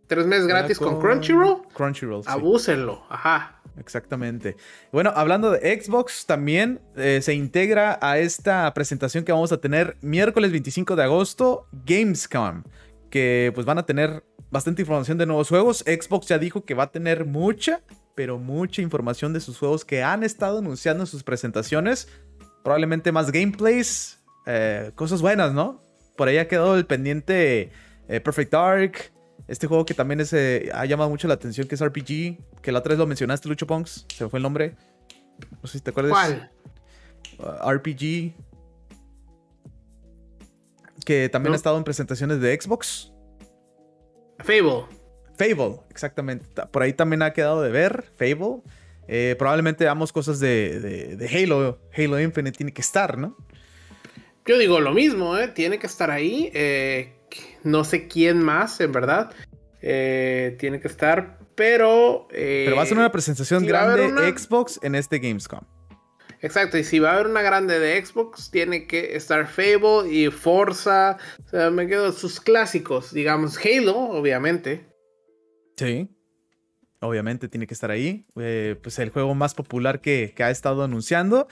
Tres 0.08 0.26
meses 0.26 0.48
gratis 0.48 0.80
con, 0.80 1.00
Crunchyroll. 1.00 1.68
Crunchyroll, 1.74 2.24
sí. 2.24 2.30
Abúsenlo. 2.32 3.04
Ajá. 3.10 3.62
Exactamente. 3.78 4.56
Bueno, 4.92 5.12
hablando 5.16 5.52
de 5.52 5.82
Xbox, 5.82 6.26
también 6.26 6.82
eh, 6.96 7.20
se 7.22 7.34
integra 7.34 8.00
a 8.02 8.18
esta 8.18 8.74
presentación 8.74 9.24
que 9.24 9.32
vamos 9.32 9.52
a 9.52 9.58
tener 9.58 9.98
miércoles 10.02 10.52
25 10.52 10.96
de 10.96 11.04
agosto, 11.04 11.68
Gamescom, 11.86 12.64
que 13.10 13.52
pues 13.54 13.66
van 13.66 13.78
a 13.78 13.86
tener 13.86 14.24
bastante 14.50 14.82
información 14.82 15.18
de 15.18 15.26
nuevos 15.26 15.50
juegos. 15.50 15.80
Xbox 15.86 16.28
ya 16.28 16.40
dijo 16.40 16.66
que 16.66 16.74
va 16.74 16.84
a 16.84 16.92
tener 16.92 17.26
mucha, 17.26 17.82
pero 18.16 18.40
mucha 18.40 18.82
información 18.82 19.34
de 19.34 19.42
sus 19.42 19.60
juegos 19.60 19.86
que 19.86 20.04
han 20.04 20.24
estado 20.24 20.60
anunciando 20.60 21.04
en 21.04 21.08
sus 21.08 21.24
presentaciones. 21.24 22.08
Probablemente 22.64 23.12
más 23.12 23.32
gameplays, 23.32 24.24
eh, 24.46 24.92
cosas 24.96 25.22
buenas, 25.22 25.54
¿no? 25.54 25.82
Por 26.16 26.28
ahí 26.28 26.38
ha 26.38 26.48
quedado 26.48 26.76
el 26.76 26.86
pendiente 26.86 27.72
eh, 28.08 28.20
Perfect 28.20 28.52
Dark. 28.52 29.12
Este 29.48 29.66
juego 29.68 29.86
que 29.86 29.94
también 29.94 30.20
es, 30.20 30.34
eh, 30.34 30.70
ha 30.74 30.86
llamado 30.86 31.10
mucho 31.10 31.28
la 31.28 31.36
atención, 31.36 31.68
que 31.68 31.76
es 31.76 31.82
RPG, 31.84 32.38
que 32.62 32.72
la 32.72 32.80
otra 32.80 32.90
vez 32.92 33.00
lo 33.00 33.08
mencionaste, 33.08 33.48
Lucho 33.48 33.66
Punks, 33.68 34.06
se 34.14 34.24
me 34.26 34.30
fue 34.30 34.40
el 34.40 34.44
nombre. 34.44 34.76
No 35.62 35.68
sé 35.68 35.78
si 35.78 35.84
te 35.84 35.92
acuerdas. 35.92 36.12
¿Cuál? 36.12 36.52
Uh, 37.40 37.70
RPG. 37.72 38.34
Que 41.06 41.30
también 41.30 41.52
No. 41.52 41.54
ha 41.54 41.58
estado 41.58 41.78
en 41.78 41.84
presentaciones 41.84 42.42
de 42.42 42.60
Xbox. 42.60 43.12
Fable. 44.40 44.86
Fable, 45.38 45.80
exactamente. 45.90 46.46
Ta- 46.54 46.70
Por 46.70 46.82
ahí 46.84 46.94
también 46.94 47.22
ha 47.22 47.32
quedado 47.34 47.62
de 47.62 47.70
ver, 47.70 48.12
Fable. 48.18 48.62
Eh, 49.08 49.36
probablemente 49.40 49.86
veamos 49.86 50.12
cosas 50.12 50.40
de, 50.40 50.80
de- 50.82 51.16
de 51.16 51.28
Halo. 51.44 51.80
Halo 51.96 52.20
Infinite 52.20 52.58
tiene 52.58 52.74
que 52.74 52.82
estar, 52.82 53.18
¿no? 53.18 53.38
Yo 54.46 54.58
digo 54.58 54.80
lo 54.82 54.94
mismo, 54.94 55.38
¿eh? 55.38 55.48
Tiene 55.50 55.80
que 55.80 55.88
estar 55.88 56.12
ahí. 56.12 56.52
eh, 56.54 57.14
no 57.64 57.84
sé 57.84 58.08
quién 58.08 58.42
más, 58.42 58.80
en 58.82 58.92
verdad. 58.92 59.32
eh, 59.82 60.56
tiene 60.60 60.80
que 60.80 60.88
estar, 60.88 61.38
pero. 61.56 62.28
eh, 62.32 62.64
Pero 62.66 62.78
va 62.78 62.84
a 62.84 62.86
ser 62.88 62.98
una 62.98 63.12
presentación 63.12 63.66
grande 63.66 64.08
una- 64.08 64.28
Xbox 64.38 64.80
en 64.82 64.96
este 64.96 65.20
Gamescom. 65.20 65.62
Exacto, 66.42 66.78
y 66.78 66.84
si 66.84 67.00
va 67.00 67.12
a 67.12 67.14
haber 67.16 67.28
una 67.28 67.42
grande 67.42 67.80
de 67.80 68.04
Xbox, 68.06 68.52
tiene 68.52 68.86
que 68.88 69.16
estar 69.16 69.48
Fable 69.48 70.12
y 70.12 70.30
Forza. 70.30 71.18
O 71.46 71.50
sea, 71.50 71.70
me 71.72 71.88
quedo 71.88 72.12
sus 72.12 72.40
clásicos, 72.40 73.12
digamos, 73.14 73.58
Halo, 73.64 73.96
obviamente. 73.98 74.88
Sí. 75.78 76.10
Obviamente 77.00 77.48
tiene 77.48 77.68
que 77.68 77.74
estar 77.74 77.92
ahí. 77.92 78.26
Eh, 78.38 78.76
pues 78.82 78.98
el 79.00 79.12
juego 79.12 79.36
más 79.36 79.54
popular 79.54 80.02
que, 80.02 80.34
que 80.36 80.44
ha 80.44 80.50
estado 80.50 80.84
anunciando. 80.84 81.48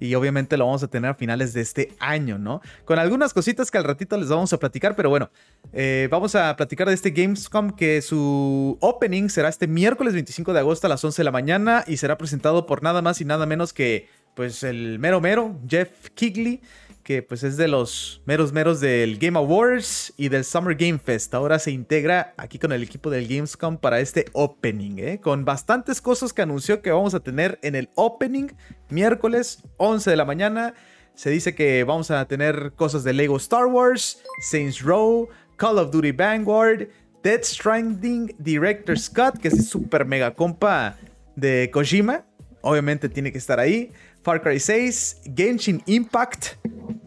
Y 0.00 0.14
obviamente 0.14 0.56
lo 0.56 0.66
vamos 0.66 0.82
a 0.82 0.88
tener 0.88 1.10
a 1.10 1.14
finales 1.14 1.52
de 1.52 1.60
este 1.60 1.92
año, 1.98 2.38
¿no? 2.38 2.60
Con 2.84 2.98
algunas 2.98 3.34
cositas 3.34 3.70
que 3.70 3.78
al 3.78 3.84
ratito 3.84 4.16
les 4.16 4.28
vamos 4.28 4.52
a 4.52 4.58
platicar. 4.58 4.96
Pero 4.96 5.10
bueno, 5.10 5.30
eh, 5.72 6.08
vamos 6.10 6.34
a 6.34 6.56
platicar 6.56 6.88
de 6.88 6.94
este 6.94 7.10
Gamescom 7.10 7.72
que 7.72 8.00
su 8.00 8.78
opening 8.80 9.28
será 9.28 9.48
este 9.48 9.66
miércoles 9.66 10.14
25 10.14 10.52
de 10.52 10.60
agosto 10.60 10.86
a 10.86 10.90
las 10.90 11.04
11 11.04 11.20
de 11.20 11.24
la 11.24 11.32
mañana. 11.32 11.84
Y 11.86 11.98
será 11.98 12.16
presentado 12.16 12.66
por 12.66 12.82
nada 12.82 13.02
más 13.02 13.20
y 13.20 13.24
nada 13.24 13.44
menos 13.44 13.72
que 13.72 14.08
pues 14.34 14.62
el 14.62 14.98
mero 14.98 15.20
mero, 15.20 15.58
Jeff 15.66 16.10
Kigley 16.14 16.60
que 17.06 17.22
pues 17.22 17.44
es 17.44 17.56
de 17.56 17.68
los 17.68 18.20
meros 18.26 18.52
meros 18.52 18.80
del 18.80 19.18
Game 19.18 19.38
Awards 19.38 20.12
y 20.16 20.28
del 20.28 20.44
Summer 20.44 20.74
Game 20.74 20.98
Fest. 20.98 21.32
Ahora 21.34 21.60
se 21.60 21.70
integra 21.70 22.34
aquí 22.36 22.58
con 22.58 22.72
el 22.72 22.82
equipo 22.82 23.10
del 23.10 23.28
Gamescom 23.28 23.76
para 23.76 24.00
este 24.00 24.24
opening, 24.32 24.98
¿eh? 24.98 25.20
con 25.20 25.44
bastantes 25.44 26.00
cosas 26.00 26.32
que 26.32 26.42
anunció 26.42 26.82
que 26.82 26.90
vamos 26.90 27.14
a 27.14 27.20
tener 27.20 27.60
en 27.62 27.76
el 27.76 27.90
opening 27.94 28.48
miércoles 28.90 29.62
11 29.76 30.10
de 30.10 30.16
la 30.16 30.24
mañana. 30.24 30.74
Se 31.14 31.30
dice 31.30 31.54
que 31.54 31.84
vamos 31.84 32.10
a 32.10 32.26
tener 32.26 32.72
cosas 32.74 33.04
de 33.04 33.12
Lego 33.12 33.36
Star 33.36 33.66
Wars, 33.66 34.20
Saints 34.40 34.82
Row, 34.82 35.28
Call 35.54 35.78
of 35.78 35.92
Duty 35.92 36.10
Vanguard, 36.10 36.88
Dead 37.22 37.40
Stranding, 37.40 38.34
Director 38.40 38.98
Scott, 38.98 39.38
que 39.38 39.46
es 39.46 39.68
super 39.68 40.04
mega 40.06 40.34
compa 40.34 40.96
de 41.36 41.70
Kojima. 41.72 42.26
Obviamente 42.62 43.08
tiene 43.08 43.30
que 43.30 43.38
estar 43.38 43.60
ahí. 43.60 43.92
Far 44.26 44.42
Cry 44.42 44.58
6, 44.58 45.18
Genshin 45.36 45.80
Impact, 45.86 46.56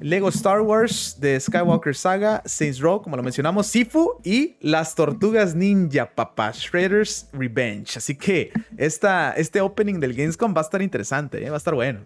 Lego 0.01 0.29
Star 0.29 0.61
Wars 0.61 1.17
de 1.19 1.39
Skywalker 1.39 1.95
Saga, 1.95 2.41
Saints 2.45 2.79
Row, 2.79 3.01
como 3.01 3.17
lo 3.17 3.23
mencionamos, 3.23 3.67
Sifu 3.67 4.19
y 4.23 4.55
las 4.61 4.95
Tortugas 4.95 5.55
Ninja, 5.55 6.09
papá, 6.15 6.51
Shredder's 6.53 7.27
Revenge. 7.33 7.97
Así 7.97 8.15
que 8.15 8.51
esta, 8.77 9.31
este 9.33 9.61
opening 9.61 9.99
del 9.99 10.13
Gamescom 10.13 10.53
va 10.55 10.61
a 10.61 10.63
estar 10.63 10.81
interesante, 10.81 11.43
¿eh? 11.45 11.49
va 11.49 11.55
a 11.55 11.57
estar 11.57 11.73
bueno. 11.75 12.05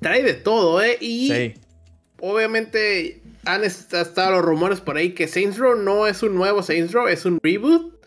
Trae 0.00 0.22
de 0.22 0.34
todo, 0.34 0.82
¿eh? 0.82 0.96
Y 1.00 1.28
Sí. 1.28 1.54
obviamente 2.20 3.22
han 3.44 3.64
estado 3.64 4.32
los 4.32 4.42
rumores 4.44 4.80
por 4.80 4.96
ahí 4.96 5.14
que 5.14 5.28
Saints 5.28 5.58
Row 5.58 5.76
no 5.76 6.06
es 6.06 6.22
un 6.22 6.34
nuevo 6.34 6.62
Saints 6.62 6.92
Row, 6.92 7.08
es 7.08 7.24
un 7.24 7.38
reboot. 7.42 7.98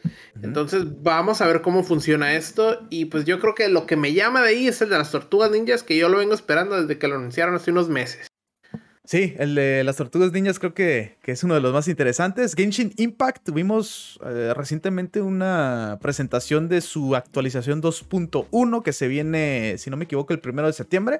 Entonces 0.41 0.83
vamos 1.01 1.39
a 1.41 1.47
ver 1.47 1.61
cómo 1.61 1.83
funciona 1.83 2.33
esto. 2.35 2.81
Y 2.89 3.05
pues 3.05 3.23
yo 3.25 3.39
creo 3.39 3.55
que 3.55 3.69
lo 3.69 3.85
que 3.85 3.95
me 3.95 4.13
llama 4.13 4.41
de 4.41 4.49
ahí 4.49 4.67
es 4.67 4.81
el 4.81 4.89
de 4.89 4.97
las 4.97 5.11
tortugas 5.11 5.51
ninjas, 5.51 5.83
que 5.83 5.95
yo 5.95 6.09
lo 6.09 6.17
vengo 6.17 6.33
esperando 6.33 6.79
desde 6.81 6.97
que 6.99 7.07
lo 7.07 7.15
anunciaron 7.15 7.55
hace 7.55 7.71
unos 7.71 7.87
meses. 7.87 8.27
Sí, 9.05 9.35
el 9.37 9.53
de 9.53 9.83
las 9.83 9.97
tortugas 9.97 10.31
ninjas 10.31 10.59
creo 10.59 10.73
que, 10.73 11.17
es 11.25 11.43
uno 11.43 11.55
de 11.55 11.59
los 11.59 11.73
más 11.73 11.89
interesantes. 11.89 12.55
Genshin 12.55 12.93
Impact, 12.95 13.43
tuvimos 13.43 14.17
eh, 14.25 14.53
recientemente 14.55 15.21
una 15.21 15.99
presentación 16.01 16.69
de 16.69 16.79
su 16.79 17.13
actualización 17.13 17.81
2.1 17.81 18.81
que 18.81 18.93
se 18.93 19.09
viene, 19.09 19.75
si 19.77 19.89
no 19.89 19.97
me 19.97 20.05
equivoco, 20.05 20.31
el 20.31 20.39
primero 20.39 20.67
de 20.67 20.73
septiembre, 20.73 21.19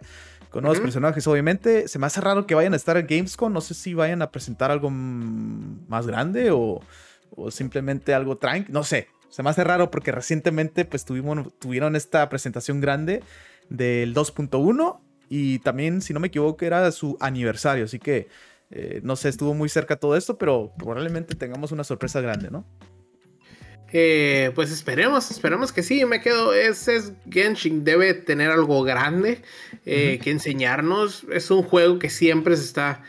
con 0.50 0.63
nuevos 0.63 0.80
personajes 0.80 1.28
obviamente. 1.28 1.89
Se 1.89 2.00
me 2.00 2.06
hace 2.06 2.22
raro 2.22 2.48
que 2.48 2.56
vayan 2.56 2.72
a 2.72 2.78
estar 2.78 2.96
en 2.96 3.06
Gamescom, 3.06 3.52
no 3.52 3.60
sé 3.60 3.74
si 3.74 3.93
vayan 3.93 4.22
a 4.22 4.32
presentar 4.32 4.72
algo 4.72 4.89
más 4.89 6.08
grande 6.08 6.52
o, 6.52 6.80
simplemente 7.50 8.13
algo 8.13 8.38
tranqui, 8.38 8.72
no 8.72 8.86
sé. 8.86 9.10
Se 9.28 9.43
me 9.43 9.50
hace 9.50 9.63
raro 9.65 9.91
porque 9.91 10.13
recientemente 10.13 10.86
pues 10.86 11.04
tuvimos, 11.04 11.52
tuvieron 11.60 11.98
esta 11.98 12.30
presentación 12.30 12.80
grande 12.80 13.24
del 13.69 14.15
2.1 14.15 15.02
y 15.29 15.59
también, 15.59 16.01
si 16.01 16.13
no 16.13 16.19
me 16.19 16.27
equivoco, 16.27 16.65
era 16.65 16.91
su 16.91 17.17
aniversario. 17.19 17.86
Así 17.86 17.99
que, 17.99 18.27
eh, 18.71 19.01
no 19.03 19.15
sé, 19.15 19.29
estuvo 19.29 19.53
muy 19.53 19.69
cerca 19.69 19.95
todo 19.95 20.15
esto, 20.15 20.38
pero 20.38 20.71
probablemente 20.77 21.36
tengamos 21.36 21.71
una 21.71 21.83
sorpresa 21.83 22.21
grande, 22.21 22.49
¿no? 22.51 22.65
Eh, 23.91 24.51
pues 24.55 24.71
esperemos, 24.71 25.29
esperemos 25.29 25.71
que 25.71 25.83
sí. 25.83 26.03
Me 26.05 26.19
quedo. 26.21 26.53
Ese 26.53 26.95
es 26.95 27.13
Genshin, 27.29 27.83
debe 27.83 28.13
tener 28.15 28.49
algo 28.49 28.83
grande 28.83 29.41
eh, 29.86 30.19
que 30.23 30.31
enseñarnos. 30.31 31.25
Es 31.31 31.51
un 31.51 31.63
juego 31.63 31.99
que 31.99 32.09
siempre 32.09 32.57
se 32.57 32.63
está 32.63 33.03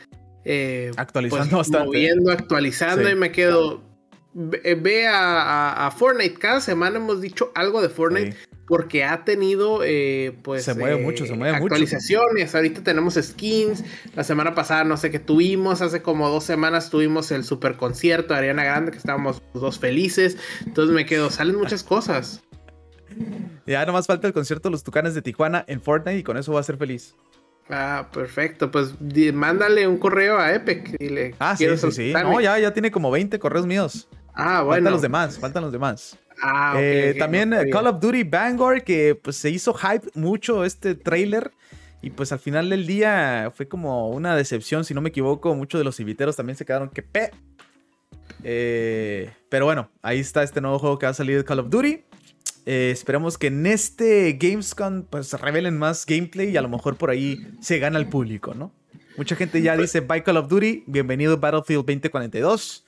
actualizando 0.96 1.57
pues, 1.57 1.70
bastante. 1.70 1.87
Moviendo, 1.87 2.33
actualizando, 2.33 3.09
y 3.09 3.14
me 3.14 3.33
quedo. 3.33 3.94
Ve, 4.35 5.07
a, 5.09 5.92
Fortnite. 5.97 6.35
Cada 6.35 6.61
semana 6.61 6.97
hemos 6.97 7.20
dicho 7.20 7.53
algo 7.55 7.81
de 7.81 7.88
Fortnite 7.88 8.37
porque 8.66 9.05
ha 9.05 9.25
tenido 9.25 9.81
eh, 9.85 10.37
pues 10.42 10.64
se 10.64 10.75
mueve 10.75 11.01
mucho, 11.01 11.27
se 11.27 11.35
mueve 11.35 11.57
actualizaciones. 11.57 12.55
Ahorita 12.55 12.83
tenemos 12.83 13.14
skins. 13.14 13.85
La 14.14 14.25
semana 14.25 14.55
pasada 14.55 14.85
no 14.85 14.97
sé 14.97 15.11
qué 15.11 15.18
tuvimos, 15.18 15.83
hace 15.83 16.03
como 16.03 16.29
dos 16.29 16.44
semanas 16.44 16.90
tuvimos 16.90 17.31
el 17.31 17.44
super 17.44 17.77
concierto 17.77 18.35
de 18.35 18.40
Ariana 18.40 18.64
Grande 18.64 18.90
que 18.90 18.99
estábamos 18.99 19.40
los 19.53 19.62
dos 19.62 19.79
felices. 19.79 20.37
Entonces 20.66 20.94
me 20.94 21.07
quedo, 21.07 21.31
salen 21.31 21.57
muchas 21.57 21.83
cosas. 21.83 22.42
Ya 23.66 23.87
nomás 23.87 24.07
falta 24.07 24.27
el 24.27 24.35
concierto 24.35 24.68
de 24.68 24.73
los 24.73 24.85
Tucanes 24.85 25.14
de 25.14 25.23
Tijuana 25.23 25.64
en 25.68 25.81
Fortnite 25.81 26.18
y 26.18 26.23
con 26.23 26.37
eso 26.37 26.53
va 26.53 26.61
a 26.61 26.64
ser 26.64 26.77
feliz. 26.77 27.14
Ah, 27.70 28.11
perfecto. 28.12 28.70
Pues 28.70 28.94
mándale 29.33 29.88
un 29.88 29.97
correo 29.97 30.38
a 30.38 30.53
Epic. 30.53 30.97
Y 31.01 31.35
ah, 31.38 31.57
sí, 31.57 31.66
sí, 31.79 31.92
sí. 31.92 32.12
No, 32.12 32.40
ya, 32.40 32.59
ya 32.59 32.75
tiene 32.75 32.90
como 32.90 33.11
20 33.11 33.38
correos 33.38 33.66
míos. 33.66 34.09
Ah, 34.35 34.62
bueno. 34.62 34.77
Faltan 34.77 34.92
los 34.92 35.03
demás, 35.03 35.38
faltan 35.38 35.62
los 35.62 35.73
demás. 35.73 36.18
Ah, 36.42 36.75
eh, 36.79 37.14
también 37.18 37.53
eh, 37.53 37.70
Call 37.70 37.87
of 37.87 38.01
Duty 38.01 38.25
Vanguard, 38.25 38.83
que 38.83 39.14
pues 39.14 39.37
se 39.37 39.51
hizo 39.51 39.73
hype 39.75 40.09
mucho 40.14 40.64
este 40.64 40.94
trailer. 40.94 41.53
Y 42.03 42.11
pues 42.11 42.33
al 42.33 42.38
final 42.38 42.68
del 42.68 42.87
día 42.87 43.51
fue 43.55 43.66
como 43.66 44.11
una 44.11 44.37
decepción, 44.37 44.85
si 44.85 44.92
no 44.92 45.01
me 45.01 45.09
equivoco. 45.09 45.55
Muchos 45.55 45.79
de 45.81 45.85
los 45.85 45.99
inviteros 46.01 46.37
también 46.37 46.57
se 46.57 46.64
quedaron 46.64 46.90
que 46.90 47.03
pe. 47.03 47.31
Eh, 48.42 49.33
pero 49.49 49.64
bueno, 49.64 49.90
ahí 50.03 50.18
está 50.18 50.42
este 50.42 50.61
nuevo 50.61 50.79
juego 50.79 50.99
que 50.99 51.07
va 51.07 51.11
a 51.11 51.14
salir 51.14 51.38
de 51.38 51.44
Call 51.44 51.61
of 51.61 51.70
Duty. 51.70 52.05
esperemos 52.66 53.38
que 53.38 53.47
en 53.47 53.64
este 53.64 54.37
Gamescom 54.38 55.05
pues 55.05 55.33
revelen 55.33 55.79
más 55.79 56.05
gameplay 56.05 56.51
y 56.51 56.57
a 56.57 56.62
lo 56.62 56.68
mejor 56.68 56.97
por 56.97 57.09
ahí 57.09 57.47
se 57.61 57.79
gana 57.79 57.99
el 57.99 58.09
público, 58.09 58.53
¿no? 58.53 58.73
Mucha 59.16 59.37
gente 59.37 59.62
ya 59.62 59.77
dice 59.77 60.01
bye 60.01 60.23
Call 60.23 60.37
of 60.37 60.49
Duty, 60.49 60.85
bienvenido 60.87 61.38
Battlefield 61.38 61.87
2042. 61.87 62.85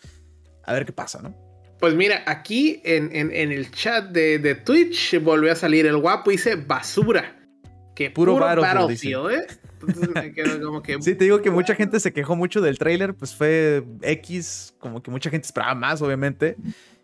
A 0.67 0.73
ver 0.73 0.85
qué 0.85 0.93
pasa, 0.93 1.23
¿no? 1.23 1.35
Pues 1.79 1.95
mira, 1.95 2.23
aquí 2.27 2.81
en, 2.85 3.13
el 3.13 3.71
chat 3.71 4.11
de, 4.11 4.55
Twitch 4.55 5.21
volvió 5.23 5.53
a 5.53 5.57
salir 5.57 5.87
el 5.87 5.97
guapo 5.99 6.31
y 6.31 6.37
dice 6.37 6.57
basura. 6.57 7.39
Que 7.95 8.11
puro, 8.11 8.37
Battlefield, 8.37 9.31
¿eh? 9.31 9.47
Entonces 9.81 10.15
me 10.15 10.33
quedo 10.33 10.67
como 10.67 10.83
que. 10.83 10.97
Sí, 11.01 11.15
te 11.15 11.25
digo 11.25 11.41
que 11.43 11.51
mucha 11.53 11.75
gente 11.75 12.01
se 12.01 12.13
quejó 12.13 12.37
mucho 12.37 12.61
del 12.61 12.79
trailer, 12.79 13.15
pues 13.15 13.35
fue 13.35 13.85
X, 14.03 14.75
como 14.79 15.03
que 15.03 15.11
mucha 15.11 15.31
gente 15.31 15.47
esperaba 15.47 15.75
más, 15.75 16.03
obviamente. 16.03 16.57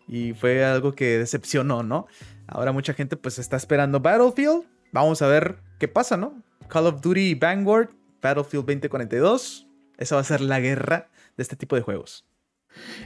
Y 0.07 0.33
fue 0.33 0.65
algo 0.65 0.93
que 0.93 1.17
decepcionó, 1.17 1.81
¿no? 1.81 2.07
Ahora 2.47 2.71
mucha 2.71 2.93
gente 2.93 3.15
pues 3.15 3.39
está 3.39 3.57
esperando 3.57 3.99
Battlefield. 3.99 4.63
Vamos 4.91 5.21
a 5.21 5.27
ver 5.27 5.57
qué 5.79 5.87
pasa, 5.87 6.17
¿no? 6.17 6.43
Call 6.67 6.87
of 6.87 7.01
Duty 7.01 7.35
Vanguard, 7.35 7.89
Battlefield 8.21 8.65
2042. 8.65 9.67
Esa 9.97 10.15
va 10.15 10.21
a 10.21 10.25
ser 10.25 10.41
la 10.41 10.59
guerra 10.59 11.09
de 11.37 11.43
este 11.43 11.55
tipo 11.55 11.75
de 11.75 11.81
juegos. 11.83 12.25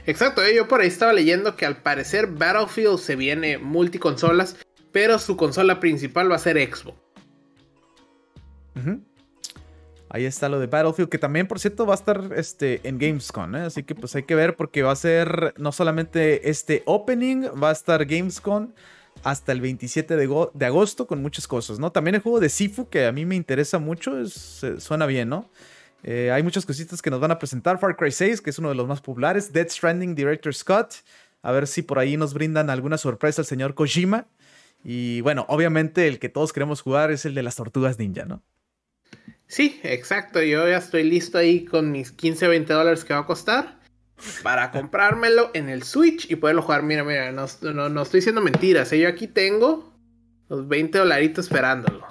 Exacto, 0.06 0.42
eh, 0.42 0.54
yo 0.54 0.68
por 0.68 0.80
ahí 0.80 0.88
estaba 0.88 1.12
leyendo 1.12 1.56
que 1.56 1.66
al 1.66 1.82
parecer 1.82 2.26
Battlefield 2.26 2.98
se 2.98 3.16
viene 3.16 3.58
multiconsolas, 3.58 4.56
pero 4.92 5.18
su 5.18 5.36
consola 5.36 5.80
principal 5.80 6.30
va 6.30 6.36
a 6.36 6.40
ser 6.40 6.56
Xbox. 6.56 6.98
Ahí 10.10 10.24
está 10.24 10.48
lo 10.48 10.58
de 10.58 10.66
Battlefield, 10.66 11.10
que 11.10 11.18
también, 11.18 11.46
por 11.46 11.58
cierto, 11.58 11.84
va 11.84 11.92
a 11.92 11.96
estar 11.96 12.30
este, 12.34 12.80
en 12.88 12.98
Gamescom, 12.98 13.54
¿eh? 13.56 13.60
así 13.60 13.82
que 13.82 13.94
pues 13.94 14.14
hay 14.16 14.22
que 14.22 14.34
ver 14.34 14.56
porque 14.56 14.82
va 14.82 14.92
a 14.92 14.96
ser 14.96 15.52
no 15.58 15.70
solamente 15.70 16.48
este 16.48 16.82
opening, 16.86 17.44
va 17.62 17.68
a 17.68 17.72
estar 17.72 18.06
Gamescom 18.06 18.72
hasta 19.22 19.52
el 19.52 19.60
27 19.60 20.16
de, 20.16 20.66
agosto 20.66 21.06
con 21.06 21.20
muchas 21.20 21.46
cosas, 21.46 21.78
¿no? 21.78 21.92
También 21.92 22.14
el 22.14 22.22
juego 22.22 22.40
de 22.40 22.48
Sifu, 22.48 22.88
que 22.88 23.06
a 23.06 23.12
mí 23.12 23.26
me 23.26 23.36
interesa 23.36 23.78
mucho, 23.78 24.12
suena 24.26 25.06
bien, 25.06 25.28
¿no? 25.28 25.50
Eh, 26.02 26.30
hay 26.30 26.42
muchas 26.42 26.64
cositas 26.64 27.02
que 27.02 27.10
nos 27.10 27.20
van 27.20 27.30
a 27.30 27.38
presentar. 27.38 27.78
Far 27.78 27.96
Cry 27.96 28.12
6, 28.12 28.40
que 28.40 28.50
es 28.50 28.58
uno 28.58 28.68
de 28.68 28.74
los 28.74 28.86
más 28.86 29.00
populares. 29.00 29.52
Dead 29.52 29.68
Stranding 29.68 30.14
Director 30.14 30.54
Scott. 30.54 30.94
A 31.42 31.52
ver 31.52 31.66
si 31.66 31.82
por 31.82 31.98
ahí 31.98 32.16
nos 32.16 32.34
brindan 32.34 32.70
alguna 32.70 32.98
sorpresa 32.98 33.42
el 33.42 33.46
señor 33.46 33.74
Kojima. 33.74 34.26
Y 34.84 35.20
bueno, 35.22 35.44
obviamente 35.48 36.06
el 36.08 36.18
que 36.18 36.28
todos 36.28 36.52
queremos 36.52 36.82
jugar 36.82 37.10
es 37.10 37.24
el 37.24 37.34
de 37.34 37.42
las 37.42 37.56
tortugas 37.56 37.98
ninja, 37.98 38.24
¿no? 38.24 38.42
Sí, 39.46 39.80
exacto. 39.82 40.42
Yo 40.42 40.68
ya 40.68 40.76
estoy 40.76 41.04
listo 41.04 41.38
ahí 41.38 41.64
con 41.64 41.90
mis 41.90 42.12
15 42.12 42.46
o 42.46 42.50
20 42.50 42.72
dólares 42.72 43.04
que 43.04 43.14
va 43.14 43.20
a 43.20 43.26
costar 43.26 43.78
para 44.42 44.70
comprármelo 44.72 45.50
en 45.54 45.68
el 45.68 45.82
Switch 45.82 46.30
y 46.30 46.36
poderlo 46.36 46.62
jugar. 46.62 46.82
Mira, 46.82 47.04
mira, 47.04 47.32
no, 47.32 47.46
no, 47.88 48.02
estoy 48.02 48.18
diciendo 48.18 48.40
mentiras. 48.40 48.92
¿eh? 48.92 49.00
Yo 49.00 49.08
aquí 49.08 49.26
tengo 49.26 49.92
los 50.48 50.68
20 50.68 50.98
dolaritos 50.98 51.46
esperándolo. 51.46 52.06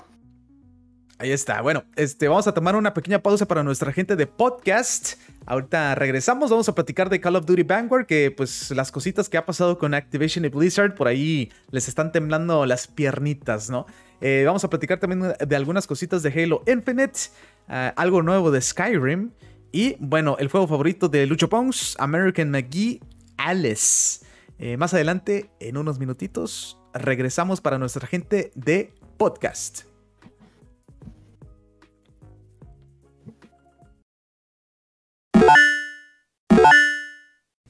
Ahí 1.19 1.32
está. 1.32 1.62
Bueno, 1.62 1.84
este, 1.95 2.27
vamos 2.27 2.45
a 2.45 2.53
tomar 2.53 2.75
una 2.75 2.93
pequeña 2.93 3.23
pausa 3.23 3.47
para 3.47 3.63
nuestra 3.63 3.91
gente 3.91 4.15
de 4.15 4.27
podcast. 4.27 5.19
Ahorita 5.47 5.95
regresamos, 5.95 6.51
vamos 6.51 6.69
a 6.69 6.75
platicar 6.75 7.10
de 7.10 7.19
Call 7.19 7.36
of 7.38 7.45
Duty 7.45 7.63
Vanguard, 7.63 8.06
que 8.06 8.30
pues 8.30 8.69
las 8.71 8.91
cositas 8.91 9.27
que 9.27 9.38
ha 9.38 9.45
pasado 9.45 9.80
con 9.80 9.95
Activision 9.95 10.45
y 10.45 10.49
Blizzard, 10.49 10.93
por 10.93 11.08
ahí 11.08 11.51
les 11.71 11.88
están 11.88 12.12
temblando 12.12 12.67
las 12.67 12.86
piernitas, 12.86 13.69
¿no? 13.69 13.88
Eh, 14.21 14.43
vamos 14.45 14.63
a 14.63 14.69
platicar 14.69 14.99
también 14.99 15.34
de 15.39 15.56
algunas 15.56 15.88
cositas 15.88 16.21
de 16.21 16.30
Halo 16.30 16.63
Infinite, 16.67 17.19
eh, 17.67 17.91
algo 17.95 18.21
nuevo 18.21 18.51
de 18.51 18.62
Skyrim 18.62 19.32
y 19.71 19.95
bueno, 19.99 20.38
el 20.39 20.49
juego 20.49 20.67
favorito 20.67 21.10
de 21.10 21.25
Lucho 21.25 21.49
Pons, 21.49 21.95
American 21.97 22.51
McGee 22.51 23.01
Alice. 23.38 24.23
Eh, 24.60 24.77
más 24.77 24.93
adelante, 24.93 25.49
en 25.60 25.77
unos 25.77 25.97
minutitos, 25.97 26.77
regresamos 26.93 27.60
para 27.60 27.80
nuestra 27.80 28.06
gente 28.06 28.51
de 28.53 28.93
podcast. 29.17 29.87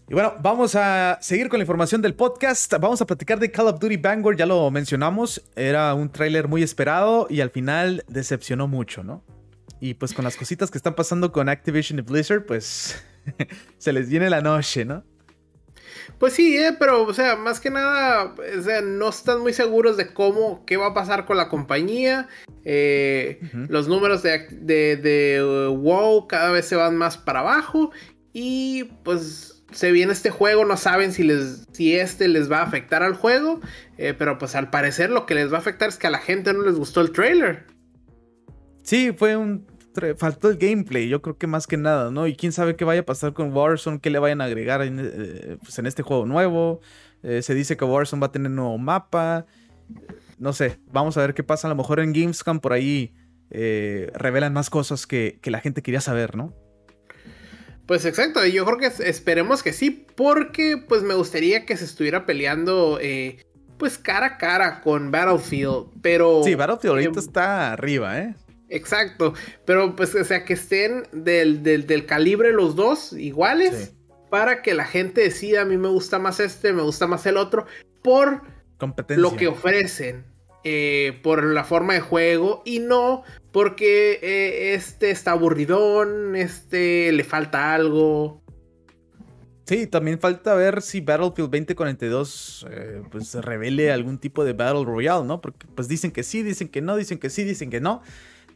Y 0.10 0.14
bueno, 0.14 0.36
vamos 0.40 0.74
a 0.76 1.18
seguir 1.22 1.50
con 1.50 1.60
la 1.60 1.64
información 1.64 2.02
del 2.02 2.16
podcast. 2.16 2.74
Vamos 2.80 3.02
a 3.02 3.06
platicar 3.06 3.40
de 3.40 3.52
Call 3.52 3.68
of 3.68 3.80
Duty 3.80 3.98
Vanguard, 3.98 4.38
ya 4.38 4.46
lo 4.46 4.72
mencionamos. 4.72 5.44
Era 5.54 5.94
un 5.96 6.10
tráiler 6.10 6.48
muy 6.48 6.64
esperado 6.64 7.28
y 7.30 7.42
al 7.42 7.50
final 7.50 8.06
decepcionó 8.08 8.70
mucho, 8.70 9.04
¿no? 9.04 9.22
Y 9.82 9.96
pues 9.96 10.14
con 10.14 10.24
las 10.24 10.38
cositas 10.38 10.72
que 10.72 10.78
están 10.78 10.96
pasando 10.96 11.34
con 11.34 11.50
Activision 11.50 12.00
y 12.00 12.04
Blizzard, 12.04 12.46
pues 12.46 13.04
se 13.78 13.92
les 13.92 14.08
viene 14.08 14.30
la 14.30 14.40
noche, 14.40 14.86
¿no? 14.86 15.04
Pues 16.20 16.32
sí, 16.32 16.58
eh, 16.58 16.74
pero, 16.80 17.04
o 17.04 17.14
sea, 17.14 17.36
más 17.36 17.60
que 17.60 17.70
nada, 17.70 18.34
o 18.58 18.62
sea, 18.62 18.80
no 18.80 19.10
están 19.10 19.42
muy 19.42 19.52
seguros 19.52 19.98
de 19.98 20.14
cómo, 20.14 20.64
qué 20.66 20.78
va 20.78 20.88
a 20.88 20.94
pasar 20.94 21.26
con 21.26 21.36
la 21.36 21.50
compañía. 21.50 22.30
Eh, 22.64 23.42
los 23.68 23.90
números 23.90 24.24
de, 24.24 24.48
de, 24.52 24.96
de 24.96 25.44
uh, 25.44 25.76
WoW 25.76 26.28
cada 26.28 26.52
vez 26.52 26.66
se 26.66 26.78
van 26.78 26.96
más 26.96 27.18
para 27.18 27.42
abajo. 27.42 27.92
Y 28.32 28.86
pues 29.04 29.57
se 29.72 29.92
viene 29.92 30.14
este 30.14 30.30
juego, 30.30 30.66
no 30.66 30.78
saben 30.78 31.12
si, 31.12 31.24
les, 31.24 31.66
si 31.72 31.96
este 31.96 32.28
les 32.28 32.50
va 32.52 32.60
a 32.60 32.64
afectar 32.64 33.04
al 33.04 33.14
juego, 33.14 33.60
eh, 33.98 34.14
pero 34.18 34.38
pues 34.38 34.56
al 34.56 34.70
parecer 34.70 35.10
lo 35.10 35.26
que 35.26 35.36
les 35.36 35.52
va 35.52 35.58
a 35.58 35.60
afectar 35.60 35.90
es 35.90 35.98
que 35.98 36.08
a 36.08 36.12
la 36.12 36.20
gente 36.20 36.54
no 36.54 36.64
les 36.64 36.76
gustó 36.76 37.02
el 37.02 37.12
trailer. 37.12 37.66
Sí, 38.84 39.12
fue 39.16 39.36
un... 39.36 39.66
Faltó 40.18 40.52
el 40.52 40.58
gameplay, 40.58 41.10
yo 41.10 41.24
creo 41.24 41.40
que 41.40 41.48
más 41.48 41.66
que 41.66 41.76
nada, 41.76 42.12
¿no? 42.12 42.28
Y 42.28 42.36
quién 42.36 42.52
sabe 42.52 42.76
qué 42.76 42.86
vaya 42.86 43.02
a 43.02 43.06
pasar 43.06 43.34
con 43.34 43.52
Warzone, 43.52 44.00
qué 44.00 44.12
le 44.12 44.20
vayan 44.20 44.42
a 44.42 44.44
agregar 44.44 44.84
en, 44.84 45.00
eh, 45.00 45.58
pues, 45.60 45.80
este 45.80 46.04
juego 46.04 46.28
nuevo. 46.28 46.82
Eh, 47.24 47.42
se 47.42 47.56
dice 47.56 47.78
que 47.78 47.84
Warzone 47.84 48.20
va 48.20 48.28
a 48.28 48.32
tener 48.32 48.52
nuevo 48.52 48.78
mapa. 48.78 49.48
No 50.38 50.54
sé, 50.54 50.80
vamos 50.92 51.18
a 51.18 51.22
ver 51.22 51.34
qué 51.34 51.42
pasa. 51.42 51.68
A 51.68 51.70
lo 51.70 51.76
mejor 51.76 52.00
en 52.00 52.14
Gamescom 52.14 52.60
por 52.60 52.74
ahí 52.74 53.16
revelan 53.50 54.54
más 54.54 54.70
cosas 54.70 55.08
que, 55.08 55.40
que 55.42 55.50
la 55.50 55.62
gente 55.62 55.82
quería 55.82 56.02
saber, 56.02 56.36
¿no? 56.36 56.54
Pues 57.88 58.04
exacto, 58.04 58.46
yo 58.46 58.66
creo 58.66 58.78
que 58.78 58.92
esperemos 59.08 59.64
que 59.64 59.72
sí, 59.72 60.06
porque 60.16 60.76
pues 60.78 61.04
me 61.04 61.14
gustaría 61.14 61.66
que 61.66 61.78
se 61.78 61.86
estuviera 61.86 62.26
peleando 62.26 63.00
eh, 63.02 63.38
pues 63.78 63.98
cara 63.98 64.26
a 64.26 64.38
cara 64.38 64.82
con 64.82 65.10
Battlefield, 65.10 65.88
pero... 66.02 66.44
Sí, 66.44 66.56
Battlefield 66.56 66.92
ahorita 66.92 67.20
em, 67.20 67.26
está 67.26 67.72
arriba, 67.72 68.20
¿eh? 68.20 68.36
Exacto, 68.70 69.34
pero 69.66 69.96
pues 69.96 70.14
o 70.16 70.24
sea 70.26 70.44
que 70.44 70.54
estén 70.54 71.04
del, 71.14 71.64
del, 71.64 72.06
calibre 72.06 72.52
los 72.52 72.76
dos 72.76 73.14
iguales 73.14 73.94
para 74.30 74.62
que 74.62 74.74
la 74.74 74.84
gente 74.84 75.22
decida, 75.22 75.62
a 75.62 75.66
mí 75.66 75.78
me 75.78 75.88
gusta 75.88 76.20
más 76.20 76.42
este, 76.42 76.74
me 76.74 76.82
gusta 76.82 77.08
más 77.08 77.26
el 77.26 77.38
otro, 77.38 77.66
por 78.04 78.42
lo 79.08 79.38
que 79.38 79.48
ofrecen. 79.48 80.26
Eh, 80.70 81.18
por 81.24 81.46
la 81.46 81.64
forma 81.64 81.94
de 81.94 82.02
juego 82.02 82.62
y 82.66 82.80
no 82.80 83.24
porque 83.54 84.20
eh, 84.22 84.74
este 84.74 85.12
está 85.12 85.32
aburridón, 85.32 86.36
este 86.36 87.10
le 87.14 87.24
falta 87.24 87.74
algo. 87.74 88.42
Sí, 89.64 89.88
también 89.88 90.20
falta 90.20 90.54
ver 90.56 90.82
si 90.82 91.00
Battlefield 91.00 91.52
2042 91.52 92.68
eh, 92.70 93.02
pues 93.10 93.34
revele 93.36 93.94
algún 93.94 94.18
tipo 94.18 94.44
de 94.44 94.52
Battle 94.52 94.84
Royale, 94.84 95.24
¿no? 95.24 95.40
Porque 95.40 95.68
pues 95.74 95.88
dicen 95.88 96.12
que 96.12 96.24
sí, 96.24 96.44
dicen 96.44 96.68
que 96.68 96.82
no, 96.82 96.98
dicen 96.98 97.18
que 97.18 97.30
sí, 97.30 97.46
dicen 97.46 97.70
que 97.70 97.80
no. 97.80 98.02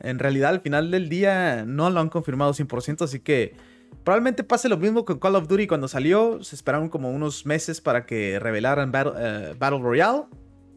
En 0.02 0.20
realidad 0.20 0.50
al 0.50 0.60
final 0.60 0.92
del 0.92 1.08
día 1.08 1.64
no 1.66 1.90
lo 1.92 2.02
han 2.02 2.10
confirmado 2.10 2.54
100%, 2.54 3.04
así 3.06 3.22
que 3.22 3.56
probablemente 4.04 4.44
pase 4.44 4.68
lo 4.68 4.76
mismo 4.76 5.06
con 5.06 5.18
Call 5.18 5.38
of 5.38 5.48
Duty 5.48 5.66
cuando 5.66 5.88
salió. 5.88 6.44
Se 6.44 6.58
esperaron 6.58 6.90
como 6.90 7.10
unos 7.10 7.46
meses 7.46 7.80
para 7.80 8.06
que 8.06 8.38
revelaran 8.38 8.92
Battle, 8.92 9.54
Battle 9.58 9.80
Royale. 9.80 10.24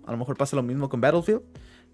A 0.06 0.12
lo 0.12 0.18
mejor 0.18 0.36
pasa 0.36 0.56
lo 0.56 0.62
mismo 0.62 0.88
con 0.88 1.00
Battlefield. 1.00 1.42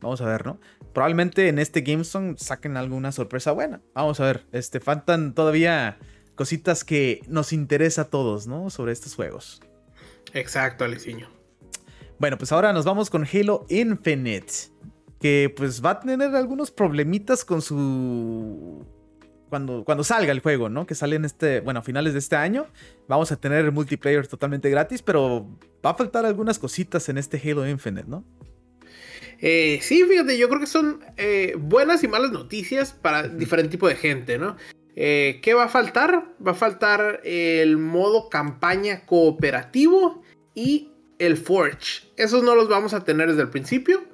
Vamos 0.01 0.21
a 0.21 0.27
ver, 0.27 0.47
¿no? 0.47 0.59
Probablemente 0.93 1.49
en 1.49 1.59
este 1.59 1.83
GameStone 1.83 2.37
saquen 2.39 2.77
alguna 2.77 3.13
sorpresa 3.13 3.53
buena. 3.53 3.81
Vamos 3.95 4.21
a 4.21 4.25
ver. 4.25 4.47
Este, 4.53 4.81
faltan 4.81 5.35
todavía 5.35 5.99
cositas 6.35 6.85
que 6.85 7.21
nos 7.29 7.53
interesa 7.53 8.03
a 8.03 8.05
todos, 8.07 8.47
¿no? 8.47 8.71
Sobre 8.71 8.93
estos 8.93 9.15
juegos. 9.15 9.61
Exacto, 10.33 10.85
Aliciño. 10.85 11.29
Bueno, 12.19 12.39
pues 12.39 12.53
ahora 12.53 12.73
nos 12.73 12.85
vamos 12.85 13.11
con 13.11 13.27
Halo 13.31 13.67
Infinite. 13.69 14.53
Que 15.21 15.53
pues 15.55 15.85
va 15.85 15.91
a 15.91 16.01
tener 16.01 16.35
algunos 16.35 16.71
problemitas 16.71 17.45
con 17.45 17.61
su 17.61 18.87
cuando, 19.51 19.85
cuando 19.85 20.05
salga 20.05 20.33
el 20.33 20.41
juego, 20.41 20.71
¿no? 20.71 20.87
Que 20.87 20.95
sale 20.95 21.17
en 21.17 21.27
este, 21.27 21.61
bueno, 21.61 21.81
a 21.81 21.83
finales 21.83 22.15
de 22.15 22.21
este 22.21 22.37
año. 22.37 22.67
Vamos 23.09 23.31
a 23.33 23.37
tener 23.37 23.71
multiplayer 23.73 24.27
totalmente 24.27 24.71
gratis, 24.71 25.03
pero 25.03 25.47
va 25.85 25.91
a 25.91 25.95
faltar 25.95 26.25
algunas 26.25 26.59
cositas 26.59 27.09
en 27.11 27.19
este 27.19 27.39
Halo 27.39 27.69
Infinite, 27.69 28.09
¿no? 28.09 28.25
Eh, 29.41 29.81
sí, 29.83 30.05
fíjate, 30.05 30.39
yo 30.39 30.49
creo 30.49 30.61
que 30.61 30.67
son 30.67 31.01
eh, 31.17 31.55
buenas 31.59 32.03
y 32.05 32.09
malas 32.09 32.31
noticias 32.31 32.93
para 32.93 33.29
diferente 33.29 33.73
tipo 33.73 33.89
de 33.89 33.97
gente, 33.97 34.39
¿no? 34.39 34.57
Eh, 34.97 35.41
¿Qué 35.43 35.55
va 35.55 35.65
a 35.65 35.69
faltar? 35.69 36.35
Va 36.47 36.53
a 36.53 36.55
faltar 36.55 37.21
el 37.25 37.79
modo 37.79 38.29
campaña 38.29 39.07
cooperativo 39.07 40.23
y 40.55 40.93
el 41.19 41.37
Forge. 41.37 42.11
Esos 42.17 42.43
no 42.43 42.55
los 42.55 42.69
vamos 42.69 42.93
a 42.93 43.05
tener 43.05 43.29
desde 43.29 43.43
el 43.43 43.51
principio. 43.51 44.05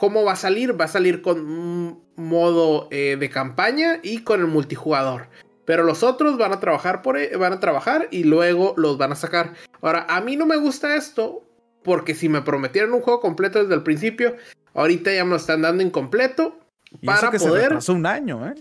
¿Cómo 0.00 0.24
va 0.24 0.32
a 0.32 0.36
salir? 0.36 0.80
Va 0.80 0.86
a 0.86 0.88
salir 0.88 1.20
con 1.20 1.40
un 1.40 2.02
modo 2.16 2.88
eh, 2.90 3.18
de 3.20 3.28
campaña 3.28 4.00
y 4.02 4.22
con 4.24 4.40
el 4.40 4.46
multijugador. 4.46 5.28
Pero 5.66 5.82
los 5.82 6.02
otros 6.02 6.38
van 6.38 6.54
a 6.54 6.58
trabajar 6.58 7.02
por 7.02 7.18
e, 7.18 7.36
van 7.36 7.52
a 7.52 7.60
trabajar 7.60 8.08
y 8.10 8.24
luego 8.24 8.72
los 8.78 8.96
van 8.96 9.12
a 9.12 9.14
sacar. 9.14 9.52
Ahora, 9.82 10.06
a 10.08 10.22
mí 10.22 10.36
no 10.36 10.46
me 10.46 10.56
gusta 10.56 10.96
esto 10.96 11.44
porque 11.82 12.14
si 12.14 12.30
me 12.30 12.40
prometieron 12.40 12.94
un 12.94 13.02
juego 13.02 13.20
completo 13.20 13.62
desde 13.62 13.74
el 13.74 13.82
principio, 13.82 14.36
ahorita 14.72 15.12
ya 15.12 15.22
me 15.22 15.32
lo 15.32 15.36
están 15.36 15.60
dando 15.60 15.82
incompleto 15.82 16.58
para 17.04 17.30
poder. 17.30 17.78
un 17.86 18.06
año, 18.06 18.48
¿eh? 18.48 18.54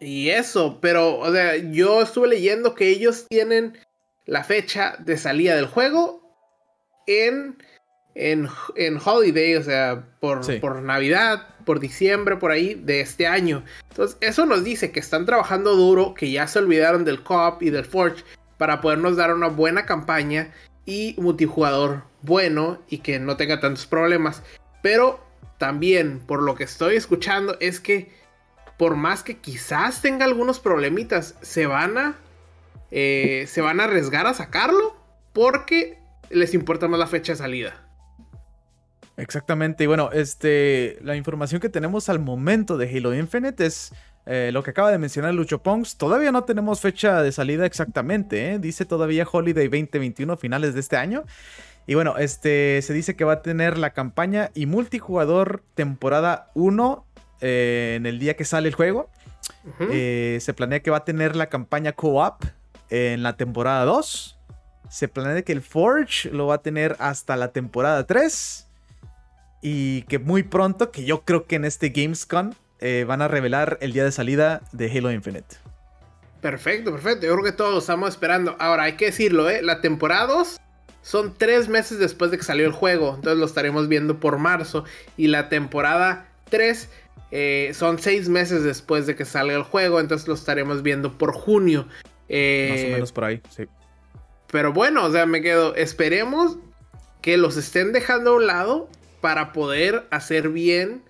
Y 0.00 0.28
eso, 0.28 0.80
pero 0.82 1.18
o 1.18 1.32
sea, 1.32 1.56
yo 1.56 2.02
estuve 2.02 2.28
leyendo 2.28 2.74
que 2.74 2.90
ellos 2.90 3.24
tienen 3.26 3.78
la 4.26 4.44
fecha 4.44 4.96
de 4.98 5.16
salida 5.16 5.56
del 5.56 5.66
juego 5.66 6.20
en 7.06 7.56
en, 8.18 8.48
en 8.74 8.98
Holiday, 9.02 9.54
o 9.54 9.62
sea, 9.62 10.04
por, 10.18 10.60
por 10.60 10.82
Navidad, 10.82 11.46
por 11.64 11.78
diciembre, 11.78 12.36
por 12.36 12.50
ahí, 12.50 12.74
de 12.74 13.00
este 13.00 13.28
año. 13.28 13.62
Entonces, 13.90 14.18
eso 14.20 14.44
nos 14.44 14.64
dice 14.64 14.90
que 14.90 14.98
están 14.98 15.24
trabajando 15.24 15.76
duro, 15.76 16.14
que 16.14 16.30
ya 16.30 16.48
se 16.48 16.58
olvidaron 16.58 17.04
del 17.04 17.22
Co-op 17.22 17.62
y 17.62 17.70
del 17.70 17.84
Forge 17.84 18.24
para 18.56 18.80
podernos 18.80 19.16
dar 19.16 19.32
una 19.32 19.46
buena 19.46 19.86
campaña 19.86 20.52
y 20.84 21.14
multijugador 21.18 22.02
bueno 22.22 22.82
y 22.88 22.98
que 22.98 23.20
no 23.20 23.36
tenga 23.36 23.60
tantos 23.60 23.86
problemas. 23.86 24.42
Pero 24.82 25.20
también, 25.58 26.18
por 26.18 26.42
lo 26.42 26.56
que 26.56 26.64
estoy 26.64 26.96
escuchando, 26.96 27.56
es 27.60 27.78
que 27.78 28.10
por 28.76 28.96
más 28.96 29.22
que 29.22 29.38
quizás 29.38 30.02
tenga 30.02 30.24
algunos 30.24 30.58
problemitas, 30.58 31.36
se 31.42 31.66
van 31.66 31.98
a, 31.98 32.16
eh, 32.90 33.44
se 33.48 33.60
van 33.60 33.78
a 33.80 33.84
arriesgar 33.84 34.26
a 34.26 34.34
sacarlo 34.34 34.96
porque 35.32 35.98
les 36.30 36.52
importa 36.52 36.88
más 36.88 36.98
la 36.98 37.06
fecha 37.06 37.32
de 37.32 37.38
salida. 37.38 37.87
Exactamente. 39.18 39.82
Y 39.82 39.88
bueno, 39.88 40.10
este, 40.12 40.96
la 41.02 41.16
información 41.16 41.60
que 41.60 41.68
tenemos 41.68 42.08
al 42.08 42.20
momento 42.20 42.78
de 42.78 42.88
Halo 42.88 43.12
Infinite 43.14 43.66
es 43.66 43.92
eh, 44.26 44.50
lo 44.52 44.62
que 44.62 44.70
acaba 44.70 44.92
de 44.92 44.98
mencionar 44.98 45.34
Lucho 45.34 45.60
Pongs. 45.60 45.96
Todavía 45.96 46.30
no 46.30 46.44
tenemos 46.44 46.80
fecha 46.80 47.20
de 47.20 47.32
salida 47.32 47.66
exactamente. 47.66 48.52
¿eh? 48.52 48.58
Dice 48.60 48.84
todavía 48.84 49.26
Holiday 49.30 49.66
2021, 49.66 50.36
finales 50.36 50.72
de 50.74 50.80
este 50.80 50.96
año. 50.96 51.24
Y 51.88 51.94
bueno, 51.94 52.16
este, 52.16 52.80
se 52.80 52.92
dice 52.92 53.16
que 53.16 53.24
va 53.24 53.34
a 53.34 53.42
tener 53.42 53.76
la 53.76 53.90
campaña 53.90 54.50
y 54.54 54.66
multijugador 54.66 55.64
temporada 55.74 56.52
1 56.54 57.04
eh, 57.40 57.94
en 57.96 58.06
el 58.06 58.20
día 58.20 58.36
que 58.36 58.44
sale 58.44 58.68
el 58.68 58.74
juego. 58.76 59.10
se 59.90 60.54
planea 60.54 60.78
que 60.80 60.92
va 60.92 60.98
a 60.98 61.04
tener 61.04 61.34
la 61.34 61.48
campaña 61.48 61.90
co-op 61.90 62.44
en 62.88 63.24
la 63.24 63.36
temporada 63.36 63.84
2. 63.84 64.38
Se 64.88 65.08
planea 65.08 65.42
que 65.42 65.52
el 65.52 65.62
Forge 65.62 66.30
lo 66.30 66.46
va 66.46 66.56
a 66.56 66.62
tener 66.62 66.94
hasta 67.00 67.34
la 67.34 67.48
temporada 67.48 68.06
3. 68.06 68.67
Y 69.60 70.02
que 70.02 70.18
muy 70.18 70.42
pronto, 70.42 70.90
que 70.90 71.04
yo 71.04 71.22
creo 71.22 71.46
que 71.46 71.56
en 71.56 71.64
este 71.64 71.88
Gamescom 71.90 72.52
eh, 72.80 73.04
van 73.06 73.22
a 73.22 73.28
revelar 73.28 73.78
el 73.80 73.92
día 73.92 74.04
de 74.04 74.12
salida 74.12 74.62
de 74.72 74.90
Halo 74.90 75.10
Infinite. 75.10 75.56
Perfecto, 76.40 76.92
perfecto. 76.92 77.26
Yo 77.26 77.32
creo 77.32 77.44
que 77.44 77.52
todos 77.52 77.72
lo 77.72 77.78
estamos 77.78 78.10
esperando. 78.10 78.56
Ahora, 78.60 78.84
hay 78.84 78.92
que 78.92 79.06
decirlo, 79.06 79.50
¿eh? 79.50 79.62
La 79.62 79.80
temporada 79.80 80.26
2 80.26 80.60
son 81.02 81.34
tres 81.36 81.68
meses 81.68 81.98
después 81.98 82.30
de 82.30 82.38
que 82.38 82.44
salió 82.44 82.66
el 82.66 82.72
juego. 82.72 83.14
Entonces 83.16 83.38
lo 83.38 83.46
estaremos 83.46 83.88
viendo 83.88 84.20
por 84.20 84.38
marzo. 84.38 84.84
Y 85.16 85.26
la 85.26 85.48
temporada 85.48 86.28
3 86.50 86.88
eh, 87.30 87.72
son 87.74 87.98
seis 87.98 88.28
meses 88.28 88.62
después 88.62 89.06
de 89.06 89.16
que 89.16 89.24
salga 89.24 89.56
el 89.56 89.64
juego. 89.64 89.98
Entonces 89.98 90.28
lo 90.28 90.34
estaremos 90.34 90.82
viendo 90.82 91.18
por 91.18 91.32
junio. 91.32 91.88
Eh, 92.28 92.68
Más 92.70 92.84
o 92.84 92.88
menos 92.92 93.12
por 93.12 93.24
ahí, 93.24 93.42
sí. 93.50 93.64
Pero 94.50 94.72
bueno, 94.72 95.04
o 95.04 95.12
sea, 95.12 95.26
me 95.26 95.42
quedo. 95.42 95.74
Esperemos 95.74 96.58
que 97.20 97.36
los 97.36 97.56
estén 97.56 97.92
dejando 97.92 98.30
a 98.30 98.36
un 98.36 98.46
lado 98.46 98.88
para 99.20 99.52
poder 99.52 100.06
hacer 100.10 100.48
bien 100.48 101.02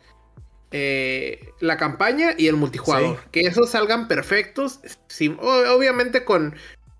eh, 0.70 1.52
la 1.60 1.76
campaña 1.76 2.34
y 2.36 2.46
el 2.48 2.56
multijugador. 2.56 3.20
Que 3.30 3.40
esos 3.40 3.70
salgan 3.70 4.08
perfectos. 4.08 4.80
obviamente 5.40 6.24
con 6.24 6.54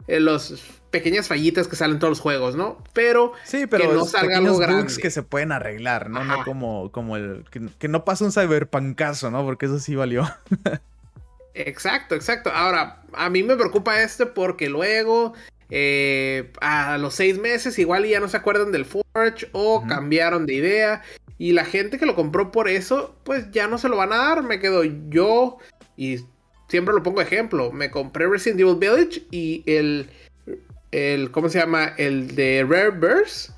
eh, 0.06 0.20
los 0.20 0.78
pequeñas 0.90 1.28
fallitas 1.28 1.68
que 1.68 1.76
salen 1.76 1.98
todos 1.98 2.12
los 2.12 2.20
juegos, 2.20 2.56
¿no? 2.56 2.82
Pero, 2.94 3.32
sí, 3.44 3.66
pero 3.66 3.90
que 3.90 3.94
no 3.94 4.04
salgan 4.06 4.44
los 4.44 4.58
bugs 4.58 4.98
que 4.98 5.10
se 5.10 5.22
pueden 5.22 5.52
arreglar, 5.52 6.08
¿no? 6.08 6.24
No 6.24 6.44
como, 6.44 6.90
como 6.92 7.16
el. 7.16 7.44
Que, 7.78 7.88
no 7.88 8.04
pasa 8.04 8.24
un 8.24 8.32
cyberpunkazo, 8.32 9.30
¿no? 9.30 9.44
Porque 9.44 9.66
eso 9.66 9.78
sí 9.78 9.94
valió. 9.94 10.26
exacto, 11.54 12.14
exacto. 12.14 12.50
Ahora, 12.50 13.02
a 13.12 13.28
mí 13.28 13.42
me 13.42 13.56
preocupa 13.56 14.00
este 14.00 14.24
porque 14.24 14.70
luego 14.70 15.34
eh, 15.70 16.50
a 16.60 16.96
los 16.98 17.14
seis 17.14 17.38
meses 17.38 17.78
igual 17.78 18.06
ya 18.06 18.20
no 18.20 18.28
se 18.28 18.36
acuerdan 18.36 18.72
del 18.72 18.86
Forge 18.86 19.48
o 19.52 19.84
cambiaron 19.86 20.46
de 20.46 20.54
idea. 20.54 21.02
Y 21.38 21.52
la 21.52 21.64
gente 21.64 21.98
que 21.98 22.06
lo 22.06 22.16
compró 22.16 22.50
por 22.50 22.68
eso, 22.68 23.16
pues 23.24 23.50
ya 23.52 23.68
no 23.68 23.78
se 23.78 23.88
lo 23.88 23.96
van 23.96 24.12
a 24.12 24.16
dar. 24.16 24.42
Me 24.42 24.58
quedo 24.58 24.82
yo 24.84 25.58
y 25.96 26.20
siempre 26.68 26.94
lo 26.94 27.02
pongo 27.02 27.20
ejemplo. 27.20 27.70
Me 27.70 27.90
compré 27.90 28.26
Resident 28.26 28.60
Evil 28.60 28.76
Village 28.76 29.22
y 29.30 29.62
el, 29.66 30.10
el 30.90 31.30
¿cómo 31.30 31.48
se 31.48 31.58
llama? 31.58 31.94
El 31.96 32.34
de 32.34 32.66
Rare 32.68 32.90
Burst. 32.90 33.50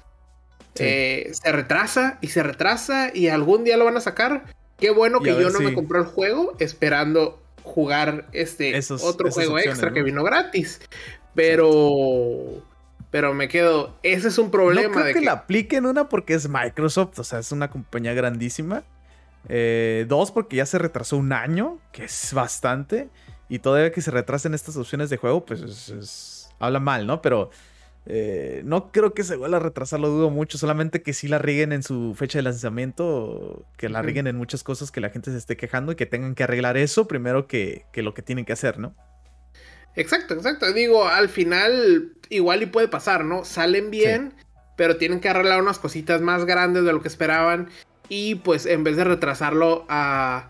Eh, 0.76 1.30
se 1.32 1.52
retrasa 1.52 2.18
y 2.22 2.28
se 2.28 2.42
retrasa 2.42 3.10
y 3.12 3.28
algún 3.28 3.64
día 3.64 3.76
lo 3.76 3.84
van 3.84 3.96
a 3.96 4.00
sacar. 4.00 4.44
Qué 4.78 4.90
bueno 4.90 5.20
que 5.20 5.30
yo 5.30 5.50
no 5.50 5.60
me 5.60 5.74
compré 5.74 5.98
el 5.98 6.06
juego 6.06 6.56
esperando 6.58 7.42
jugar 7.62 8.26
este 8.32 8.78
otro 9.02 9.30
juego 9.30 9.58
extra 9.58 9.92
que 9.92 10.02
vino 10.02 10.22
gratis. 10.24 10.80
Pero. 11.34 12.62
Pero 13.10 13.34
me 13.34 13.48
quedo. 13.48 13.94
Ese 14.02 14.28
es 14.28 14.38
un 14.38 14.50
problema. 14.50 14.88
No 14.88 14.94
creo 14.94 15.06
de 15.06 15.14
que, 15.14 15.20
la 15.20 15.32
apliquen 15.32 15.86
una 15.86 16.08
porque 16.08 16.34
es 16.34 16.48
Microsoft, 16.48 17.18
o 17.18 17.24
sea, 17.24 17.40
es 17.40 17.50
una 17.52 17.70
compañía 17.70 18.14
grandísima. 18.14 18.84
Eh, 19.48 20.06
dos, 20.08 20.30
porque 20.30 20.56
ya 20.56 20.66
se 20.66 20.78
retrasó 20.78 21.16
un 21.16 21.32
año, 21.32 21.78
que 21.92 22.04
es 22.04 22.32
bastante. 22.32 23.08
Y 23.48 23.58
todavía 23.58 23.90
que 23.90 24.00
se 24.00 24.12
retrasen 24.12 24.54
estas 24.54 24.76
opciones 24.76 25.10
de 25.10 25.16
juego, 25.16 25.44
pues 25.44 26.48
habla 26.60 26.78
mal, 26.78 27.06
¿no? 27.06 27.20
Pero 27.20 27.50
eh, 28.06 28.62
no 28.64 28.92
creo 28.92 29.12
que 29.12 29.24
se 29.24 29.36
vuelva 29.36 29.56
a 29.56 29.60
retrasar, 29.60 29.98
lo 29.98 30.08
dudo 30.08 30.30
mucho. 30.30 30.56
Solamente 30.56 31.02
que 31.02 31.12
sí 31.12 31.26
la 31.26 31.38
riguen 31.38 31.72
en 31.72 31.82
su 31.82 32.14
fecha 32.14 32.38
de 32.38 32.42
lanzamiento, 32.42 33.64
que 33.76 33.88
la 33.88 34.02
riguen 34.02 34.28
en 34.28 34.36
muchas 34.36 34.62
cosas 34.62 34.92
que 34.92 35.00
la 35.00 35.10
gente 35.10 35.32
se 35.32 35.38
esté 35.38 35.56
quejando 35.56 35.92
y 35.92 35.96
que 35.96 36.06
tengan 36.06 36.34
que 36.34 36.44
arreglar 36.44 36.76
eso 36.76 37.08
primero 37.08 37.48
que, 37.48 37.86
que 37.92 38.02
lo 38.02 38.14
que 38.14 38.22
tienen 38.22 38.44
que 38.44 38.52
hacer, 38.52 38.78
¿no? 38.78 38.94
Exacto, 39.96 40.34
exacto. 40.34 40.72
Digo, 40.72 41.06
al 41.06 41.28
final 41.28 42.12
igual 42.28 42.62
y 42.62 42.66
puede 42.66 42.88
pasar, 42.88 43.24
¿no? 43.24 43.44
Salen 43.44 43.90
bien, 43.90 44.32
pero 44.76 44.96
tienen 44.96 45.20
que 45.20 45.28
arreglar 45.28 45.60
unas 45.60 45.78
cositas 45.78 46.20
más 46.20 46.44
grandes 46.44 46.84
de 46.84 46.92
lo 46.92 47.02
que 47.02 47.08
esperaban. 47.08 47.68
Y 48.08 48.36
pues 48.36 48.66
en 48.66 48.82
vez 48.82 48.96
de 48.96 49.04
retrasarlo 49.04 49.84
a, 49.88 50.48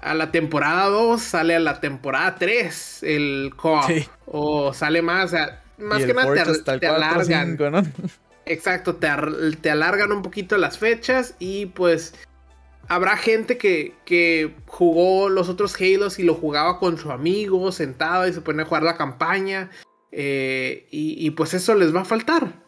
a 0.00 0.14
la 0.14 0.30
temporada 0.32 0.86
2, 0.86 1.20
sale 1.20 1.54
a 1.54 1.60
la 1.60 1.80
temporada 1.80 2.34
3 2.36 3.02
el 3.04 3.52
co 3.56 3.80
O 4.26 4.72
sale 4.74 5.02
más, 5.02 5.26
o 5.26 5.28
sea, 5.28 5.62
más 5.78 6.04
que 6.04 6.14
nada 6.14 6.78
te, 6.80 6.86
alargan. 6.86 7.56
Exacto, 8.46 8.96
te, 8.96 9.08
te 9.60 9.70
alargan 9.70 10.12
un 10.12 10.22
poquito 10.22 10.58
las 10.58 10.78
fechas 10.78 11.34
y 11.38 11.66
pues 11.66 12.14
habrá 12.88 13.16
gente 13.16 13.58
que, 13.58 13.94
que, 14.04 14.54
jugó 14.66 15.28
los 15.28 15.48
otros 15.48 15.80
Halos 15.80 16.18
y 16.18 16.22
lo 16.22 16.34
jugaba 16.34 16.78
con 16.78 16.98
su 16.98 17.10
amigo 17.10 17.72
sentado 17.72 18.26
y 18.26 18.32
se 18.32 18.40
pone 18.40 18.62
a 18.62 18.66
jugar 18.66 18.82
la 18.82 18.96
campaña. 18.96 19.70
Eh, 20.16 20.86
y, 20.90 21.30
pues 21.32 21.54
eso 21.54 21.74
les 21.74 21.94
va 21.94 22.02
a 22.02 22.04
faltar. 22.04 22.62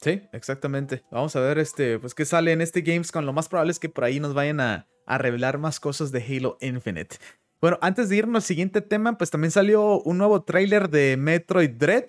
Sí, 0.00 0.22
exactamente. 0.32 1.02
Vamos 1.10 1.34
a 1.36 1.40
ver 1.40 1.58
este, 1.58 1.98
pues 1.98 2.14
qué 2.14 2.24
sale 2.24 2.52
en 2.52 2.60
este 2.60 2.82
Gamescom. 2.82 3.24
Lo 3.24 3.32
más 3.32 3.48
probable 3.48 3.72
es 3.72 3.78
que 3.78 3.88
por 3.88 4.04
ahí 4.04 4.20
nos 4.20 4.34
vayan 4.34 4.60
a, 4.60 4.86
a 5.06 5.18
revelar 5.18 5.58
más 5.58 5.80
cosas 5.80 6.12
de 6.12 6.22
Halo 6.22 6.58
Infinite. 6.60 7.16
Bueno, 7.60 7.78
antes 7.80 8.08
de 8.08 8.16
irnos 8.16 8.42
al 8.42 8.46
siguiente 8.46 8.80
tema, 8.80 9.16
pues 9.18 9.30
también 9.30 9.52
salió 9.52 10.00
un 10.00 10.18
nuevo 10.18 10.42
tráiler 10.42 10.90
de 10.90 11.16
Metroid 11.16 11.70
Dread. 11.70 12.06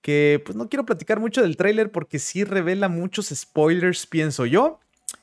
Que 0.00 0.40
pues 0.44 0.56
no 0.56 0.68
quiero 0.68 0.86
platicar 0.86 1.20
mucho 1.20 1.42
del 1.42 1.56
tráiler 1.56 1.90
porque 1.90 2.18
sí 2.18 2.44
revela 2.44 2.88
muchos 2.88 3.28
spoilers, 3.28 4.06
pienso 4.06 4.46
yo. 4.46 4.80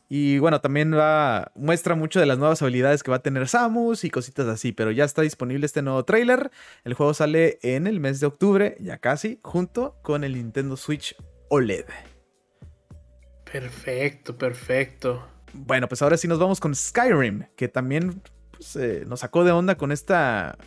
Y 0.08 0.38
bueno, 0.38 0.62
también 0.62 0.94
va, 0.94 1.52
muestra 1.56 1.96
mucho 1.96 2.20
de 2.20 2.28
las 2.28 2.38
nuevas 2.38 2.62
habilidades 2.62 3.02
que 3.02 3.10
va 3.10 3.18
a 3.18 3.24
tener 3.24 3.48
Samus 3.48 4.04
y 4.04 4.12
cositas 4.12 4.48
así, 4.48 4.72
pero 4.72 4.91
ya 4.91 5.04
está 5.04 5.24
disponible 5.24 5.65
este 5.65 5.82
nuevo 5.82 6.06
tráiler. 6.06 6.52
El 6.84 6.94
juego 6.94 7.13
sale 7.13 7.58
en 7.63 7.88
el 7.88 8.00
mes 8.00 8.20
de 8.20 8.28
octubre, 8.28 8.78
ya 8.80 9.00
casi, 9.00 9.39
junto 9.44 9.98
con 10.04 10.24
el 10.24 10.36
Nintendo 10.36 10.78
Switch 10.78 11.15
OLED. 11.50 11.86
Perfecto, 13.52 14.38
perfecto. 14.38 15.28
Bueno, 15.54 15.88
pues 15.88 16.02
ahora 16.02 16.18
sí 16.18 16.28
nos 16.28 16.38
vamos 16.38 16.60
con 16.60 16.76
Skyrim, 16.76 17.46
que 17.56 17.68
también 17.68 18.22
pues, 18.52 18.76
eh, 18.76 19.06
nos 19.08 19.22
sacó 19.22 19.44
de 19.44 19.52
onda 19.52 19.76
con 19.76 19.91
esta, 19.91 20.58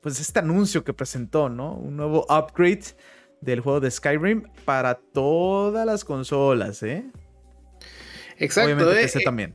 pues 0.00 0.20
este 0.20 0.38
anuncio 0.38 0.84
que 0.84 0.92
presentó, 0.92 1.48
¿no? 1.48 1.74
Un 1.74 1.96
nuevo 1.96 2.26
upgrade 2.28 2.84
del 3.40 3.60
juego 3.60 3.80
de 3.80 3.90
Skyrim 3.90 4.44
para 4.64 4.94
todas 4.94 5.86
las 5.86 6.04
consolas, 6.04 6.82
¿eh? 6.82 7.10
Exacto. 8.38 8.72
Obviamente 8.72 9.02
PC 9.02 9.18
eh, 9.18 9.22
también. 9.24 9.54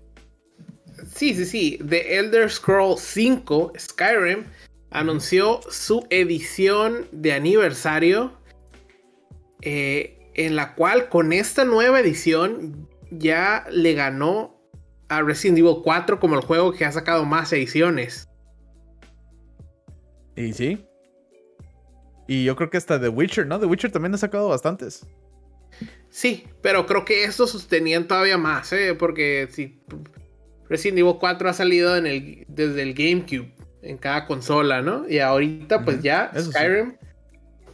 Sí, 1.16 1.34
sí, 1.36 1.46
sí. 1.46 1.80
The 1.88 2.18
Elder 2.18 2.50
Scrolls 2.50 3.02
5, 3.02 3.74
Skyrim, 3.78 4.46
anunció 4.90 5.62
su 5.70 6.06
edición 6.10 7.08
de 7.12 7.34
aniversario. 7.34 8.34
Eh, 9.62 10.18
en 10.34 10.56
la 10.56 10.76
cual 10.76 11.10
con 11.10 11.34
esta 11.34 11.66
nueva 11.66 12.00
edición 12.00 12.88
ya 13.12 13.66
le 13.70 13.94
ganó 13.94 14.58
a 15.10 15.22
Resident 15.22 15.60
Evil 15.60 15.82
4 15.84 16.20
como 16.20 16.36
el 16.36 16.42
juego 16.42 16.72
que 16.72 16.86
ha 16.86 16.92
sacado 16.92 17.26
más 17.26 17.52
ediciones. 17.52 18.30
Y 20.36 20.54
sí. 20.54 20.86
Y 22.28 22.46
yo 22.46 22.56
creo 22.56 22.70
que 22.70 22.78
hasta 22.78 23.00
The 23.00 23.10
Witcher, 23.10 23.46
¿no? 23.46 23.60
The 23.60 23.66
Witcher 23.66 23.92
también 23.92 24.14
ha 24.14 24.18
sacado 24.18 24.48
bastantes. 24.48 25.06
Sí, 26.12 26.46
pero 26.62 26.86
creo 26.86 27.06
que 27.06 27.24
estos 27.24 27.52
sostenían 27.52 28.08
todavía 28.08 28.38
más, 28.38 28.72
¿eh? 28.74 28.94
Porque 28.94 29.48
si 29.50 29.82
Resident 30.70 31.00
Evil 31.00 31.16
4 31.20 31.50
ha 31.50 31.54
salido 31.54 31.96
en 31.96 32.06
el, 32.06 32.46
desde 32.48 32.84
el 32.84 32.94
GameCube 32.94 33.54
en 33.82 33.98
cada 33.98 34.28
consola, 34.28 34.82
¿no? 34.82 35.08
Y 35.10 35.20
ahorita 35.20 35.84
pues 35.84 36.04
ya 36.04 36.32
Skyrim 36.38 36.98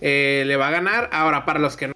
eh, 0.01 0.43
le 0.45 0.55
va 0.55 0.67
a 0.67 0.71
ganar. 0.71 1.09
Ahora, 1.11 1.45
para 1.45 1.59
los 1.59 1.75
que 1.75 1.87
no 1.87 1.93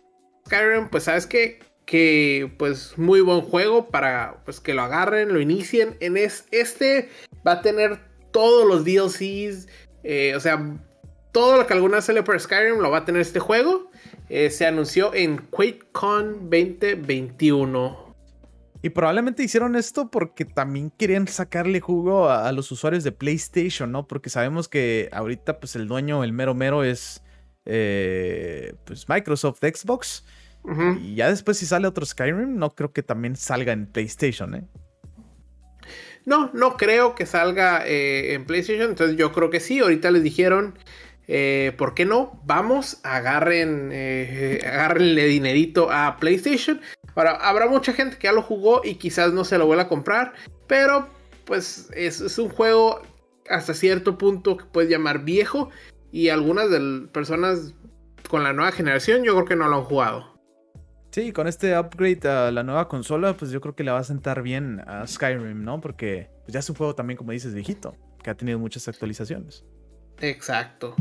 Skyrim, 0.48 0.90
pues 0.90 1.04
sabes 1.04 1.28
que 1.28 1.60
que 1.86 2.50
pues 2.58 2.98
muy 2.98 3.22
buen 3.22 3.42
juego 3.42 3.90
para 3.90 4.42
pues 4.46 4.60
que 4.60 4.74
lo 4.74 4.82
agarren, 4.82 5.34
lo 5.34 5.42
inicien. 5.42 5.98
En 6.00 6.18
es, 6.18 6.46
este 6.52 7.10
va 7.46 7.54
a 7.54 7.62
tener 7.62 8.00
todos 8.32 8.68
los 8.68 8.86
DLCs, 8.86 9.68
eh, 10.04 10.34
o 10.36 10.40
sea, 10.40 10.80
todo 11.32 11.58
lo 11.58 11.68
que 11.68 11.74
alguna 11.74 12.02
salió 12.02 12.24
por 12.24 12.40
Skyrim 12.40 12.80
lo 12.80 12.90
va 12.92 13.00
a 13.00 13.06
tener 13.06 13.22
este 13.22 13.40
juego. 13.40 13.92
Eh, 14.34 14.50
se 14.50 14.66
anunció 14.66 15.14
en 15.14 15.40
QuakeCon 15.40 16.50
2021. 16.50 18.16
Y 18.82 18.90
probablemente 18.92 19.44
hicieron 19.44 19.76
esto 19.76 20.10
porque 20.10 20.46
también 20.46 20.90
querían 20.90 21.28
sacarle 21.28 21.82
jugo 21.82 22.30
a, 22.30 22.50
los 22.54 22.72
usuarios 22.72 23.04
de 23.04 23.12
PlayStation, 23.12 23.92
¿no? 23.92 24.08
Porque 24.08 24.30
sabemos 24.30 24.70
que 24.70 25.10
ahorita, 25.12 25.60
pues 25.60 25.76
el 25.76 25.86
dueño, 25.86 26.24
el 26.24 26.32
mero 26.32 26.56
mero 26.56 26.86
es 26.86 27.22
eh, 27.66 28.74
pues 28.86 29.10
Microsoft 29.10 29.60
Xbox. 29.60 30.24
Y 31.02 31.16
ya 31.16 31.28
después, 31.30 31.58
si 31.58 31.66
sale 31.66 31.86
otro 31.86 32.06
Skyrim, 32.06 32.56
no 32.56 32.74
creo 32.74 32.94
que 32.94 33.04
también 33.04 33.36
salga 33.36 33.74
en 33.74 33.86
PlayStation, 33.86 34.56
¿eh? 34.56 34.66
No, 36.26 36.52
no 36.54 36.78
creo 36.78 37.16
que 37.16 37.26
salga 37.26 37.86
eh, 37.86 38.34
en 38.34 38.46
PlayStation. 38.46 38.92
Entonces, 38.92 39.18
yo 39.18 39.34
creo 39.34 39.50
que 39.50 39.60
sí. 39.60 39.80
Ahorita 39.80 40.10
les 40.10 40.24
dijeron 40.24 40.76
eh, 41.34 41.72
¿Por 41.78 41.94
qué 41.94 42.04
no? 42.04 42.42
Vamos, 42.44 43.00
agarren, 43.04 43.90
eh, 43.94 44.60
agárrenle 44.68 45.28
dinerito 45.28 45.90
a 45.90 46.18
PlayStation. 46.18 46.82
Ahora, 47.16 47.38
habrá 47.38 47.70
mucha 47.70 47.94
gente 47.94 48.18
que 48.18 48.28
ya 48.28 48.34
lo 48.34 48.42
jugó 48.42 48.82
y 48.84 48.96
quizás 48.96 49.32
no 49.32 49.46
se 49.46 49.58
lo 49.58 49.66
vuelva 49.66 49.84
a 49.84 49.88
comprar, 49.88 50.34
pero 50.68 51.08
pues 51.46 51.90
es, 51.96 52.38
un 52.38 52.50
juego 52.50 53.02
hasta 53.50 53.74
cierto 53.74 54.18
punto 54.18 54.58
que 54.58 54.66
puedes 54.66 54.90
llamar 54.90 55.24
viejo 55.24 55.70
y 56.12 56.28
algunas 56.28 56.70
de 56.70 57.08
personas 57.14 57.76
con 58.30 58.44
la 58.44 58.52
nueva 58.52 58.74
generación 58.74 59.24
yo 59.24 59.34
creo 59.36 59.46
que 59.46 59.56
no 59.56 59.70
lo 59.70 59.78
han 59.78 59.84
jugado. 59.86 60.38
Sí, 61.12 61.32
con 61.32 61.48
este 61.48 61.80
upgrade 61.80 62.28
a 62.28 62.52
la 62.52 62.64
nueva 62.64 62.90
consola, 62.90 63.38
pues 63.38 63.52
yo 63.52 63.62
creo 63.62 63.74
que 63.74 63.86
le 63.86 63.92
va 63.92 64.00
a 64.00 64.04
sentar 64.04 64.42
bien 64.42 64.82
a 64.86 65.08
Skyrim, 65.08 65.64
¿no? 65.64 65.80
Porque 65.80 66.30
pues, 66.44 66.52
ya 66.54 66.60
es 66.60 66.70
un 66.70 66.76
juego 66.76 66.94
también, 66.94 67.18
como 67.18 67.32
dices, 67.32 67.54
viejito, 67.54 67.96
que 68.22 68.30
ha 68.30 68.36
tenido 68.36 68.60
muchas 68.60 68.90
actualizaciones. 68.90 69.64
Exacto 70.20 70.94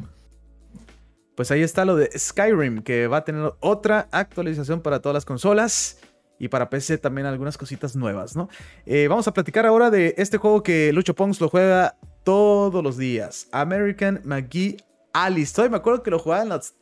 pues 1.41 1.51
ahí 1.53 1.63
está 1.63 1.87
lo 1.87 1.97
de 1.97 2.11
Skyrim, 2.19 2.83
que 2.83 3.07
va 3.07 3.17
a 3.17 3.25
tener 3.25 3.55
otra 3.61 4.11
actualización 4.11 4.83
para 4.83 5.01
todas 5.01 5.15
las 5.15 5.25
consolas. 5.25 5.99
Y 6.39 6.49
para 6.49 6.69
PC 6.69 6.99
también 6.99 7.27
algunas 7.27 7.57
cositas 7.57 7.97
nuevas, 7.97 8.37
¿no? 8.37 8.51
Eh, 8.85 9.09
vamos 9.09 9.27
a 9.27 9.33
platicar 9.33 9.65
ahora 9.65 9.89
de 9.89 10.15
este 10.19 10.37
juego 10.37 10.63
que 10.63 10.93
Lucho 10.93 11.15
Pongs 11.15 11.41
lo 11.41 11.49
juega 11.49 11.97
todos 12.25 12.85
los 12.85 12.99
días. 12.99 13.49
American 13.53 14.21
McGee 14.23 14.77
Alice. 15.15 15.67
me 15.71 15.79
acuerdo 15.79 16.03
que 16.03 16.11
lo 16.11 16.19
jugaba 16.19 16.43
en 16.43 16.51
los, 16.51 16.75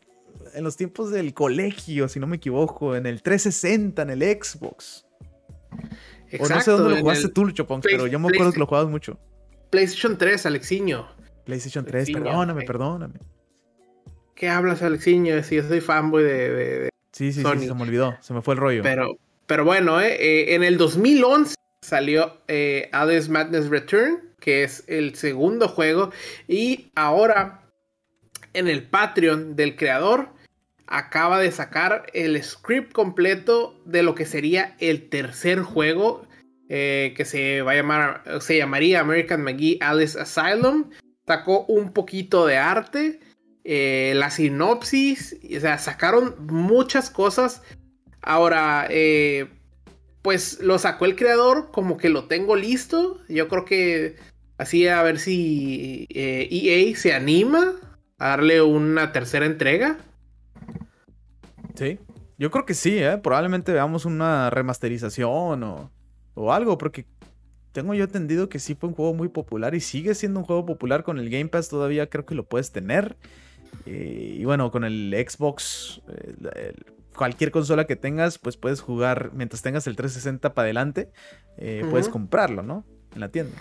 en 0.52 0.64
los 0.64 0.76
tiempos 0.76 1.12
del 1.12 1.34
colegio, 1.34 2.08
si 2.08 2.18
no 2.18 2.26
me 2.26 2.34
equivoco. 2.34 2.96
En 2.96 3.06
el 3.06 3.22
360, 3.22 4.02
en 4.02 4.10
el 4.10 4.22
Xbox. 4.22 5.06
Exacto, 6.32 6.44
o 6.44 6.48
no 6.48 6.60
sé 6.62 6.70
dónde 6.72 6.90
lo 6.96 7.00
jugaste 7.00 7.28
tú, 7.28 7.44
Lucho 7.44 7.64
Pongs, 7.64 7.86
pero 7.88 8.08
yo 8.08 8.18
me 8.18 8.26
acuerdo 8.26 8.50
que 8.50 8.58
lo 8.58 8.66
jugabas 8.66 8.90
mucho. 8.90 9.20
PlayStation 9.70 10.18
3, 10.18 10.46
Alexiño. 10.46 11.06
PlayStation 11.44 11.84
3, 11.84 12.10
perdóname, 12.10 12.64
perdóname. 12.64 13.20
¿Qué 14.38 14.48
hablas, 14.48 14.82
Alexiño? 14.82 15.42
Si 15.42 15.56
yo 15.56 15.64
soy 15.64 15.80
fanboy 15.80 16.22
de, 16.22 16.90
sí, 17.10 17.32
sí, 17.32 17.42
sí, 17.42 17.66
se 17.66 17.74
me 17.74 17.82
olvidó, 17.82 18.16
se 18.20 18.32
me 18.32 18.40
fue 18.40 18.54
el 18.54 18.60
rollo. 18.60 18.82
Pero, 18.84 19.18
pero 19.48 19.64
bueno, 19.64 20.00
eh, 20.00 20.14
eh 20.14 20.54
en 20.54 20.62
el 20.62 20.78
2011 20.78 21.56
salió 21.82 22.40
eh, 22.46 22.88
Alice 22.92 23.28
Madness 23.28 23.68
Return, 23.68 24.20
que 24.38 24.62
es 24.62 24.84
el 24.86 25.16
segundo 25.16 25.66
juego, 25.66 26.12
y 26.46 26.92
ahora 26.94 27.62
en 28.52 28.68
el 28.68 28.84
Patreon 28.84 29.56
del 29.56 29.74
creador 29.74 30.28
acaba 30.86 31.40
de 31.40 31.50
sacar 31.50 32.06
el 32.14 32.40
script 32.40 32.92
completo 32.92 33.74
de 33.86 34.04
lo 34.04 34.14
que 34.14 34.24
sería 34.24 34.76
el 34.78 35.08
tercer 35.08 35.62
juego 35.62 36.28
eh, 36.68 37.12
que 37.16 37.24
se 37.24 37.62
va 37.62 37.72
a 37.72 37.74
llamar 37.74 38.22
se 38.40 38.56
llamaría 38.56 39.00
American 39.00 39.42
McGee 39.42 39.78
Alice 39.80 40.18
Asylum 40.18 40.90
sacó 41.26 41.66
un 41.66 41.92
poquito 41.92 42.46
de 42.46 42.56
arte 42.56 43.20
eh, 43.70 44.14
la 44.16 44.30
sinopsis, 44.30 45.36
o 45.54 45.60
sea, 45.60 45.76
sacaron 45.76 46.36
muchas 46.46 47.10
cosas. 47.10 47.60
Ahora, 48.22 48.86
eh, 48.88 49.50
pues 50.22 50.58
lo 50.62 50.78
sacó 50.78 51.04
el 51.04 51.16
creador, 51.16 51.70
como 51.70 51.98
que 51.98 52.08
lo 52.08 52.24
tengo 52.24 52.56
listo. 52.56 53.20
Yo 53.28 53.46
creo 53.48 53.66
que 53.66 54.16
así 54.56 54.88
a 54.88 55.02
ver 55.02 55.18
si 55.18 56.06
EA 56.08 56.40
eh, 56.40 56.90
e 56.90 56.94
se 56.96 57.12
anima 57.12 57.74
a 58.16 58.28
darle 58.28 58.62
una 58.62 59.12
tercera 59.12 59.44
entrega. 59.44 59.98
Sí, 61.74 61.98
yo 62.38 62.50
creo 62.50 62.64
que 62.64 62.72
sí, 62.72 63.00
probablemente 63.22 63.74
veamos 63.74 64.06
una 64.06 64.48
remasterización 64.48 65.62
o, 65.62 65.92
o 66.32 66.54
algo, 66.54 66.78
porque 66.78 67.04
tengo 67.72 67.92
yo 67.92 68.04
entendido 68.04 68.48
que 68.48 68.60
sí 68.60 68.74
fue 68.74 68.88
un 68.88 68.94
juego 68.94 69.12
muy 69.12 69.28
popular 69.28 69.74
y 69.74 69.80
sigue 69.80 70.14
siendo 70.14 70.40
un 70.40 70.46
juego 70.46 70.64
popular 70.64 71.04
con 71.04 71.18
el 71.18 71.28
Game 71.28 71.50
Pass, 71.50 71.68
todavía 71.68 72.08
creo 72.08 72.24
que 72.24 72.34
lo 72.34 72.44
puedes 72.44 72.72
tener. 72.72 73.18
Eh, 73.86 74.36
y 74.38 74.44
bueno, 74.44 74.70
con 74.70 74.84
el 74.84 75.14
Xbox, 75.28 76.00
eh, 76.54 76.74
cualquier 77.16 77.50
consola 77.50 77.86
que 77.86 77.96
tengas, 77.96 78.38
pues 78.38 78.56
puedes 78.56 78.80
jugar 78.80 79.30
mientras 79.34 79.62
tengas 79.62 79.86
el 79.86 79.96
360 79.96 80.54
para 80.54 80.66
adelante, 80.66 81.10
eh, 81.56 81.84
puedes 81.90 82.08
comprarlo, 82.08 82.62
¿no? 82.62 82.86
En 83.14 83.20
la 83.20 83.30
tienda. 83.30 83.56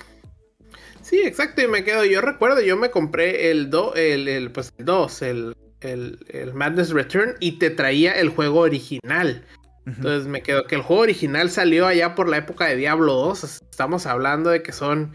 Sí, 1.02 1.22
exacto, 1.24 1.62
y 1.62 1.68
me 1.68 1.84
quedo. 1.84 2.06
Yo 2.06 2.22
recuerdo, 2.22 2.62
yo 2.62 2.78
me 2.78 2.92
compré 2.92 3.52
el 3.52 3.70
2, 3.70 3.96
el, 3.96 4.28
el, 4.28 4.52
pues 4.52 4.74
el 4.78 4.86
2, 4.86 5.22
el, 5.22 5.56
el, 5.82 6.20
el, 6.30 6.54
Madness 6.54 6.92
Return, 6.92 7.36
y 7.40 7.54
te 7.54 7.70
traía 7.70 8.14
el 8.14 8.30
juego 8.30 8.60
original. 8.60 9.46
Entonces 9.86 10.28
me 10.28 10.42
quedo 10.42 10.66
que 10.66 10.76
el 10.76 10.82
juego 10.82 11.04
original 11.04 11.50
salió 11.50 11.88
allá 11.88 12.14
por 12.14 12.28
la 12.28 12.38
época 12.38 12.66
de 12.66 12.76
Diablo 12.76 13.14
2. 13.14 13.62
Estamos 13.72 14.06
hablando 14.06 14.50
de 14.50 14.62
que 14.62 14.74
son 14.74 15.14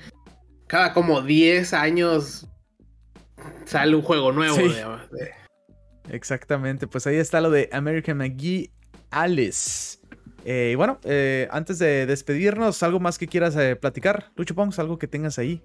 cada 0.66 0.94
como 0.94 1.20
10 1.20 1.74
años 1.74 2.48
sale 3.64 3.95
un 3.95 4.03
juego 4.03 4.32
nuevo. 4.32 4.57
Exactamente, 6.09 6.86
pues 6.86 7.07
ahí 7.07 7.16
está 7.16 7.40
lo 7.40 7.51
de 7.51 7.68
American 7.72 8.18
McGee 8.18 8.70
Alice. 9.11 9.99
Eh, 10.45 10.70
y 10.72 10.74
bueno, 10.74 10.99
eh, 11.05 11.49
antes 11.51 11.78
de 11.78 12.07
despedirnos, 12.07 12.82
¿algo 12.82 12.99
más 12.99 13.18
que 13.18 13.28
quieras 13.28 13.57
eh, 13.57 13.76
platicar, 13.76 14.32
Lucho 14.36 14.55
Pongs? 14.55 14.78
¿Algo 14.78 14.99
que 14.99 15.07
tengas 15.07 15.38
ahí? 15.38 15.62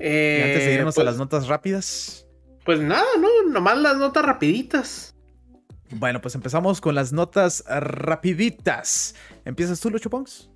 y 0.00 0.42
antes 0.42 0.66
de 0.66 0.74
irnos 0.74 0.94
a 0.94 0.96
pues 0.96 1.04
las 1.04 1.18
notas 1.18 1.46
rápidas. 1.46 2.26
Pues 2.64 2.80
nada, 2.80 3.06
no, 3.20 3.28
nomás 3.50 3.78
las 3.78 3.96
notas 3.96 4.24
rapiditas. 4.24 5.14
Bueno, 5.90 6.20
pues 6.20 6.34
empezamos 6.34 6.80
con 6.80 6.96
las 6.96 7.12
notas 7.12 7.62
rapiditas. 7.68 9.14
¿Empiezas 9.44 9.78
tú, 9.78 9.90
Lucho 9.90 10.10
Pongs? 10.10 10.50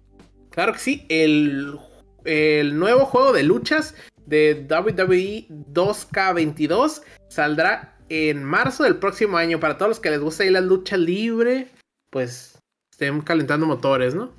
Claro 0.51 0.72
que 0.72 0.78
sí, 0.80 1.07
el, 1.09 1.78
el 2.24 2.78
nuevo 2.78 3.05
juego 3.05 3.32
de 3.32 3.45
luchas 3.45 3.95
de 4.29 4.66
WWE 4.68 5.47
2K22 5.72 7.03
saldrá 7.29 7.97
en 8.11 8.45
marzo 8.45 8.85
del 8.85 8.97
próximo 8.97 9.39
año. 9.39 9.59
Para 9.59 9.79
todos 9.79 9.89
los 9.89 10.01
que 10.01 10.11
les 10.11 10.20
gusta 10.20 10.45
ir 10.45 10.53
la 10.53 10.61
lucha 10.61 10.97
libre, 10.97 11.68
pues 12.11 12.59
estén 12.93 13.20
calentando 13.22 13.66
motores, 13.66 14.14
¿no? 14.14 14.33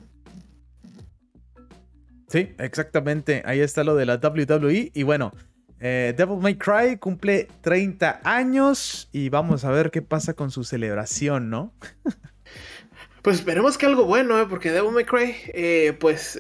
Sí, 2.28 2.54
exactamente. 2.60 3.42
Ahí 3.46 3.60
está 3.60 3.84
lo 3.84 3.96
de 3.96 4.06
la 4.06 4.18
WWE. 4.18 4.92
Y 4.94 5.04
bueno, 5.04 5.34
eh, 5.80 6.14
Devil 6.16 6.38
May 6.38 6.56
Cry 6.56 6.98
cumple 6.98 7.48
30 7.62 8.22
años 8.24 9.10
y 9.12 9.30
vamos 9.30 9.66
a 9.66 9.72
ver 9.72 9.90
qué 9.90 10.04
pasa 10.04 10.34
con 10.34 10.52
su 10.52 10.64
celebración, 10.64 11.50
¿no? 11.50 11.74
pues 13.24 13.38
esperemos 13.38 13.80
que 13.80 13.88
algo 13.88 14.06
bueno, 14.06 14.40
¿eh? 14.40 14.46
porque 14.48 14.72
Devil 14.72 14.92
May 14.92 15.06
Cry, 15.06 15.36
eh, 15.48 15.98
pues 16.00 16.38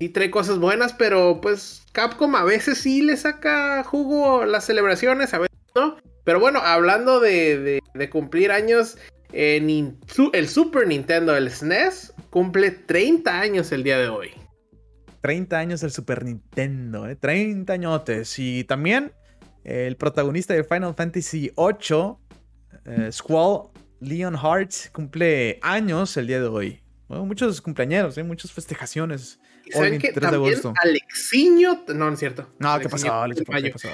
eh, 0.00 0.04
sí 0.04 0.08
trae 0.08 0.30
cosas 0.30 0.58
buenas, 0.58 0.92
pero 0.92 1.40
pues 1.40 1.82
Capcom 1.92 2.34
a 2.34 2.44
veces 2.44 2.78
sí 2.78 3.02
le 3.02 3.16
saca 3.16 3.84
jugo 3.84 4.44
las 4.44 4.64
celebraciones, 4.64 5.34
a 5.34 5.38
veces 5.38 5.58
no. 5.74 5.96
Pero 6.24 6.40
bueno, 6.40 6.60
hablando 6.60 7.20
de, 7.20 7.80
cumplir 8.10 8.52
años, 8.52 8.98
el 9.32 10.48
Super 10.48 10.86
Nintendo, 10.86 11.36
el 11.36 11.50
SNES, 11.50 12.14
cumple 12.30 12.70
30 12.70 13.40
años 13.40 13.72
el 13.72 13.82
día 13.82 13.98
de 13.98 14.08
hoy. 14.08 14.30
30 15.22 15.58
años 15.58 15.82
el 15.82 15.90
Super 15.90 16.24
Nintendo, 16.24 17.08
¿eh? 17.08 17.16
30 17.16 17.72
añotes. 17.72 18.38
Y 18.38 18.64
también 18.64 19.12
el 19.64 19.96
protagonista 19.96 20.54
de 20.54 20.64
Final 20.64 20.94
Fantasy 20.94 21.52
VIII, 21.56 22.16
eh, 22.86 23.12
Squall 23.12 23.70
Leon 24.00 24.36
Hart, 24.36 24.72
cumple 24.92 25.58
años 25.62 26.16
el 26.16 26.26
día 26.26 26.40
de 26.40 26.48
hoy. 26.48 26.80
muchos 27.08 27.60
cumpleaños, 27.60 28.16
¿eh? 28.16 28.22
muchas 28.22 28.52
festejaciones. 28.52 29.38
¿Saben 29.70 29.98
que 29.98 30.12
también 30.12 30.60
Alexiño, 30.82 31.84
no, 31.88 31.94
no 31.94 32.12
es 32.12 32.18
cierto. 32.18 32.48
No, 32.58 32.78
¿qué 32.78 32.88
pasó? 32.88 33.24
¿Qué 33.34 33.70
pasó? 33.70 33.88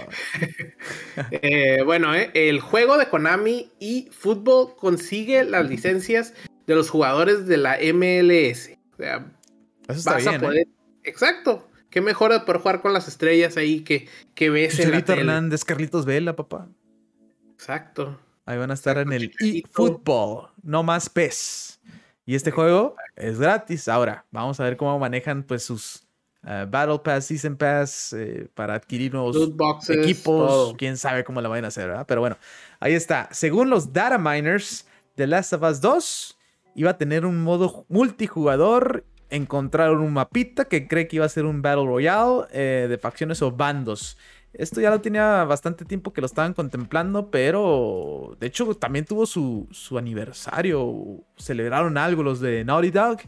eh, 1.30 1.82
bueno, 1.84 2.14
eh, 2.14 2.30
el 2.34 2.60
juego 2.60 2.98
de 2.98 3.08
Konami 3.08 3.72
y 3.78 4.08
fútbol 4.10 4.76
consigue 4.76 5.44
las 5.44 5.68
licencias 5.68 6.34
de 6.66 6.74
los 6.74 6.90
jugadores 6.90 7.46
de 7.46 7.56
la 7.56 7.78
MLS. 7.92 8.70
O 8.92 8.96
sea, 8.96 9.26
Eso 9.88 9.98
está 9.98 10.12
vas 10.14 10.26
a 10.26 10.38
poder. 10.38 10.58
¿eh? 10.58 10.68
Exacto. 11.04 11.68
Qué 11.90 12.00
mejor 12.00 12.32
de 12.32 12.40
poder 12.40 12.60
jugar 12.60 12.82
con 12.82 12.92
las 12.92 13.08
estrellas 13.08 13.56
ahí 13.56 13.80
que, 13.80 14.08
que 14.34 14.50
ves 14.50 14.78
en 14.80 14.90
la 14.90 14.98
Hernández, 14.98 15.64
Carlitos 15.64 16.04
Vela, 16.04 16.36
papá. 16.36 16.68
Exacto. 17.54 18.18
Ahí 18.44 18.58
van 18.58 18.70
a 18.70 18.74
estar 18.74 18.98
en 18.98 19.12
el 19.12 19.32
eFootball, 19.40 20.50
no 20.62 20.82
más 20.82 21.08
PES. 21.08 21.80
Y 22.26 22.34
este 22.34 22.50
juego 22.50 22.96
es 23.14 23.38
gratis. 23.38 23.86
Ahora, 23.86 24.26
vamos 24.32 24.58
a 24.58 24.64
ver 24.64 24.76
cómo 24.76 24.98
manejan 24.98 25.44
pues 25.44 25.62
sus 25.62 26.06
eh, 26.44 26.66
Battle 26.68 26.98
Pass, 26.98 27.26
Season 27.26 27.56
Pass 27.56 28.12
eh, 28.12 28.48
para 28.52 28.74
adquirir 28.74 29.14
nuevos 29.14 29.36
equipos. 29.88 30.74
Quién 30.76 30.96
sabe 30.96 31.22
cómo 31.22 31.40
lo 31.40 31.48
van 31.48 31.64
a 31.64 31.68
hacer, 31.68 31.86
¿verdad? 31.86 32.04
Pero 32.06 32.20
bueno, 32.20 32.36
ahí 32.80 32.94
está. 32.94 33.28
Según 33.30 33.70
los 33.70 33.92
data 33.92 34.18
miners, 34.18 34.86
The 35.14 35.28
Last 35.28 35.52
of 35.52 35.62
Us 35.62 35.80
2 35.80 36.38
iba 36.74 36.90
a 36.90 36.98
tener 36.98 37.24
un 37.24 37.42
modo 37.42 37.86
multijugador. 37.88 39.04
Encontraron 39.30 40.00
un 40.00 40.12
mapita 40.12 40.66
que 40.66 40.88
cree 40.88 41.08
que 41.08 41.16
iba 41.16 41.24
a 41.24 41.28
ser 41.28 41.46
un 41.46 41.62
Battle 41.62 41.86
Royale 41.86 42.46
eh, 42.52 42.86
de 42.88 42.98
facciones 42.98 43.40
o 43.42 43.52
bandos. 43.52 44.18
Esto 44.58 44.80
ya 44.80 44.90
lo 44.90 45.00
tenía 45.02 45.44
bastante 45.44 45.84
tiempo 45.84 46.12
que 46.14 46.22
lo 46.22 46.26
estaban 46.26 46.54
contemplando, 46.54 47.30
pero 47.30 48.36
de 48.40 48.46
hecho 48.46 48.74
también 48.74 49.04
tuvo 49.04 49.26
su, 49.26 49.68
aniversario. 49.98 51.24
Celebraron 51.36 51.98
algo 51.98 52.22
los 52.22 52.40
de 52.40 52.64
Naughty 52.64 52.90
Dog. 52.90 53.18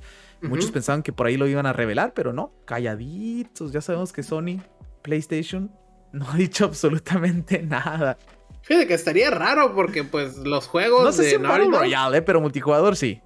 Muchos 0.41 0.71
pensaban 0.71 1.03
que 1.03 1.13
por 1.13 1.27
ahí 1.27 1.37
lo 1.37 1.47
iban 1.47 1.67
a 1.67 1.73
revelar, 1.73 2.15
pero 2.15 2.33
no, 2.33 2.53
calladitos. 2.65 3.73
Ya 3.73 3.83
sabemos 3.83 4.13
que 4.13 4.23
Sony, 4.23 4.63
PlayStation, 5.03 5.71
no 6.13 6.31
ha 6.31 6.37
dicho 6.37 6.65
absolutamente 6.65 7.63
nada. 7.63 8.17
Fíjate 8.63 8.87
que 8.87 8.95
estaría 8.95 9.31
raro 9.31 9.75
porque 9.75 10.05
pues 10.05 10.39
los 10.39 10.67
juegos 10.67 11.05
no 11.05 11.13
sé 11.13 11.23
de 11.23 11.31
si 11.31 11.39
Naughty 11.39 11.71
Dog... 11.71 12.15
Eh, 12.15 12.23
pero 12.23 12.41
multijugador 12.41 12.97
sí. 12.97 13.21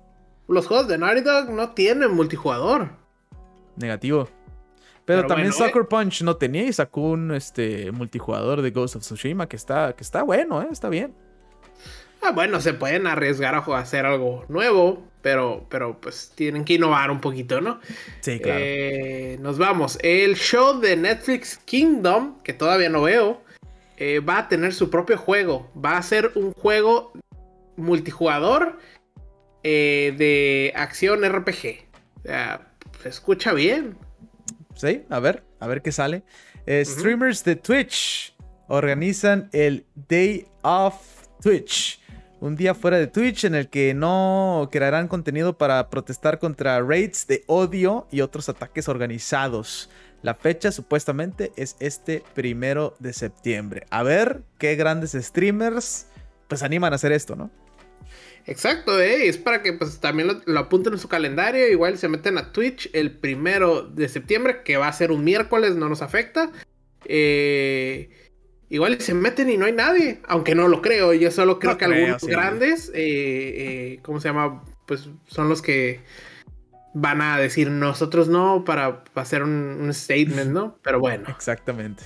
Los 0.49 0.67
juegos 0.67 0.89
de 0.89 0.99
Naughty 0.99 1.21
Dog 1.21 1.51
no 1.51 1.71
tienen 1.71 2.13
multijugador. 2.13 2.91
Negativo. 3.77 4.29
Pero, 5.05 5.27
también 5.27 5.53
Sucker 5.53 5.87
Punch 5.89 6.23
no 6.23 6.37
tenía 6.37 6.65
y 6.65 6.73
sacó 6.73 7.01
un 7.03 7.35
este, 7.35 7.91
multijugador 7.91 8.63
de 8.63 8.71
Ghost 8.71 8.97
of 8.97 9.03
Tsushima 9.03 9.49
que 9.49 9.57
está, 9.57 9.95
que 9.95 10.05
está 10.05 10.23
bueno, 10.23 10.63
¿eh? 10.63 10.69
está 10.71 10.89
bien. 10.89 11.15
Ah, 12.23 12.31
bueno, 12.31 12.61
se 12.61 12.73
pueden 12.73 13.09
arriesgar 13.09 13.57
a 13.57 13.79
hacer 13.79 14.07
algo 14.07 14.45
nuevo, 14.49 15.03
pero, 15.21 15.67
pero 15.69 16.01
pues 16.01 16.31
tienen 16.37 16.65
que 16.65 16.75
innovar 16.75 17.11
un 17.11 17.21
poquito, 17.21 17.61
¿no? 17.61 17.81
Sí, 18.21 18.39
claro. 18.39 18.61
Eh, 18.63 19.39
nos 19.41 19.59
vamos. 19.59 19.99
El 20.03 20.37
show 20.37 20.79
de 20.79 20.97
Netflix 20.97 21.57
Kingdom, 21.65 22.41
que 22.45 22.53
todavía 22.53 22.89
no 22.89 23.03
veo, 23.03 23.43
eh, 23.97 24.21
va 24.21 24.39
a 24.39 24.49
tener 24.49 24.73
su 24.73 24.89
propio 24.89 25.19
juego. 25.19 25.69
Va 25.75 25.97
a 25.97 26.03
ser 26.03 26.31
un 26.37 26.53
juego 26.53 27.13
multijugador 27.77 28.79
de 29.65 30.73
acción 30.77 31.29
RPG. 31.29 31.87
O 32.19 32.23
sea, 32.23 32.73
se 33.03 33.09
escucha 33.09 33.53
bien. 33.53 33.97
Sí, 34.83 35.05
a 35.11 35.21
ver, 35.21 35.45
a 35.61 35.69
ver 35.69 35.81
qué 35.81 35.93
sale. 35.93 36.25
Eh, 36.67 36.85
streamers 36.85 37.45
de 37.45 37.55
Twitch 37.55 38.35
organizan 38.67 39.49
el 39.53 39.87
Day 39.95 40.49
of 40.63 40.97
Twitch. 41.41 42.01
Un 42.41 42.57
día 42.57 42.75
fuera 42.75 42.99
de 42.99 43.07
Twitch 43.07 43.45
en 43.45 43.55
el 43.55 43.69
que 43.69 43.95
no 43.95 44.69
crearán 44.73 45.07
contenido 45.07 45.57
para 45.57 45.89
protestar 45.89 46.41
contra 46.41 46.81
raids 46.81 47.29
de 47.29 47.45
odio 47.47 48.09
y 48.11 48.23
otros 48.23 48.49
ataques 48.49 48.89
organizados. 48.89 49.89
La 50.21 50.35
fecha 50.35 50.73
supuestamente 50.73 51.53
es 51.55 51.77
este 51.79 52.25
primero 52.35 52.97
de 52.99 53.13
septiembre. 53.13 53.87
A 53.91 54.03
ver 54.03 54.43
qué 54.59 54.75
grandes 54.75 55.13
streamers 55.13 56.09
pues 56.49 56.65
animan 56.65 56.93
a 56.93 56.97
hacer 56.97 57.13
esto, 57.13 57.37
¿no? 57.37 57.53
Exacto, 58.47 59.01
¿eh? 59.01 59.29
es 59.29 59.39
para 59.39 59.63
que 59.63 59.73
pues 59.73 60.01
también 60.01 60.43
lo, 60.45 60.59
apunten 60.59 60.93
en 60.93 60.99
su 60.99 61.09
calendario. 61.09 61.69
Igual 61.69 61.99
se 61.99 62.09
meten 62.09 62.39
a 62.39 62.53
Twitch 62.53 62.91
el 62.93 63.13
primero 63.13 63.83
de 63.83 64.09
septiembre, 64.09 64.63
que 64.65 64.77
va 64.77 64.89
a 64.89 64.93
ser 64.93 65.13
un 65.13 65.25
miércoles, 65.25 65.77
no 65.77 65.89
nos 65.89 66.03
afecta. 66.03 66.51
Eh, 67.05 68.11
igual 68.69 69.01
se 69.01 69.15
meten 69.15 69.51
y 69.51 69.57
no 69.57 69.67
hay 69.67 69.73
nadie, 69.73 70.21
aunque 70.27 70.55
no 70.55 70.67
lo 70.67 70.83
creo. 70.83 71.13
Yo 71.13 71.31
solo 71.31 71.59
creo 71.59 71.79
que 71.79 71.85
algunos 71.85 72.25
grandes, 72.25 72.91
eh, 72.95 72.95
eh, 72.95 73.99
¿cómo 74.03 74.21
se 74.21 74.29
llama? 74.29 74.65
Pues 74.87 75.09
son 75.27 75.49
los 75.49 75.63
que 75.63 76.01
van 76.95 77.21
a 77.23 77.39
decir 77.39 77.71
nosotros 77.71 78.29
no 78.29 78.65
para, 78.65 79.05
hacer 79.15 79.43
un, 79.43 79.93
statement, 79.93 80.51
¿no? 80.51 80.79
Pero 80.83 81.01
bueno. 81.01 81.29
Exactamente. 81.29 82.05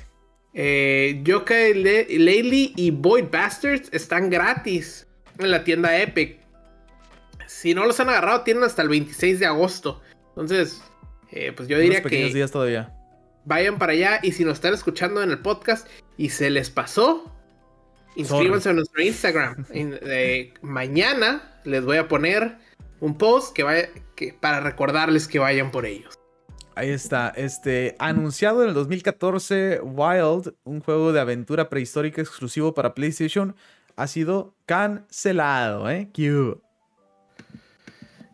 Eh, 0.55 1.21
Yokai 1.23 1.75
Laylee 1.75 2.73
y 2.77 2.91
Void 2.91 3.27
Bastards 3.31 3.89
están 3.93 4.31
gratis 4.31 5.06
en 5.39 5.51
la 5.51 5.65
tienda 5.65 5.99
Epic. 6.01 6.39
Si 7.47 7.75
no 7.75 7.87
los 7.87 8.01
han 8.01 8.09
agarrado, 8.09 8.43
tienen 8.43 8.65
hasta 8.65 8.83
el 8.83 8.89
26 8.89 9.41
de 9.41 9.47
agosto. 9.47 10.01
Entonces, 10.31 10.83
eh, 11.31 11.53
pues 11.55 11.69
yo 11.69 11.79
diría 11.79 12.03
que. 12.03 12.33
días 12.33 12.51
todavía. 12.51 12.93
Vayan 13.45 13.79
para 13.79 13.93
allá 13.93 14.19
y 14.23 14.33
si 14.33 14.45
nos 14.45 14.55
están 14.55 14.75
escuchando 14.75 15.23
en 15.23 15.31
el 15.31 15.39
podcast 15.39 15.87
y 16.17 16.31
se 16.31 16.51
les 16.51 16.69
pasó, 16.69 17.33
inscríbanse 18.17 18.71
a 18.71 18.73
nuestro 18.73 19.03
Instagram. 19.03 19.65
mañana 20.63 21.61
les 21.65 21.85
voy 21.85 21.99
a 21.99 22.09
poner 22.09 22.57
un 23.01 23.17
post 23.17 23.55
que 23.55 23.63
vaya, 23.63 23.89
que, 24.17 24.33
para 24.33 24.61
recordarles 24.61 25.29
que 25.29 25.39
vayan 25.39 25.71
por 25.71 25.87
ellos. 25.87 26.19
Ahí 26.75 26.91
está, 26.91 27.31
este, 27.37 27.97
anunciado 27.99 28.63
en 28.63 28.69
el 28.69 28.75
2014, 28.75 29.81
Wild, 29.81 30.55
un 30.65 30.81
juego 30.81 31.13
de 31.13 31.21
aventura 31.21 31.71
prehistórica 31.71 32.21
exclusivo 32.21 32.75
para 32.75 32.95
PlayStation, 32.95 33.57
ha 33.97 34.07
sido 34.07 34.55
cancelado, 34.67 35.91
¿eh? 35.91 36.11
Q. 36.15 36.63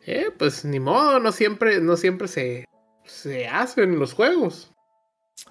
Eh, 0.04 0.30
pues 0.36 0.64
ni 0.64 0.80
modo, 0.80 1.20
no 1.20 1.30
siempre, 1.30 1.80
no 1.80 1.96
siempre 1.96 2.26
se, 2.26 2.64
se 3.04 3.46
hacen 3.46 3.98
los 3.98 4.12
juegos. 4.12 4.72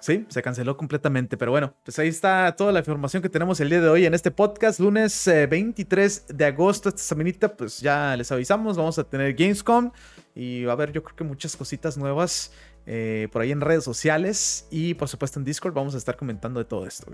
Sí, 0.00 0.26
se 0.28 0.42
canceló 0.42 0.76
completamente, 0.76 1.36
pero 1.36 1.50
bueno, 1.50 1.74
pues 1.84 1.98
ahí 1.98 2.08
está 2.08 2.54
toda 2.56 2.72
la 2.72 2.80
información 2.80 3.22
que 3.22 3.28
tenemos 3.28 3.60
el 3.60 3.68
día 3.68 3.80
de 3.80 3.88
hoy 3.88 4.06
en 4.06 4.14
este 4.14 4.30
podcast, 4.30 4.80
lunes 4.80 5.26
23 5.26 6.18
eh, 6.28 6.32
de 6.34 6.44
agosto, 6.44 6.88
esta 6.88 7.02
semanita, 7.02 7.56
pues 7.56 7.80
ya 7.80 8.16
les 8.16 8.30
avisamos, 8.32 8.76
vamos 8.76 8.98
a 8.98 9.04
tener 9.04 9.34
Gamescom 9.34 9.90
y 10.34 10.64
va 10.64 10.72
a 10.72 10.74
haber 10.74 10.92
yo 10.92 11.02
creo 11.02 11.16
que 11.16 11.24
muchas 11.24 11.56
cositas 11.56 11.96
nuevas 11.96 12.52
eh, 12.86 13.28
por 13.32 13.42
ahí 13.42 13.52
en 13.52 13.60
redes 13.60 13.84
sociales 13.84 14.66
y 14.70 14.94
por 14.94 15.08
supuesto 15.08 15.38
en 15.38 15.44
Discord 15.44 15.74
vamos 15.74 15.94
a 15.94 15.98
estar 15.98 16.16
comentando 16.16 16.58
de 16.58 16.64
todo 16.64 16.86
esto. 16.86 17.06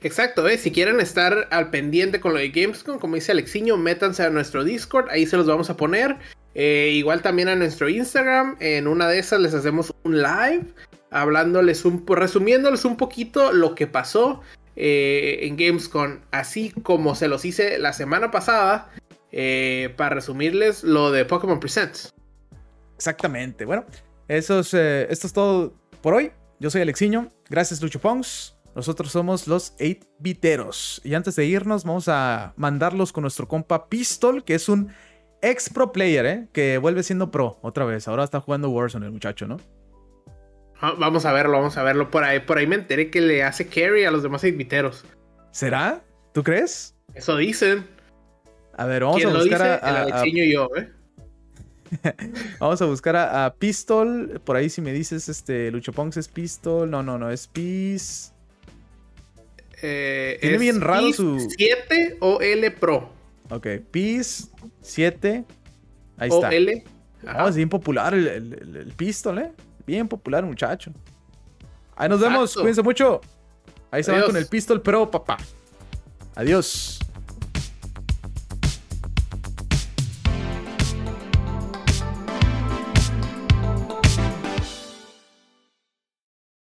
Exacto, 0.00 0.48
si 0.48 0.70
quieren 0.70 1.00
estar 1.00 1.48
al 1.50 1.70
pendiente 1.70 2.20
con 2.20 2.32
lo 2.32 2.38
de 2.38 2.50
Gamescom, 2.50 2.98
como 2.98 3.16
dice 3.16 3.32
Alexiño, 3.32 3.76
métanse 3.76 4.22
a 4.22 4.30
nuestro 4.30 4.62
Discord, 4.62 5.10
ahí 5.10 5.26
se 5.26 5.36
los 5.36 5.46
vamos 5.46 5.70
a 5.70 5.76
poner. 5.76 6.16
Eh, 6.54 6.90
igual 6.94 7.20
también 7.20 7.48
a 7.48 7.56
nuestro 7.56 7.88
Instagram, 7.88 8.56
en 8.60 8.86
una 8.86 9.08
de 9.08 9.18
esas 9.18 9.40
les 9.40 9.54
hacemos 9.54 9.92
un 10.04 10.22
live 10.22 10.64
hablándoles 11.10 11.84
un 11.84 12.04
resumiéndoles 12.06 12.84
un 12.84 12.96
poquito 12.96 13.52
lo 13.52 13.74
que 13.74 13.86
pasó 13.86 14.42
eh, 14.76 15.40
en 15.42 15.56
Gamescom, 15.56 16.20
así 16.30 16.70
como 16.82 17.14
se 17.14 17.28
los 17.28 17.44
hice 17.44 17.78
la 17.78 17.92
semana 17.92 18.30
pasada, 18.30 18.90
eh, 19.32 19.92
para 19.96 20.16
resumirles 20.16 20.84
lo 20.84 21.10
de 21.10 21.24
Pokémon 21.24 21.58
Presents. 21.58 22.12
Exactamente, 22.96 23.64
bueno, 23.64 23.84
eso 24.28 24.60
es, 24.60 24.74
esto 24.74 25.26
es 25.26 25.32
todo 25.32 25.74
por 26.02 26.14
hoy. 26.14 26.30
Yo 26.60 26.70
soy 26.70 26.82
Alexiño, 26.82 27.28
gracias 27.48 27.80
Lucho 27.82 28.00
Pongs. 28.00 28.57
Nosotros 28.78 29.10
somos 29.10 29.48
los 29.48 29.76
8-biteros. 29.78 31.00
Y 31.02 31.14
antes 31.14 31.34
de 31.34 31.44
irnos, 31.46 31.82
vamos 31.82 32.06
a 32.06 32.52
mandarlos 32.56 33.12
con 33.12 33.22
nuestro 33.22 33.48
compa 33.48 33.88
Pistol, 33.88 34.44
que 34.44 34.54
es 34.54 34.68
un 34.68 34.92
ex 35.42 35.68
pro 35.68 35.90
player, 35.90 36.26
¿eh? 36.26 36.48
Que 36.52 36.78
vuelve 36.78 37.02
siendo 37.02 37.32
pro 37.32 37.58
otra 37.62 37.84
vez. 37.84 38.06
Ahora 38.06 38.22
está 38.22 38.40
jugando 38.40 38.70
Warzone 38.70 39.06
el 39.06 39.10
muchacho, 39.10 39.48
¿no? 39.48 39.56
Ah, 40.80 40.94
vamos 40.96 41.26
a 41.26 41.32
verlo, 41.32 41.54
vamos 41.54 41.76
a 41.76 41.82
verlo. 41.82 42.08
Por 42.08 42.22
ahí, 42.22 42.38
por 42.38 42.58
ahí 42.58 42.68
me 42.68 42.76
enteré 42.76 43.10
que 43.10 43.20
le 43.20 43.42
hace 43.42 43.66
carry 43.66 44.04
a 44.04 44.12
los 44.12 44.22
demás 44.22 44.44
inviteros. 44.44 45.04
¿Será? 45.50 46.04
¿Tú 46.32 46.44
crees? 46.44 46.94
Eso 47.14 47.36
dicen. 47.36 47.84
A 48.76 48.86
ver, 48.86 49.02
vamos 49.02 49.24
a 49.24 49.28
buscar 49.28 49.60
a, 49.82 50.22
el 50.22 50.52
yo, 50.52 50.70
¿eh? 50.76 50.88
vamos 52.60 52.80
a 52.80 52.84
buscar 52.84 53.16
a, 53.16 53.52
Pistol. 53.58 54.40
Por 54.44 54.54
ahí 54.54 54.70
si 54.70 54.80
me 54.80 54.92
dices, 54.92 55.28
este, 55.28 55.72
Lucho 55.72 55.92
Ponks 55.92 56.16
es 56.16 56.28
Pistol. 56.28 56.88
No, 56.88 57.02
no, 57.02 57.18
no, 57.18 57.28
es 57.28 57.48
Peace. 57.48 58.37
Eh, 59.82 60.38
Tiene 60.40 60.58
bien 60.58 60.80
raro 60.80 61.12
su... 61.12 61.38
7 61.56 62.16
o 62.20 62.40
L 62.40 62.70
Pro. 62.72 63.10
Ok, 63.50 63.66
PIS 63.90 64.50
7. 64.82 65.44
Ahí 66.16 66.28
está. 66.28 66.50
L. 66.50 66.84
Ah, 67.26 67.48
es 67.48 67.56
bien 67.56 67.68
popular 67.68 68.14
el, 68.14 68.26
el, 68.28 68.92
pistol, 68.96 69.38
¿eh? 69.38 69.52
Bien 69.86 70.06
popular, 70.06 70.44
muchacho. 70.44 70.92
Ahí 71.96 72.08
nos 72.08 72.20
vemos. 72.20 72.54
Cuídense 72.54 72.82
mucho. 72.82 73.20
Ahí 73.90 74.02
se 74.04 74.12
van 74.12 74.22
con 74.22 74.36
el 74.36 74.46
pistol, 74.46 74.82
pero 74.82 75.10
papá. 75.10 75.38
Adiós. 76.34 76.98